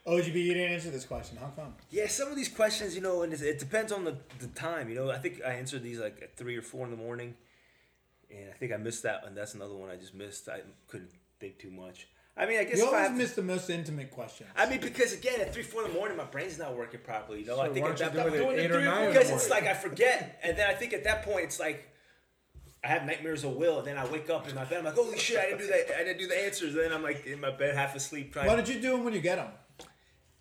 OGB, 0.06 0.36
you 0.36 0.54
didn't 0.54 0.74
answer 0.74 0.92
this 0.92 1.06
question. 1.06 1.38
How 1.38 1.48
come? 1.56 1.74
Yeah, 1.90 2.08
some 2.08 2.28
of 2.28 2.36
these 2.36 2.50
questions, 2.50 2.94
you 2.94 3.02
know, 3.02 3.24
and 3.24 3.32
it, 3.34 3.42
it 3.42 3.58
depends 3.58 3.94
on 3.94 4.04
the, 4.04 4.18
the 4.40 4.48
time. 4.48 4.90
You 4.90 4.96
know, 4.96 5.10
I 5.10 5.18
think 5.18 5.42
I 5.44 5.54
answered 5.54 5.82
these 5.82 5.98
like 6.00 6.20
at 6.22 6.36
three 6.36 6.58
or 6.58 6.62
four 6.62 6.84
in 6.86 6.92
the 6.92 6.98
morning, 6.98 7.36
and 8.30 8.50
I 8.54 8.58
think 8.58 8.74
I 8.74 8.78
missed 8.78 9.04
that 9.04 9.24
one. 9.24 9.34
That's 9.34 9.54
another 9.56 9.74
one 9.74 9.90
I 9.90 9.96
just 9.96 10.14
missed. 10.14 10.50
I 10.50 10.60
couldn't 10.90 11.10
think 11.44 11.60
too 11.60 11.72
much. 11.72 12.08
I 12.36 12.46
mean, 12.46 12.58
I 12.60 12.64
guess 12.64 12.78
You 12.78 12.88
always 12.88 13.12
miss 13.12 13.34
the 13.34 13.44
most 13.44 13.70
intimate 13.70 14.10
question. 14.10 14.48
I 14.56 14.68
mean, 14.68 14.80
because 14.80 15.14
again, 15.14 15.40
at 15.42 15.54
three, 15.54 15.62
four 15.62 15.84
in 15.84 15.92
the 15.92 15.94
morning, 15.94 16.18
my 16.18 16.24
brain's 16.24 16.58
not 16.58 16.76
working 16.76 17.02
properly. 17.02 17.42
You 17.42 17.48
know, 17.48 17.60
I 17.60 17.70
think 17.70 17.86
at 17.86 17.98
that, 17.98 18.28
it 18.28 18.32
doing 18.32 18.58
eight 18.58 18.72
or 18.72 18.82
nine 18.82 19.10
because 19.10 19.30
it's 19.30 19.50
like 19.50 19.66
I 19.66 19.74
forget, 19.74 20.40
and 20.42 20.58
then 20.58 20.68
I 20.68 20.74
think 20.74 20.94
at 20.94 21.04
that 21.04 21.24
point 21.24 21.46
it's 21.46 21.60
like 21.60 21.88
I 22.84 22.88
have 22.88 23.06
nightmares 23.06 23.44
of 23.44 23.54
will, 23.54 23.80
and 23.80 23.88
then 23.88 23.98
I 23.98 24.06
wake 24.08 24.30
up 24.30 24.48
in 24.50 24.56
my 24.56 24.64
bed. 24.64 24.80
I'm 24.80 24.86
like, 24.86 24.96
holy 24.96 25.18
shit, 25.20 25.38
I 25.38 25.46
didn't 25.50 25.60
do 25.60 25.68
that. 25.68 26.00
I 26.00 26.04
didn't 26.06 26.20
do 26.20 26.28
the 26.28 26.46
answers. 26.46 26.74
And 26.74 26.86
then 26.86 26.94
I'm 26.94 27.04
like 27.04 27.26
in 27.26 27.40
my 27.40 27.52
bed, 27.52 27.76
half 27.76 27.96
asleep, 27.96 28.34
trying. 28.34 28.48
Why 28.48 28.56
don't 28.56 28.68
you 28.68 28.80
do 28.82 28.92
them 28.92 29.04
when 29.04 29.14
you 29.14 29.22
get 29.22 29.36
them? 29.36 29.52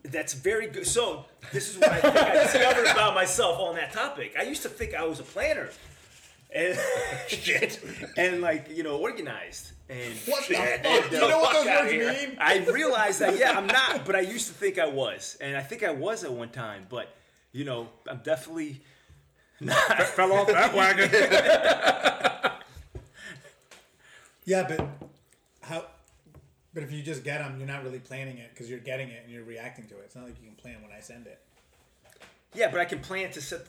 That's 0.04 0.34
very 0.34 0.68
good. 0.68 0.86
So 0.86 1.26
this 1.52 1.68
is 1.70 1.78
what 1.78 1.90
I 1.90 2.00
think 2.00 2.16
I 2.16 2.42
discovered 2.42 2.86
about 2.86 3.14
myself 3.14 3.58
on 3.58 3.74
that 3.74 3.92
topic. 3.92 4.34
I 4.38 4.44
used 4.44 4.62
to 4.62 4.68
think 4.68 4.94
I 4.94 5.04
was 5.04 5.20
a 5.20 5.24
planner, 5.24 5.68
and 6.54 6.78
shit, 7.28 7.80
and 8.16 8.40
like 8.40 8.68
you 8.70 8.82
know, 8.82 8.96
organized. 8.98 9.72
And 9.88 10.14
What 10.26 10.46
the 10.48 10.54
shit, 10.54 10.84
fuck? 10.84 11.02
and 11.04 11.12
You 11.12 11.18
know 11.28 11.38
what 11.40 11.52
those 11.54 11.66
words 11.66 11.92
here. 11.92 12.12
mean? 12.12 12.36
I 12.40 12.58
realized 12.58 13.18
that 13.20 13.36
yeah, 13.38 13.52
I'm 13.56 13.66
not, 13.66 14.04
but 14.06 14.14
I 14.16 14.20
used 14.20 14.46
to 14.48 14.54
think 14.54 14.78
I 14.78 14.86
was, 14.86 15.36
and 15.40 15.56
I 15.56 15.62
think 15.62 15.82
I 15.82 15.90
was 15.90 16.24
at 16.24 16.32
one 16.32 16.48
time. 16.50 16.86
But 16.88 17.14
you 17.52 17.64
know, 17.64 17.88
I'm 18.08 18.20
definitely 18.24 18.80
not. 19.60 19.76
Fell 20.02 20.32
off 20.32 20.46
that 20.48 20.74
wagon. 20.74 21.10
Yeah, 24.44 24.66
but 24.68 24.88
how? 25.60 25.84
But 26.74 26.82
if 26.82 26.90
you 26.92 27.02
just 27.02 27.22
get 27.22 27.38
them, 27.38 27.58
you're 27.58 27.68
not 27.68 27.84
really 27.84 28.00
planning 28.00 28.38
it 28.38 28.50
because 28.52 28.68
you're 28.68 28.80
getting 28.80 29.08
it 29.08 29.22
and 29.24 29.32
you're 29.32 29.44
reacting 29.44 29.86
to 29.88 29.94
it. 29.98 30.02
It's 30.06 30.16
not 30.16 30.24
like 30.24 30.34
you 30.40 30.46
can 30.48 30.56
plan 30.56 30.82
when 30.82 30.90
I 30.90 31.00
send 31.00 31.26
it. 31.26 31.38
Yeah, 32.54 32.70
but 32.70 32.80
I 32.80 32.84
can 32.84 33.00
plan 33.00 33.30
to 33.32 33.40
set. 33.40 33.60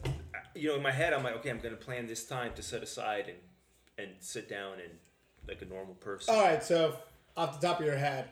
You 0.55 0.69
know, 0.69 0.75
in 0.75 0.81
my 0.83 0.91
head, 0.91 1.13
I'm 1.13 1.23
like, 1.23 1.35
okay, 1.37 1.49
I'm 1.49 1.59
gonna 1.59 1.75
plan 1.75 2.07
this 2.07 2.25
time 2.25 2.51
to 2.55 2.61
set 2.63 2.83
aside 2.83 3.27
and 3.29 3.37
and 3.97 4.15
sit 4.19 4.49
down 4.49 4.73
and 4.73 4.91
like 5.47 5.61
a 5.61 5.65
normal 5.65 5.95
person. 5.95 6.33
All 6.35 6.41
right, 6.43 6.63
so 6.63 6.95
off 7.37 7.59
the 7.59 7.67
top 7.67 7.79
of 7.79 7.85
your 7.85 7.95
head, 7.97 8.25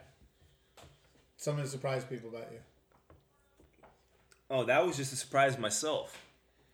something 1.37 1.63
to 1.63 1.69
surprise 1.69 2.03
people 2.03 2.29
about 2.29 2.47
you. 2.51 2.59
Oh, 4.49 4.63
that 4.65 4.85
was 4.85 4.97
just 4.97 5.13
a 5.13 5.15
surprise 5.15 5.57
myself 5.57 6.17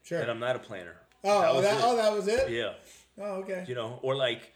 Sure. 0.04 0.20
that 0.20 0.30
I'm 0.30 0.40
not 0.40 0.56
a 0.56 0.60
planner. 0.60 0.96
oh, 1.24 1.42
that, 1.42 1.54
was 1.54 1.64
that 1.64 1.78
it. 1.78 1.84
oh, 1.84 1.96
that 1.96 2.14
was 2.14 2.28
it. 2.28 2.50
Yeah, 2.50 2.74
Oh, 3.20 3.36
okay. 3.42 3.66
you 3.68 3.76
know, 3.76 4.00
or 4.02 4.16
like, 4.16 4.52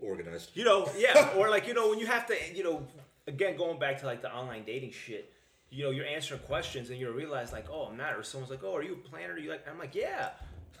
Organized. 0.00 0.50
you 0.54 0.64
know, 0.64 0.88
yeah, 0.96 1.30
or 1.36 1.48
like, 1.50 1.66
you 1.66 1.74
know, 1.74 1.88
when 1.90 1.98
you 1.98 2.06
have 2.06 2.26
to, 2.26 2.36
you 2.54 2.62
know, 2.62 2.86
again, 3.26 3.56
going 3.56 3.78
back 3.78 3.98
to 4.00 4.06
like 4.06 4.22
the 4.22 4.32
online 4.32 4.64
dating 4.64 4.92
shit, 4.92 5.32
you 5.70 5.84
know, 5.84 5.90
you're 5.90 6.06
answering 6.06 6.40
questions 6.40 6.90
and 6.90 6.98
you 6.98 7.10
realize 7.12 7.52
like, 7.52 7.66
oh, 7.70 7.88
I'm 7.90 7.96
not, 7.96 8.14
or 8.14 8.22
someone's 8.22 8.50
like, 8.50 8.64
oh, 8.64 8.74
are 8.76 8.82
you 8.82 8.94
a 8.94 9.08
planner? 9.08 9.34
Are 9.34 9.38
You 9.38 9.50
like, 9.50 9.66
I'm 9.70 9.78
like, 9.78 9.94
yeah. 9.94 10.30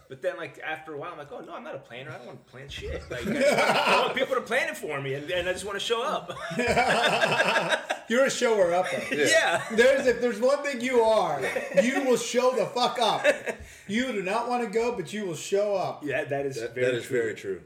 But 0.08 0.22
then, 0.22 0.38
like 0.38 0.58
after 0.66 0.94
a 0.94 0.96
while, 0.96 1.12
I'm 1.12 1.18
like, 1.18 1.30
"Oh 1.30 1.40
no, 1.40 1.52
I'm 1.54 1.62
not 1.62 1.74
a 1.74 1.78
planner. 1.80 2.10
I 2.10 2.16
don't 2.16 2.26
want 2.28 2.46
to 2.46 2.50
plan 2.50 2.66
shit. 2.70 3.02
Like, 3.10 3.26
I, 3.26 3.30
just 3.34 3.50
want, 3.56 3.60
I 3.88 4.00
want 4.00 4.16
people 4.16 4.34
to 4.36 4.40
plan 4.40 4.70
it 4.70 4.76
for 4.78 4.98
me, 5.02 5.12
and, 5.12 5.30
and 5.30 5.46
I 5.46 5.52
just 5.52 5.66
want 5.66 5.78
to 5.78 5.84
show 5.84 6.02
up." 6.02 6.32
You're 8.08 8.24
a 8.24 8.30
shower 8.30 8.72
upper. 8.72 9.02
yeah. 9.14 9.62
There's 9.70 10.06
if 10.06 10.22
there's 10.22 10.40
one 10.40 10.62
thing 10.62 10.80
you 10.80 11.02
are, 11.02 11.42
you 11.82 12.04
will 12.04 12.16
show 12.16 12.52
the 12.56 12.64
fuck 12.64 12.98
up. 12.98 13.26
You 13.86 14.12
do 14.12 14.22
not 14.22 14.48
want 14.48 14.64
to 14.64 14.70
go, 14.70 14.92
but 14.96 15.12
you 15.12 15.26
will 15.26 15.34
show 15.34 15.74
up. 15.74 16.02
Yeah, 16.02 16.24
that 16.24 16.46
is 16.46 16.58
That, 16.58 16.74
very 16.74 16.86
that 16.86 16.94
is 16.94 17.04
true. 17.04 17.20
very 17.20 17.34
true. 17.34 17.62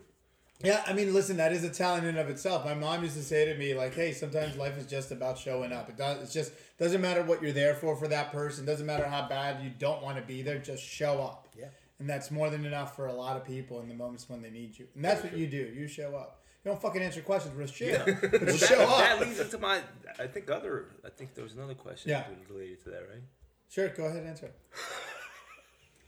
Yeah, 0.62 0.82
I 0.86 0.92
mean, 0.92 1.12
listen, 1.12 1.36
that 1.38 1.52
is 1.52 1.64
a 1.64 1.70
talent 1.70 2.06
in 2.06 2.16
of 2.18 2.28
itself. 2.28 2.64
My 2.64 2.74
mom 2.74 3.02
used 3.02 3.16
to 3.16 3.22
say 3.22 3.44
to 3.46 3.54
me, 3.56 3.74
like, 3.74 3.94
"Hey, 3.94 4.12
sometimes 4.12 4.56
life 4.56 4.76
is 4.78 4.86
just 4.86 5.10
about 5.10 5.38
showing 5.38 5.72
up. 5.72 5.88
It 5.88 5.96
does. 5.96 6.22
It's 6.22 6.32
just 6.32 6.52
doesn't 6.78 7.00
matter 7.00 7.22
what 7.22 7.42
you're 7.42 7.52
there 7.52 7.74
for 7.74 7.96
for 7.96 8.08
that 8.08 8.30
person. 8.32 8.64
Doesn't 8.64 8.86
matter 8.86 9.06
how 9.06 9.28
bad 9.28 9.62
you 9.62 9.70
don't 9.78 10.02
want 10.02 10.18
to 10.18 10.22
be 10.22 10.42
there. 10.42 10.58
Just 10.58 10.82
show 10.84 11.20
up. 11.22 11.48
Yeah. 11.58 11.66
And 11.98 12.08
that's 12.08 12.30
more 12.30 12.50
than 12.50 12.64
enough 12.64 12.96
for 12.96 13.06
a 13.06 13.12
lot 13.12 13.36
of 13.36 13.44
people 13.44 13.80
in 13.80 13.88
the 13.88 13.94
moments 13.94 14.28
when 14.28 14.42
they 14.42 14.50
need 14.50 14.78
you. 14.78 14.86
And 14.94 15.04
that's 15.04 15.22
what 15.22 15.36
you 15.36 15.46
do. 15.46 15.56
You 15.74 15.86
show 15.86 16.14
up. 16.16 16.40
You 16.64 16.70
don't 16.70 16.80
fucking 16.80 17.02
answer 17.02 17.20
questions 17.22 17.56
with 17.56 17.70
shit, 17.72 18.04
but 18.04 18.32
you 18.40 18.46
Well, 18.46 18.56
show 18.56 18.76
that, 18.78 18.88
up. 18.88 18.98
that 18.98 19.20
leads 19.20 19.40
into 19.40 19.58
my. 19.58 19.80
I 20.18 20.26
think 20.28 20.48
other. 20.50 20.86
I 21.04 21.10
think 21.10 21.34
there 21.34 21.44
was 21.44 21.54
another 21.54 21.74
question 21.74 22.10
Yeah. 22.10 22.24
related 22.48 22.82
to 22.84 22.90
that, 22.90 23.00
right? 23.08 23.22
Sure, 23.68 23.88
go 23.88 24.04
ahead 24.04 24.18
and 24.18 24.28
answer. 24.28 24.50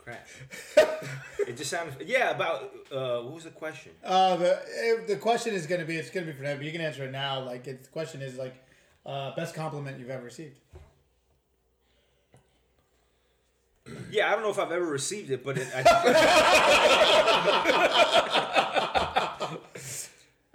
Crap. 0.04 0.28
it 1.48 1.56
just 1.56 1.70
sounded. 1.70 2.06
Yeah, 2.06 2.32
about. 2.32 2.70
Uh, 2.92 3.22
what 3.22 3.36
was 3.36 3.44
the 3.44 3.50
question? 3.50 3.92
Uh, 4.04 4.36
the 4.36 5.04
the 5.08 5.16
question 5.16 5.54
is 5.54 5.66
gonna 5.66 5.86
be 5.86 5.96
it's 5.96 6.10
gonna 6.10 6.26
be 6.26 6.32
for 6.32 6.42
them, 6.42 6.58
but 6.58 6.66
you 6.66 6.72
can 6.72 6.82
answer 6.82 7.04
it 7.04 7.10
now. 7.10 7.40
Like, 7.40 7.66
it's, 7.66 7.86
the 7.86 7.92
question 7.92 8.20
is 8.20 8.36
like, 8.36 8.54
uh, 9.06 9.34
best 9.34 9.54
compliment 9.54 9.98
you've 9.98 10.10
ever 10.10 10.24
received. 10.24 10.58
Yeah, 14.10 14.28
I 14.28 14.32
don't 14.32 14.42
know 14.42 14.50
if 14.50 14.58
I've 14.58 14.72
ever 14.72 14.84
received 14.84 15.30
it, 15.30 15.42
but 15.42 15.56
it, 15.56 15.68
I, 15.74 15.80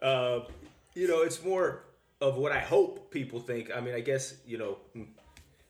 uh, 0.05 0.41
you 0.93 1.07
know, 1.07 1.23
it's 1.23 1.43
more 1.43 1.85
of 2.21 2.37
what 2.37 2.51
I 2.51 2.59
hope 2.59 3.09
people 3.09 3.39
think. 3.39 3.71
I 3.75 3.81
mean, 3.81 3.95
I 3.95 4.01
guess 4.01 4.35
you 4.45 4.59
know, 4.59 4.77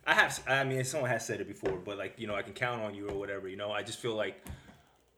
I 0.09 0.13
have. 0.15 0.41
I 0.47 0.63
mean, 0.63 0.83
someone 0.85 1.11
has 1.11 1.23
said 1.23 1.39
it 1.39 1.47
before, 1.47 1.77
but 1.77 1.99
like 1.99 2.15
you 2.17 2.25
know, 2.25 2.33
I 2.33 2.41
can 2.41 2.53
count 2.53 2.81
on 2.81 2.95
you 2.95 3.07
or 3.07 3.15
whatever. 3.15 3.47
You 3.47 3.57
know, 3.57 3.71
I 3.71 3.83
just 3.83 3.99
feel 3.99 4.15
like 4.15 4.43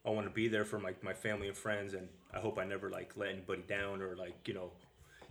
I 0.05 0.09
want 0.09 0.27
to 0.27 0.33
be 0.33 0.49
there 0.49 0.65
for 0.65 0.79
my 0.79 0.93
my 1.01 1.13
family 1.13 1.47
and 1.47 1.55
friends, 1.55 1.93
and 1.93 2.09
I 2.33 2.39
hope 2.39 2.59
I 2.59 2.65
never 2.65 2.89
like 2.89 3.13
let 3.15 3.29
anybody 3.29 3.63
down 3.69 4.01
or 4.01 4.17
like 4.17 4.35
you 4.49 4.53
know 4.53 4.71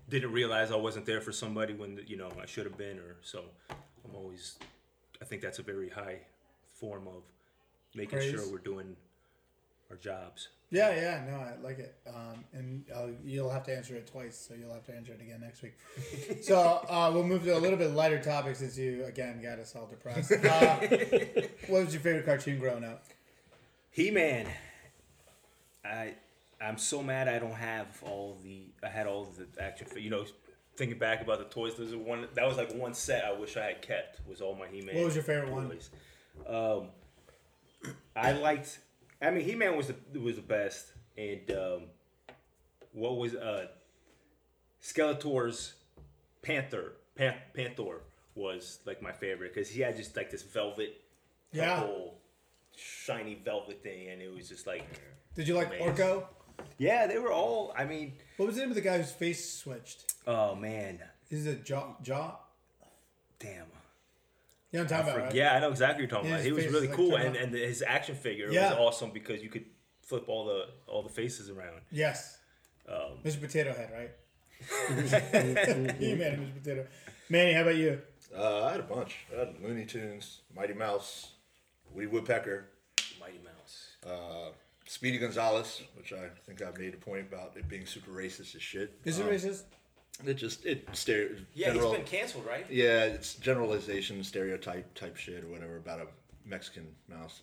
didn't 0.08 0.32
realize 0.32 0.72
I 0.72 0.76
wasn't 0.76 1.04
there 1.04 1.20
for 1.20 1.30
somebody 1.30 1.74
when 1.74 2.00
you 2.06 2.16
know 2.16 2.30
I 2.42 2.46
should 2.46 2.64
have 2.64 2.78
been, 2.78 2.98
or 2.98 3.16
so. 3.20 3.44
I'm 3.68 4.16
always. 4.16 4.56
I 5.20 5.26
think 5.26 5.42
that's 5.42 5.58
a 5.58 5.62
very 5.62 5.90
high 5.90 6.20
form 6.72 7.06
of 7.06 7.22
making 7.94 8.18
Praise. 8.18 8.30
sure 8.30 8.50
we're 8.50 8.58
doing 8.58 8.96
our 9.90 9.96
jobs. 9.96 10.48
Yeah, 10.72 10.94
yeah, 10.94 11.24
no, 11.28 11.36
I 11.36 11.54
like 11.60 11.80
it. 11.80 11.96
Um, 12.06 12.44
and 12.52 12.84
uh, 12.94 13.06
you'll 13.24 13.50
have 13.50 13.64
to 13.64 13.76
answer 13.76 13.96
it 13.96 14.06
twice, 14.06 14.38
so 14.38 14.54
you'll 14.54 14.72
have 14.72 14.84
to 14.86 14.94
answer 14.94 15.12
it 15.12 15.20
again 15.20 15.40
next 15.40 15.62
week. 15.62 15.74
so 16.42 16.84
uh, 16.88 17.10
we'll 17.12 17.24
move 17.24 17.42
to 17.44 17.56
a 17.56 17.58
little 17.58 17.78
bit 17.78 17.90
lighter 17.90 18.22
topic 18.22 18.54
since 18.54 18.78
you 18.78 19.04
again 19.04 19.42
got 19.42 19.58
us 19.58 19.74
all 19.74 19.86
depressed. 19.86 20.32
Uh, 20.32 20.76
what 21.66 21.84
was 21.84 21.92
your 21.92 22.02
favorite 22.02 22.24
cartoon 22.24 22.60
growing 22.60 22.84
up? 22.84 23.04
He 23.90 24.12
Man. 24.12 24.46
I 25.84 26.14
I'm 26.60 26.78
so 26.78 27.02
mad 27.02 27.26
I 27.26 27.38
don't 27.38 27.54
have 27.54 27.86
all 28.02 28.38
the 28.42 28.66
I 28.84 28.88
had 28.88 29.06
all 29.06 29.24
the 29.24 29.62
action 29.62 29.86
you 29.96 30.10
know 30.10 30.24
thinking 30.76 30.98
back 30.98 31.22
about 31.22 31.38
the 31.38 31.46
toys 31.46 31.74
there's 31.76 31.96
one 31.96 32.28
that 32.34 32.46
was 32.46 32.58
like 32.58 32.72
one 32.74 32.94
set 32.94 33.24
I 33.24 33.32
wish 33.32 33.56
I 33.56 33.64
had 33.64 33.82
kept 33.82 34.20
was 34.28 34.40
all 34.40 34.54
my 34.54 34.66
He 34.68 34.82
Man. 34.82 34.94
What 34.94 35.06
was 35.06 35.14
your 35.14 35.24
favorite 35.24 35.50
one? 35.50 35.68
toys. 35.68 35.90
Um, 36.46 37.92
I 38.16 38.32
liked. 38.32 38.78
I 39.22 39.30
mean, 39.30 39.44
He 39.44 39.54
Man 39.54 39.76
was 39.76 39.88
the 40.12 40.18
was 40.20 40.36
the 40.36 40.42
best, 40.42 40.92
and 41.16 41.50
um, 41.50 41.82
what 42.92 43.16
was 43.18 43.34
uh, 43.34 43.66
Skeletor's 44.82 45.74
Panthor 46.42 46.92
Pan- 47.14 47.36
Panthor 47.54 47.98
was 48.34 48.78
like 48.86 49.02
my 49.02 49.12
favorite 49.12 49.52
because 49.54 49.68
he 49.68 49.80
had 49.82 49.96
just 49.96 50.16
like 50.16 50.30
this 50.30 50.42
velvet, 50.42 51.00
Yeah. 51.52 51.80
purple, 51.80 52.14
shiny 52.76 53.34
velvet 53.44 53.82
thing, 53.82 54.08
and 54.08 54.22
it 54.22 54.34
was 54.34 54.48
just 54.48 54.66
like, 54.66 54.84
Did 55.34 55.46
you 55.48 55.54
like 55.54 55.68
Amazing. 55.68 55.94
Orko? 55.94 56.24
yeah, 56.78 57.06
they 57.06 57.18
were 57.18 57.32
all. 57.32 57.74
I 57.76 57.84
mean, 57.84 58.14
What 58.36 58.46
was 58.46 58.54
the 58.56 58.62
name 58.62 58.70
of 58.70 58.74
the 58.76 58.80
guy 58.80 58.96
whose 58.98 59.12
face 59.12 59.52
switched? 59.60 60.14
oh 60.26 60.54
man, 60.54 60.98
Is 61.30 61.46
it 61.46 61.64
Jaw? 61.64 61.94
Jaw? 62.02 62.36
damn. 63.38 63.66
You 64.72 64.78
know 64.78 64.84
what 64.84 64.92
I'm 64.92 64.98
talking 64.98 65.12
about, 65.14 65.24
right? 65.26 65.34
Yeah, 65.34 65.54
I 65.54 65.58
know 65.60 65.70
exactly 65.70 66.04
what 66.04 66.10
you're 66.10 66.18
talking 66.18 66.30
Yeah, 66.30 66.36
about. 66.36 66.44
He 66.46 66.52
was 66.52 66.66
really 66.66 66.86
like, 66.88 66.96
cool, 66.96 67.16
and, 67.16 67.34
and 67.36 67.52
his 67.54 67.82
action 67.86 68.14
figure 68.14 68.50
Yeah. 68.52 68.70
was 68.70 68.78
awesome 68.78 69.10
because 69.10 69.42
you 69.42 69.48
could 69.48 69.64
flip 70.02 70.24
all 70.28 70.44
the 70.46 70.66
all 70.86 71.02
the 71.02 71.08
faces 71.08 71.50
around. 71.50 71.80
Yes. 71.90 72.38
Um, 72.88 73.18
Mr. 73.24 73.40
Potato 73.40 73.72
Head, 73.74 73.90
right? 73.92 74.10
you 76.00 76.16
made 76.16 76.32
him 76.34 76.46
Mr. 76.46 76.62
Potato. 76.62 76.86
Manny, 77.28 77.52
how 77.52 77.62
about 77.62 77.76
you? 77.76 78.00
Uh, 78.36 78.64
I 78.64 78.70
had 78.72 78.80
a 78.80 78.84
bunch. 78.84 79.16
I 79.34 79.40
had 79.40 79.54
Looney 79.62 79.86
Tunes, 79.86 80.40
Mighty 80.54 80.74
Mouse, 80.74 81.32
Woody 81.92 82.06
Woodpecker, 82.06 82.66
Mighty 83.20 83.38
Mouse. 83.44 83.96
uh, 84.06 84.50
Speedy 84.86 85.18
Gonzales, 85.18 85.82
which 85.96 86.12
I 86.12 86.28
think 86.46 86.62
I've 86.62 86.76
made 86.78 86.94
a 86.94 86.96
point 86.96 87.26
about 87.28 87.56
it 87.56 87.68
being 87.68 87.86
super 87.86 88.10
racist 88.10 88.56
as 88.56 88.62
shit. 88.62 88.98
Is 89.04 89.18
it 89.20 89.22
Um, 89.22 89.28
racist? 89.30 89.62
It 90.26 90.34
just 90.34 90.64
it 90.66 90.88
stereo. 90.92 91.36
Yeah, 91.54 91.68
general, 91.68 91.90
he's 91.90 91.98
been 91.98 92.06
canceled, 92.06 92.46
right? 92.46 92.66
Yeah, 92.70 93.04
it's 93.04 93.34
generalization, 93.34 94.22
stereotype 94.24 94.94
type 94.94 95.16
shit 95.16 95.44
or 95.44 95.48
whatever 95.48 95.76
about 95.76 96.00
a 96.00 96.06
Mexican 96.44 96.86
mouse 97.08 97.42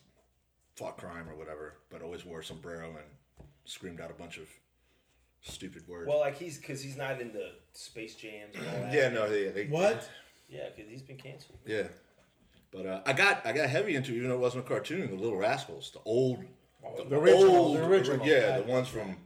fought 0.76 0.96
crime 0.96 1.28
or 1.28 1.34
whatever, 1.34 1.74
but 1.90 2.02
always 2.02 2.24
wore 2.24 2.40
a 2.40 2.44
sombrero 2.44 2.88
and 2.90 3.46
screamed 3.64 4.00
out 4.00 4.10
a 4.10 4.14
bunch 4.14 4.38
of 4.38 4.48
stupid 5.42 5.86
words. 5.88 6.08
Well, 6.08 6.20
like 6.20 6.36
he's 6.38 6.58
because 6.58 6.82
he's 6.82 6.96
not 6.96 7.20
in 7.20 7.32
the 7.32 7.50
Space 7.72 8.14
Jams 8.14 8.54
and 8.54 8.66
all 8.66 8.72
that. 8.82 8.92
yeah, 8.92 9.08
no, 9.08 9.28
they, 9.28 9.48
they 9.48 9.66
What? 9.66 10.08
Yeah, 10.48 10.68
because 10.74 10.90
he's 10.90 11.02
been 11.02 11.16
canceled. 11.16 11.58
Yeah, 11.66 11.88
but 12.72 12.86
uh, 12.86 13.00
I 13.06 13.12
got 13.12 13.44
I 13.46 13.52
got 13.52 13.68
heavy 13.68 13.96
into 13.96 14.12
even 14.12 14.28
though 14.28 14.36
it 14.36 14.40
wasn't 14.40 14.64
a 14.64 14.68
cartoon. 14.68 15.10
The 15.10 15.16
Little 15.16 15.38
Rascals, 15.38 15.90
the 15.92 16.00
old, 16.04 16.44
the 17.08 17.16
original, 17.18 17.56
old, 17.56 17.76
the 17.76 17.84
original. 17.86 18.26
yeah, 18.26 18.58
the 18.58 18.64
ones 18.64 18.88
from 18.88 19.16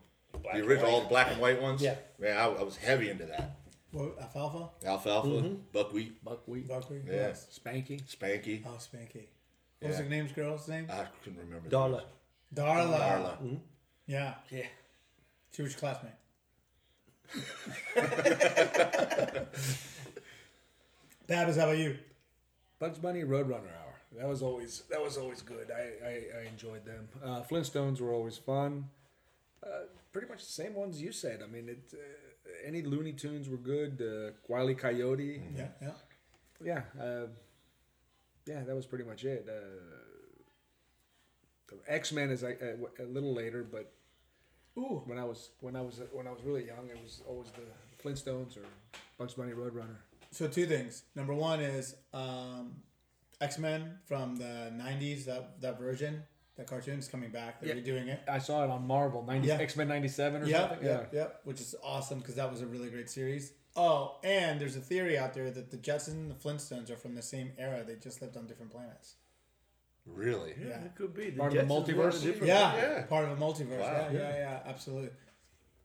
Black 0.43 0.57
the 0.57 0.65
original, 0.67 0.91
all 0.91 1.01
the 1.03 1.09
black 1.09 1.31
and 1.31 1.41
white 1.41 1.61
ones. 1.61 1.83
Yeah. 1.83 1.95
Man, 2.23 2.37
I, 2.37 2.45
I 2.47 2.63
was 2.63 2.77
heavy 2.77 3.11
into 3.11 3.27
that. 3.27 3.57
What, 3.91 4.17
alfalfa? 4.21 4.69
Alfalfa, 4.87 5.29
buckwheat, 5.73 6.25
Buckwheat. 6.25 6.69
Buckwheat? 6.69 7.03
Yeah. 7.07 7.13
Yes. 7.13 7.61
Spanky. 7.63 8.01
Spanky. 8.05 8.63
Oh, 8.67 8.71
Spanky. 8.79 9.27
What 9.81 9.89
was 9.89 9.97
Yeah. 9.99 10.05
the 10.05 10.09
name's 10.09 10.33
girl's 10.33 10.67
name? 10.69 10.87
I 10.91 11.05
couldn't 11.23 11.41
remember. 11.41 11.65
the 11.65 11.71
Dollar. 11.71 11.99
names. 11.99 12.09
Darla. 12.55 12.99
Darla. 12.99 13.59
Yeah. 14.07 14.35
Yeah. 14.51 14.67
She 15.55 15.63
was 15.63 15.73
your 15.73 15.81
classmate. 15.81 16.13
Babs, 21.27 21.57
how 21.57 21.65
about 21.65 21.79
you? 21.79 21.99
Bugs 22.79 22.99
Bunny 22.99 23.23
Roadrunner 23.23 23.73
Hour. 23.81 23.95
That 24.19 24.29
was 24.29 24.43
always 24.43 24.83
that 24.91 25.03
was 25.03 25.17
always 25.17 25.41
good. 25.41 25.71
I, 25.71 26.07
I, 26.07 26.11
I 26.43 26.49
enjoyed 26.49 26.85
them. 26.85 27.09
Uh, 27.25 27.41
Flintstones 27.43 28.01
were 28.01 28.13
always 28.13 28.37
fun. 28.37 28.91
Uh, 29.65 29.69
pretty 30.13 30.29
much 30.29 30.41
the 30.41 30.53
same 30.53 30.75
ones 30.75 31.01
you 31.01 31.13
said. 31.13 31.43
I 31.43 31.47
mean, 31.47 31.69
it. 31.69 31.93
Uh, 31.93 31.99
any 32.67 32.83
Looney 32.83 33.13
Tunes 33.13 33.49
were 33.49 33.57
good. 33.57 34.03
Uh, 34.03 34.33
Wile 34.49 34.71
E. 34.71 34.75
Coyote. 34.75 35.43
Yeah, 35.57 35.69
yeah. 35.81 35.91
Yeah. 36.65 36.83
Uh, 37.01 37.27
yeah, 38.47 38.63
that 38.65 38.75
was 38.75 38.87
pretty 38.87 39.05
much 39.05 39.25
it. 39.25 39.49
Uh, 39.49 40.03
X 41.87 42.13
Men 42.13 42.31
is 42.31 42.43
like 42.43 42.61
a, 42.61 42.77
a 43.03 43.07
little 43.07 43.33
later, 43.35 43.65
but 43.65 43.93
Ooh. 44.77 45.03
when 45.07 45.19
I 45.19 45.25
was 45.25 45.51
when 45.61 45.77
I 45.77 45.81
was 45.81 46.01
when 46.13 46.27
I 46.27 46.31
was 46.31 46.43
really 46.45 46.67
young, 46.67 46.89
it 46.91 46.99
was 47.03 47.23
always 47.27 47.49
the 47.53 47.63
Flintstones 48.03 48.57
or 48.57 48.65
Bugs 49.19 49.35
Bunny 49.35 49.53
Roadrunner. 49.53 49.97
So 50.31 50.49
two 50.49 50.67
things. 50.67 51.05
Number 51.15 51.35
one 51.35 51.61
is 51.61 51.95
um, 52.13 52.77
X 53.41 53.59
Men 53.59 53.99
from 54.07 54.37
the 54.37 54.73
'90s. 54.75 55.25
That 55.27 55.61
that 55.61 55.79
version, 55.79 56.23
that 56.57 56.67
cartoon 56.67 56.99
is 56.99 57.09
coming 57.09 57.31
back. 57.31 57.61
They're 57.61 57.77
Yeah. 57.77 57.83
redoing 57.83 58.09
it. 58.09 58.21
I 58.29 58.39
saw 58.39 58.65
it 58.65 58.71
on 58.71 58.87
Marvel, 58.87 59.23
90, 59.25 59.49
Yeah. 59.49 59.55
X 59.59 59.77
Men 59.77 59.89
'97 59.89 60.43
or 60.43 60.47
Yep, 60.47 60.69
something. 60.71 60.87
yep, 60.87 61.13
yep. 61.15 61.41
Which 61.45 61.61
is 61.61 61.75
awesome 61.83 62.19
because 62.21 62.35
that 62.37 62.51
was 62.51 62.61
a 62.61 62.67
really 62.67 62.91
great 62.91 63.09
series. 63.11 63.53
Oh, 63.75 64.19
and 64.23 64.61
there's 64.61 64.77
a 64.77 64.81
theory 64.81 65.17
out 65.17 65.33
there 65.33 65.51
that 65.51 65.71
the 65.71 65.79
Jetsons 65.79 66.09
and 66.09 66.31
the 66.31 66.35
Flintstones 66.35 66.91
are 66.91 66.97
from 66.97 67.15
the 67.15 67.23
same 67.23 67.53
era. 67.57 67.83
They 67.85 67.97
just 67.97 68.21
lived 68.21 68.37
on 68.37 68.47
different 68.47 68.71
planets. 68.71 69.15
Really? 70.05 70.55
Yeah, 70.61 70.67
Yeah. 70.69 70.85
it 70.85 70.95
could 70.95 71.15
be. 71.15 71.31
Part 71.31 71.57
of 71.57 71.67
the 71.69 71.75
Jetsons 71.75 71.95
were 71.97 72.05
multiverse? 72.11 72.21
a 72.23 72.25
different- 72.27 72.47
Yeah, 72.49 72.77
Yeah. 72.77 73.03
part 73.07 73.25
of 73.25 73.31
a 73.31 73.41
multiverse. 73.41 73.79
Wow. 73.81 74.09
Yeah, 74.11 74.13
yeah, 74.13 74.37
yeah, 74.37 74.63
absolutely. 74.67 75.11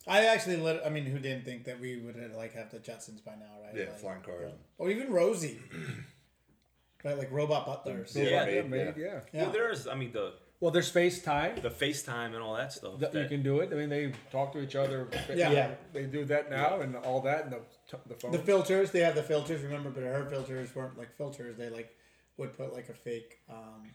I 0.05 0.25
actually, 0.25 0.55
lit, 0.57 0.81
I 0.85 0.89
mean, 0.89 1.05
who 1.05 1.19
didn't 1.19 1.45
think 1.45 1.65
that 1.65 1.79
we 1.79 1.97
would 1.97 2.15
uh, 2.17 2.35
like 2.35 2.53
have 2.53 2.71
the 2.71 2.79
Jetsons 2.79 3.23
by 3.23 3.35
now, 3.35 3.61
right? 3.61 3.75
Yeah, 3.75 3.83
Like, 3.85 3.99
flying 3.99 4.21
cars. 4.21 4.51
or 4.77 4.89
even 4.89 5.11
Rosie, 5.11 5.59
right? 7.03 7.17
Like 7.17 7.31
robot 7.31 7.65
butlers. 7.65 8.15
Yeah, 8.15 8.23
yeah, 8.23 8.47
yeah. 8.49 8.61
made, 8.63 8.93
yeah. 8.97 9.21
Yeah. 9.31 9.43
Well, 9.43 9.51
there's, 9.51 9.87
I 9.87 9.95
mean, 9.95 10.11
the 10.11 10.33
Well, 10.59 10.71
there's 10.71 10.91
FaceTime. 10.91 11.61
the 11.61 11.69
FaceTime 11.69 12.33
and 12.33 12.37
all 12.37 12.55
that 12.55 12.73
stuff. 12.73 12.99
that 12.99 13.13
you 13.13 13.27
can 13.27 13.43
do 13.43 13.59
it. 13.59 13.69
I 13.71 13.75
mean, 13.75 13.89
they 13.89 14.11
talk 14.31 14.53
to 14.53 14.59
each 14.59 14.75
other. 14.75 15.07
Yeah. 15.29 15.51
Yeah. 15.51 15.71
They 15.93 16.03
do 16.05 16.25
that 16.25 16.49
now 16.49 16.79
and 16.79 16.95
all 16.95 17.21
that 17.21 17.43
and 17.43 17.53
the, 17.53 17.59
the 18.07 18.15
phone. 18.15 18.31
The 18.31 18.39
filters, 18.39 18.91
they 18.91 19.01
have 19.01 19.13
the 19.13 19.21
filters. 19.23 19.61
Remember, 19.61 19.91
but 19.91 20.01
her 20.03 20.25
filters 20.25 20.73
weren't 20.75 20.97
like 20.97 21.15
filters. 21.15 21.57
They 21.57 21.69
like 21.69 21.95
would 22.37 22.57
put 22.57 22.73
like 22.73 22.89
a 22.89 22.93
fake, 22.93 23.39
um, 23.49 23.91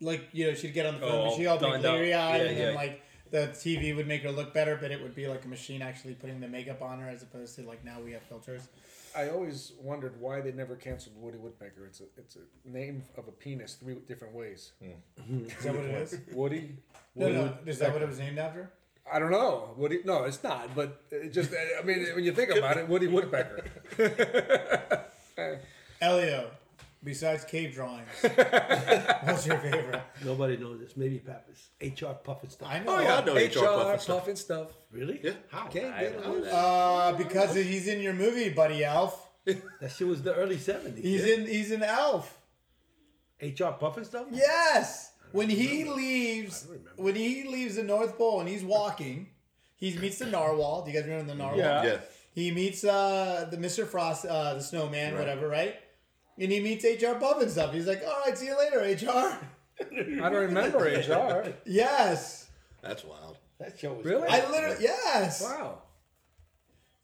like 0.00 0.28
you 0.32 0.48
know, 0.48 0.54
she'd 0.54 0.74
get 0.74 0.86
on 0.86 0.94
the 0.94 1.00
phone, 1.00 1.10
Oh, 1.12 1.24
and 1.28 1.34
she 1.34 1.46
all 1.46 1.58
done 1.58 1.70
like 1.82 1.84
eyed, 1.86 2.06
Yeah, 2.08 2.28
and 2.36 2.56
then 2.58 2.74
like 2.74 3.02
the 3.30 3.48
TV 3.54 3.94
would 3.96 4.06
make 4.06 4.22
her 4.22 4.30
look 4.32 4.52
better, 4.52 4.76
but 4.80 4.90
it 4.90 5.00
would 5.02 5.14
be 5.14 5.26
like 5.28 5.44
a 5.44 5.48
machine 5.48 5.80
actually 5.80 6.14
putting 6.14 6.40
the 6.40 6.48
makeup 6.48 6.82
on 6.82 6.98
her, 7.00 7.08
as 7.08 7.22
opposed 7.22 7.54
to 7.56 7.62
like 7.62 7.84
now 7.84 8.00
we 8.00 8.12
have 8.12 8.22
filters. 8.22 8.68
I 9.16 9.28
always 9.30 9.72
wondered 9.80 10.20
why 10.20 10.40
they 10.40 10.52
never 10.52 10.76
canceled 10.76 11.16
Woody 11.18 11.38
Woodpecker. 11.38 11.86
It's 11.86 12.00
a 12.00 12.04
it's 12.16 12.36
a 12.36 12.68
name 12.68 13.02
of 13.16 13.28
a 13.28 13.32
penis 13.32 13.74
three 13.74 13.96
different 14.08 14.34
ways. 14.34 14.72
Is 14.80 15.64
that 15.64 15.74
what 15.74 15.84
it 15.84 15.90
is? 15.90 16.18
Woody. 16.32 16.76
No, 17.14 17.26
Woody 17.26 17.36
no. 17.36 17.42
Woodpecker. 17.42 17.70
Is 17.70 17.78
that 17.78 17.92
what 17.92 18.02
it 18.02 18.08
was 18.08 18.18
named 18.18 18.38
after? 18.38 18.70
I 19.10 19.18
don't 19.18 19.30
know. 19.30 19.74
Woody. 19.76 20.00
No, 20.04 20.24
it's 20.24 20.42
not. 20.42 20.74
But 20.74 21.02
it 21.10 21.32
just. 21.32 21.52
I 21.52 21.82
mean, 21.84 22.06
when 22.14 22.24
you 22.24 22.32
think 22.32 22.50
about 22.50 22.76
it, 22.76 22.88
Woody 22.88 23.08
Woodpecker. 23.08 23.64
Elio, 26.00 26.50
besides 27.02 27.44
cave 27.44 27.74
drawings, 27.74 28.08
what's 28.20 29.46
your 29.46 29.58
favorite? 29.58 30.02
Nobody 30.24 30.56
knows 30.56 30.80
this. 30.80 30.96
Maybe 30.96 31.18
Pappas. 31.18 31.70
HR 31.80 32.14
Pufnstuf. 32.24 32.66
I 32.66 32.78
know. 32.80 32.96
Oh, 32.96 33.00
yeah, 33.00 33.16
I 33.18 33.24
know 33.24 33.34
HR 33.34 33.38
HR 33.38 33.48
Pufnstuf. 33.48 34.06
Puffin 34.06 34.36
stuff. 34.36 34.68
Really? 34.90 35.20
Yeah. 35.22 35.32
How? 35.48 35.66
Can't 35.66 35.94
I 35.94 36.00
get 36.02 36.22
don't 36.22 36.24
know 36.24 36.40
that. 36.42 36.54
Uh, 36.54 37.12
because 37.16 37.54
he's 37.54 37.88
in 37.88 38.00
your 38.00 38.14
movie, 38.14 38.50
Buddy 38.50 38.84
Elf. 38.84 39.28
That 39.80 39.90
shit 39.90 40.06
was 40.06 40.22
the 40.22 40.34
early 40.34 40.56
70s. 40.56 40.98
He's 41.02 41.26
yeah? 41.26 41.34
in. 41.34 41.46
He's 41.46 41.72
an 41.72 41.82
elf. 41.82 42.38
HR 43.40 43.74
Pufnstuf? 43.74 44.26
Yes. 44.30 45.12
When 45.32 45.48
he 45.48 45.84
leaves, 45.84 46.68
when 46.96 47.16
he 47.16 47.44
leaves 47.48 47.74
the 47.76 47.82
North 47.82 48.16
Pole 48.16 48.38
and 48.40 48.48
he's 48.48 48.62
walking, 48.62 49.30
he 49.74 49.96
meets 49.98 50.18
the 50.18 50.26
narwhal. 50.26 50.84
Do 50.84 50.92
you 50.92 50.98
guys 51.00 51.08
remember 51.08 51.32
the 51.32 51.38
narwhal? 51.38 51.58
Yeah. 51.58 51.82
Yeah. 51.84 51.96
He 52.34 52.50
meets 52.52 52.84
uh, 52.84 53.48
the 53.50 53.56
Mr. 53.56 53.86
Frost, 53.86 54.24
uh, 54.26 54.54
the 54.54 54.60
snowman, 54.62 55.12
Right. 55.14 55.18
whatever, 55.20 55.48
right? 55.48 55.74
And 56.38 56.50
he 56.50 56.60
meets 56.60 56.84
HR 56.84 57.14
Pufnstuf. 57.18 57.72
He's 57.72 57.86
like, 57.86 58.02
"All 58.06 58.20
right, 58.26 58.36
see 58.36 58.46
you 58.46 58.58
later, 58.58 58.78
HR." 58.80 59.38
I 59.80 60.28
don't 60.30 60.34
remember 60.34 60.78
HR. 60.84 61.52
Yes, 61.66 62.48
That's 62.82 63.04
wild. 63.04 63.38
That 63.58 63.78
show 63.78 63.92
was 63.94 64.04
Really? 64.04 64.26
I 64.28 64.48
literally 64.50 64.76
yes, 64.82 65.40
Wow. 65.42 65.82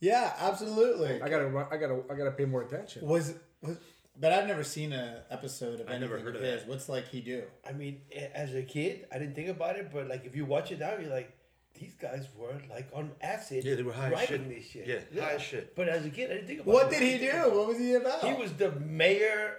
yeah, 0.01 0.33
absolutely. 0.39 1.21
I 1.23 1.29
gotta. 1.29 1.67
I 1.71 1.77
gotta. 1.77 2.03
I 2.11 2.15
gotta 2.15 2.31
pay 2.33 2.45
more 2.45 2.63
attention. 2.63 3.07
Was, 3.07 3.35
was 3.63 3.77
but 4.21 4.33
I've 4.33 4.47
never 4.49 4.65
seen 4.65 4.93
an 4.93 5.19
episode 5.31 5.81
of 5.81 5.89
I 5.89 5.93
never 5.99 6.15
anything 6.17 6.25
heard 6.25 6.37
of 6.37 6.43
of 6.43 6.49
his. 6.49 6.61
that. 6.63 6.69
What's 6.69 6.89
like 6.89 7.07
he 7.09 7.21
do? 7.21 7.45
I 7.69 7.73
mean, 7.73 8.01
as 8.35 8.55
a 8.55 8.63
kid, 8.63 9.07
I 9.13 9.19
didn't 9.19 9.35
think 9.37 9.49
about 9.49 9.77
it, 9.77 9.91
but 9.93 10.09
like 10.09 10.25
if 10.25 10.35
you 10.35 10.45
watch 10.45 10.73
it 10.73 10.81
now, 10.81 10.95
you're 11.01 11.11
like, 11.11 11.33
these 11.81 11.95
guys 12.01 12.27
were 12.37 12.55
like 12.71 12.89
on 12.93 13.11
acid. 13.21 13.65
Yeah, 13.65 13.75
they 13.75 13.83
were 13.83 13.93
high 13.93 14.11
writing 14.11 14.45
shit. 14.45 14.49
this 14.55 14.67
shit. 14.71 15.09
Yeah, 15.13 15.25
high 15.25 15.39
shit. 15.39 15.75
But 15.77 15.89
as 15.89 16.05
a 16.07 16.11
kid, 16.11 16.31
I 16.31 16.35
didn't 16.35 16.47
think 16.49 16.61
about 16.61 16.73
What 16.75 16.93
it. 16.93 16.99
did 16.99 17.21
he 17.21 17.27
do? 17.27 17.37
What 17.57 17.69
was 17.69 17.79
he 17.79 17.95
about? 17.95 18.25
He 18.25 18.33
was 18.35 18.53
the 18.55 18.73
mayor. 18.73 19.57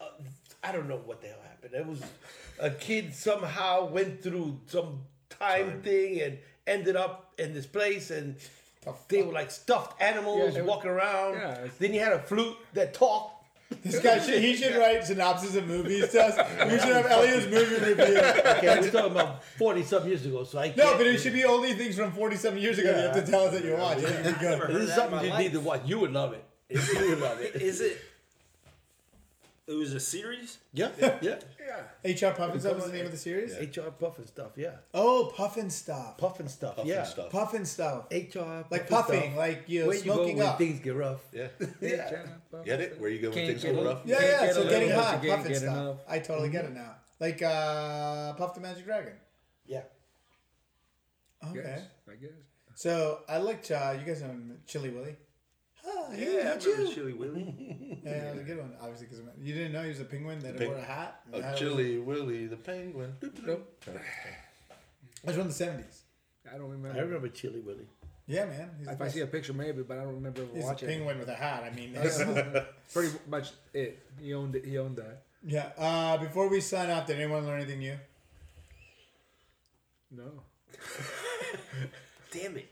Of, 0.00 0.08
I 0.64 0.72
don't 0.72 0.88
know 0.88 1.00
what 1.04 1.20
the 1.20 1.28
hell 1.28 1.38
happened. 1.48 1.74
It 1.74 1.86
was 1.86 2.02
a 2.58 2.70
kid 2.70 3.14
somehow 3.14 3.86
went 3.86 4.22
through 4.22 4.60
some 4.66 5.00
time, 5.30 5.82
thing 5.82 6.20
and 6.20 6.38
ended 6.66 6.96
up 6.96 7.32
in 7.38 7.54
this 7.54 7.66
place 7.66 8.10
and. 8.10 8.36
They 9.08 9.20
were 9.22 9.34
like 9.34 9.50
stuffed 9.50 10.00
animals 10.00 10.38
Yeah, 10.38 10.50
they 10.50 10.60
were- 10.62 10.68
walking 10.68 10.88
around. 10.90 11.34
Yeah, 11.34 11.66
Then 11.78 11.92
he 11.92 11.98
had 11.98 12.12
a 12.14 12.20
flute 12.20 12.56
that 12.72 12.94
talked. 12.94 13.37
This 13.82 14.00
guy 14.00 14.18
should 14.18 14.40
he 14.42 14.56
should 14.56 14.74
write 14.76 15.04
synopsis 15.04 15.54
of 15.54 15.66
movies 15.66 16.08
to 16.12 16.22
us. 16.24 16.36
We 16.64 16.78
should 16.78 16.96
have 16.96 17.06
Elio's 17.06 17.46
movie 17.46 17.74
review. 17.76 18.18
Okay, 18.18 18.80
we're 18.80 18.90
talking 18.90 19.12
about 19.12 19.44
forty 19.44 19.82
something 19.82 20.08
years 20.08 20.24
ago, 20.24 20.42
so 20.44 20.58
I 20.58 20.68
No, 20.76 20.84
can't- 20.84 20.98
but 20.98 21.06
it 21.06 21.18
should 21.20 21.34
be 21.34 21.44
only 21.44 21.74
things 21.74 21.94
from 21.96 22.12
forty 22.12 22.36
seven 22.36 22.58
years 22.60 22.78
ago 22.78 22.92
that 22.92 22.98
you 23.00 23.06
have 23.14 23.24
to 23.26 23.30
tell 23.30 23.44
us 23.44 23.52
that 23.52 23.64
you 23.64 23.74
watch. 23.76 23.98
I 23.98 24.00
it'd 24.08 24.24
be 24.24 24.40
good. 24.40 24.68
This 24.70 24.88
is 24.88 24.94
something 24.94 25.30
you 25.30 25.36
need 25.38 25.52
to 25.52 25.60
watch. 25.60 25.82
You 25.84 25.98
would 26.00 26.12
love 26.12 26.32
it. 26.32 26.44
You 26.70 27.08
would 27.10 27.20
love 27.20 27.40
it. 27.40 27.56
Is 27.56 27.80
it? 27.80 27.98
It 29.68 29.74
was 29.74 29.92
a 29.92 30.00
series. 30.00 30.56
Yeah, 30.72 30.88
yeah. 30.98 31.18
Yeah. 31.22 31.40
HR 32.04 32.32
Pufnstuf 32.34 32.74
was 32.74 32.86
the 32.86 32.92
name 32.92 33.04
of 33.04 33.10
the 33.12 33.18
series? 33.18 33.52
HR 33.54 33.90
Pufnstuf. 34.00 34.52
Yeah, 34.56 34.76
Oh, 34.94 35.30
Puffin 35.36 35.68
Stuff. 35.68 36.16
Puffin 36.16 36.48
stuff. 36.48 36.76
Puffin 36.76 36.88
yeah, 36.90 37.02
stuff. 37.04 37.30
Puffin 37.30 37.66
Stuff. 37.66 38.06
HR 38.10 38.64
Like 38.70 38.88
puffin 38.88 38.88
puffing, 38.88 39.20
stuff. 39.32 39.36
like 39.36 39.64
you're 39.66 39.86
Where 39.86 39.96
you 39.96 40.04
go 40.04 40.14
smoking 40.14 40.36
when 40.38 40.46
up. 40.46 40.56
things 40.58 40.80
get 40.80 40.94
rough. 40.96 41.20
Yeah. 41.34 41.48
Yeah. 41.82 42.22
Get 42.64 42.80
it? 42.80 42.98
Where 42.98 43.10
you 43.10 43.20
go 43.20 43.28
when 43.28 43.34
Can't 43.36 43.48
things 43.48 43.62
get 43.62 43.74
go 43.74 43.82
it. 43.82 43.84
rough? 43.84 44.00
Yeah, 44.06 44.16
Can't 44.18 44.26
yeah, 44.30 44.46
get 44.46 44.54
so 44.54 44.60
enough, 44.62 44.72
getting 44.72 44.90
hot, 44.90 45.22
can't 45.22 45.36
Puffin 45.36 45.52
get 45.52 45.60
Stuff. 45.60 45.76
enough. 45.76 45.96
I 46.08 46.18
totally 46.20 46.48
get 46.48 46.64
it 46.64 46.72
now. 46.72 46.94
Like 47.20 47.42
uh 47.42 48.32
Puff 48.34 48.54
the 48.54 48.60
Magic 48.62 48.84
Dragon. 48.86 49.12
Yeah. 49.66 49.82
Okay. 51.50 51.60
Guess, 51.62 51.80
I 52.10 52.14
guess. 52.14 52.30
So 52.74 53.20
I 53.28 53.36
liked 53.38 53.70
uh 53.70 53.94
you 53.98 54.06
guys 54.06 54.22
know 54.22 54.34
Chilly 54.66 54.88
Willy. 54.88 55.16
Hi, 55.90 56.14
Yeah, 56.16 56.26
I 56.26 56.56
remember 56.56 56.82
you. 56.82 56.94
Chilly 56.94 57.12
Willy. 57.14 58.00
Yeah, 58.04 58.12
that 58.24 58.32
was 58.34 58.40
a 58.42 58.44
good 58.44 58.58
one. 58.58 58.72
Obviously, 58.80 59.06
because 59.06 59.22
you 59.42 59.54
didn't 59.54 59.72
know 59.72 59.82
he 59.82 59.88
was 59.88 60.00
a 60.00 60.04
penguin 60.04 60.38
that 60.40 60.56
Peng- 60.58 60.68
wore 60.68 60.76
a 60.78 60.82
hat. 60.82 61.20
Oh, 61.32 61.40
had 61.40 61.54
a- 61.54 61.58
Chilly 61.58 61.98
Willy 61.98 62.46
the 62.46 62.56
penguin. 62.56 63.14
Nope. 63.44 63.84
That 63.86 63.96
was 65.24 65.36
from 65.36 65.48
the 65.48 65.54
seventies. 65.54 66.02
I 66.52 66.58
don't 66.58 66.70
remember. 66.70 66.98
I 66.98 67.02
remember 67.02 67.28
Chilly 67.28 67.60
Willy. 67.60 67.86
Yeah, 68.26 68.44
man. 68.44 68.70
He's, 68.78 68.88
If 68.88 69.00
I 69.00 69.08
see 69.08 69.20
a 69.20 69.26
picture, 69.26 69.54
maybe, 69.54 69.82
but 69.82 69.96
I 69.98 70.02
don't 70.04 70.14
remember 70.14 70.42
ever 70.42 70.50
He's 70.54 70.62
a 70.64 70.66
watching. 70.66 70.88
it. 70.88 70.92
penguin 70.92 71.18
with 71.18 71.28
a 71.28 71.34
hat. 71.34 71.62
I 71.64 71.70
mean, 71.74 71.92
that's, 71.94 72.18
Pretty 72.92 73.14
much 73.26 73.50
it. 73.72 74.02
He 74.20 74.34
owned 74.34 74.54
it. 74.56 74.64
He 74.66 74.76
owned 74.78 74.96
that. 74.96 75.22
yeah. 75.46 75.70
Uh, 75.78 76.18
before 76.18 76.48
we 76.48 76.60
sign 76.60 76.90
off, 76.90 77.06
did 77.06 77.16
anyone 77.18 77.46
learn 77.46 77.60
anything 77.60 77.78
new? 77.78 77.96
No. 80.10 80.30
Damn 82.32 82.56
it. 82.58 82.68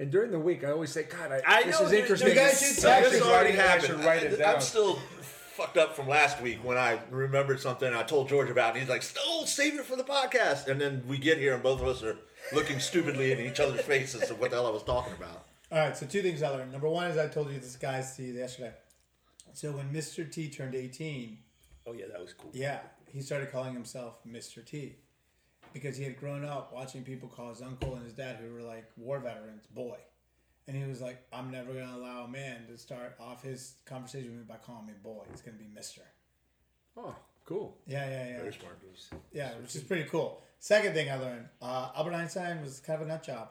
And 0.00 0.10
during 0.10 0.30
the 0.32 0.38
week, 0.40 0.64
I 0.64 0.70
always 0.72 0.90
say, 0.90 1.02
God, 1.04 1.30
I, 1.30 1.42
I 1.46 1.62
this 1.62 1.78
know, 1.78 1.86
is 1.86 1.92
interesting. 1.92 2.30
you 2.30 2.34
guys 2.34 2.58
should 2.58 2.68
Something's 2.76 2.82
text- 2.82 3.10
This 3.12 3.22
already 3.22 3.50
I 3.50 3.62
happened. 3.62 3.84
should 3.86 4.04
write 4.04 4.22
it 4.22 4.32
I, 4.32 4.36
down. 4.44 4.54
am 4.56 4.60
still 4.62 4.94
fucked 4.96 5.76
up 5.76 5.94
from 5.94 6.08
last 6.08 6.40
week 6.40 6.64
when 6.64 6.78
I 6.78 6.98
remembered 7.10 7.60
something 7.60 7.92
I 7.92 8.02
told 8.02 8.28
George 8.30 8.48
about, 8.50 8.70
and 8.70 8.78
he's 8.80 8.88
like, 8.88 9.04
"Oh, 9.26 9.44
save 9.44 9.78
it 9.78 9.84
for 9.84 9.96
the 9.96 10.02
podcast." 10.04 10.68
And 10.68 10.80
then 10.80 11.02
we 11.06 11.18
get 11.18 11.36
here, 11.38 11.52
and 11.54 11.62
both 11.62 11.82
of 11.82 11.86
us 11.86 12.02
are 12.02 12.16
looking 12.54 12.80
stupidly 12.80 13.30
in 13.32 13.40
each 13.40 13.60
other's 13.60 13.82
faces 13.82 14.30
of 14.30 14.40
what 14.40 14.50
the 14.50 14.56
hell 14.56 14.66
I 14.66 14.70
was 14.70 14.82
talking 14.82 15.12
about. 15.12 15.46
All 15.70 15.78
right, 15.78 15.94
so 15.96 16.06
two 16.06 16.22
things 16.22 16.42
I 16.42 16.48
learned. 16.48 16.72
Number 16.72 16.88
one 16.88 17.08
is 17.10 17.18
I 17.18 17.28
told 17.28 17.50
you 17.52 17.60
this 17.60 17.76
guys 17.76 18.16
to 18.16 18.22
you 18.22 18.32
yesterday. 18.32 18.72
So 19.52 19.72
when 19.72 19.90
Mr. 19.92 20.30
T 20.32 20.48
turned 20.48 20.74
18, 20.74 21.36
Oh 21.86 21.92
yeah, 21.92 22.06
that 22.10 22.20
was 22.20 22.32
cool. 22.32 22.50
yeah, 22.54 22.78
he 23.06 23.20
started 23.20 23.52
calling 23.52 23.74
himself 23.74 24.14
Mr. 24.26 24.64
T 24.64 24.96
because 25.72 25.96
he 25.96 26.04
had 26.04 26.18
grown 26.18 26.44
up 26.44 26.72
watching 26.72 27.02
people 27.02 27.28
call 27.28 27.50
his 27.50 27.62
uncle 27.62 27.94
and 27.94 28.04
his 28.04 28.12
dad, 28.12 28.36
who 28.36 28.52
were 28.52 28.62
like 28.62 28.90
war 28.96 29.18
veterans, 29.18 29.66
boy. 29.66 29.96
And 30.66 30.76
he 30.76 30.84
was 30.88 31.00
like, 31.00 31.20
I'm 31.32 31.50
never 31.50 31.72
going 31.72 31.88
to 31.88 31.94
allow 31.94 32.24
a 32.24 32.28
man 32.28 32.66
to 32.68 32.78
start 32.78 33.16
off 33.18 33.42
his 33.42 33.74
conversation 33.86 34.30
with 34.30 34.38
me 34.40 34.44
by 34.48 34.56
calling 34.56 34.86
me 34.86 34.92
boy. 35.02 35.24
It's 35.32 35.42
going 35.42 35.56
to 35.56 35.62
be 35.62 35.68
Mr. 35.68 36.00
Oh, 36.96 37.14
cool. 37.44 37.76
Yeah, 37.86 38.08
yeah, 38.08 38.28
yeah. 38.28 38.38
Very 38.38 38.52
smart. 38.52 38.78
Yeah, 39.32 39.52
which 39.60 39.74
is 39.74 39.82
pretty 39.82 40.08
cool. 40.08 40.42
Second 40.60 40.92
thing 40.92 41.10
I 41.10 41.16
learned, 41.16 41.46
uh, 41.62 41.90
Albert 41.96 42.12
Einstein 42.12 42.60
was 42.60 42.80
kind 42.80 43.00
of 43.00 43.06
a 43.06 43.10
nut 43.10 43.22
job. 43.22 43.48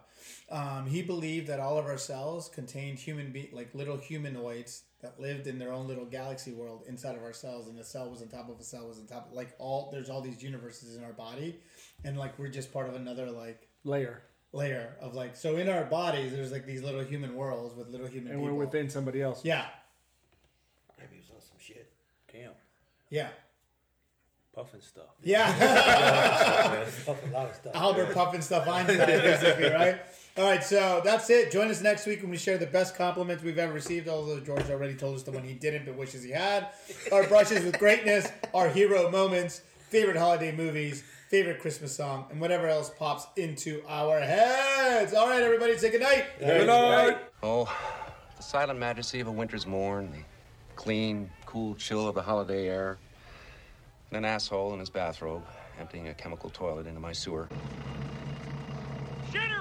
Um, 0.51 0.85
he 0.85 1.01
believed 1.01 1.47
that 1.47 1.59
all 1.59 1.77
of 1.77 1.85
our 1.85 1.97
cells 1.97 2.49
contained 2.49 2.99
human 2.99 3.31
be- 3.31 3.49
like 3.51 3.73
little 3.73 3.97
humanoids 3.97 4.83
that 5.01 5.19
lived 5.19 5.47
in 5.47 5.57
their 5.59 5.71
own 5.71 5.87
little 5.87 6.05
galaxy 6.05 6.51
world 6.51 6.83
inside 6.87 7.15
of 7.15 7.23
our 7.23 7.31
cells, 7.33 7.67
and 7.67 7.77
the 7.77 7.83
cell 7.83 8.09
was 8.09 8.21
on 8.21 8.27
top 8.27 8.49
of 8.49 8.59
a 8.59 8.63
cell 8.63 8.87
was 8.87 8.99
on 8.99 9.05
top. 9.07 9.27
Of, 9.29 9.33
like 9.33 9.51
all 9.59 9.89
there's 9.91 10.09
all 10.09 10.21
these 10.21 10.43
universes 10.43 10.95
in 10.97 11.03
our 11.03 11.13
body, 11.13 11.59
and 12.03 12.17
like 12.17 12.37
we're 12.37 12.49
just 12.49 12.73
part 12.73 12.87
of 12.89 12.95
another 12.95 13.29
like 13.31 13.67
Layer. 13.85 14.21
layer 14.51 14.95
of 15.01 15.13
like 15.15 15.35
so 15.37 15.55
in 15.55 15.69
our 15.69 15.85
bodies 15.85 16.31
there's 16.33 16.51
like 16.51 16.65
these 16.65 16.81
little 16.83 17.03
human 17.03 17.35
worlds 17.35 17.75
with 17.75 17.87
little 17.89 18.07
human 18.07 18.33
And 18.33 18.41
people. 18.41 18.55
we're 18.57 18.65
within 18.65 18.89
somebody 18.89 19.21
else. 19.21 19.45
Yeah, 19.45 19.65
Maybe 20.97 21.15
he 21.15 21.19
was 21.21 21.29
on 21.29 21.41
some 21.41 21.57
shit. 21.59 21.89
Damn. 22.31 22.51
yeah, 23.09 23.29
Puffing 24.53 24.81
stuff. 24.81 25.05
yeah. 25.23 25.47
Puff 27.05 27.17
a 27.25 27.29
lot 27.33 27.49
of 27.49 27.55
stuff. 27.55 27.75
Albert 27.75 28.13
Puffin 28.13 28.41
stuff 28.41 28.67
Einstein, 28.67 28.97
basically, 28.97 29.69
right? 29.69 30.01
All 30.39 30.45
right, 30.45 30.63
so 30.63 31.01
that's 31.03 31.29
it. 31.29 31.51
Join 31.51 31.67
us 31.67 31.81
next 31.81 32.05
week 32.05 32.21
when 32.21 32.31
we 32.31 32.37
share 32.37 32.57
the 32.57 32.65
best 32.65 32.95
compliments 32.95 33.43
we've 33.43 33.57
ever 33.57 33.73
received. 33.73 34.07
Although 34.07 34.39
George 34.39 34.69
already 34.69 34.93
told 34.93 35.17
us 35.17 35.23
the 35.23 35.31
one 35.31 35.43
he 35.43 35.53
didn't, 35.53 35.85
but 35.85 35.97
wishes 35.97 36.23
he 36.23 36.31
had. 36.31 36.67
Our 37.11 37.27
brushes 37.27 37.65
with 37.65 37.77
greatness, 37.77 38.31
our 38.53 38.69
hero 38.69 39.11
moments, 39.11 39.63
favorite 39.89 40.15
holiday 40.15 40.55
movies, 40.55 41.03
favorite 41.27 41.59
Christmas 41.59 41.93
song, 41.93 42.25
and 42.31 42.39
whatever 42.39 42.69
else 42.69 42.89
pops 42.97 43.27
into 43.35 43.83
our 43.85 44.21
heads. 44.21 45.13
All 45.13 45.27
right, 45.27 45.43
everybody, 45.43 45.77
say 45.77 45.91
good 45.91 45.99
night. 45.99 46.23
Good 46.39 46.67
night. 46.67 47.17
Oh, 47.43 47.65
the 48.37 48.41
silent 48.41 48.79
majesty 48.79 49.19
of 49.19 49.27
a 49.27 49.31
winter's 49.33 49.67
morn, 49.67 50.09
the 50.09 50.23
clean, 50.77 51.29
cool 51.47 51.75
chill 51.75 52.07
of 52.07 52.15
the 52.15 52.21
holiday 52.21 52.69
air, 52.69 52.97
and 54.09 54.19
an 54.19 54.23
asshole 54.23 54.71
in 54.71 54.79
his 54.79 54.89
bathrobe 54.89 55.43
emptying 55.81 56.07
a 56.07 56.13
chemical 56.13 56.49
toilet 56.49 56.87
into 56.87 57.01
my 57.01 57.11
sewer. 57.11 57.49
General! 59.33 59.58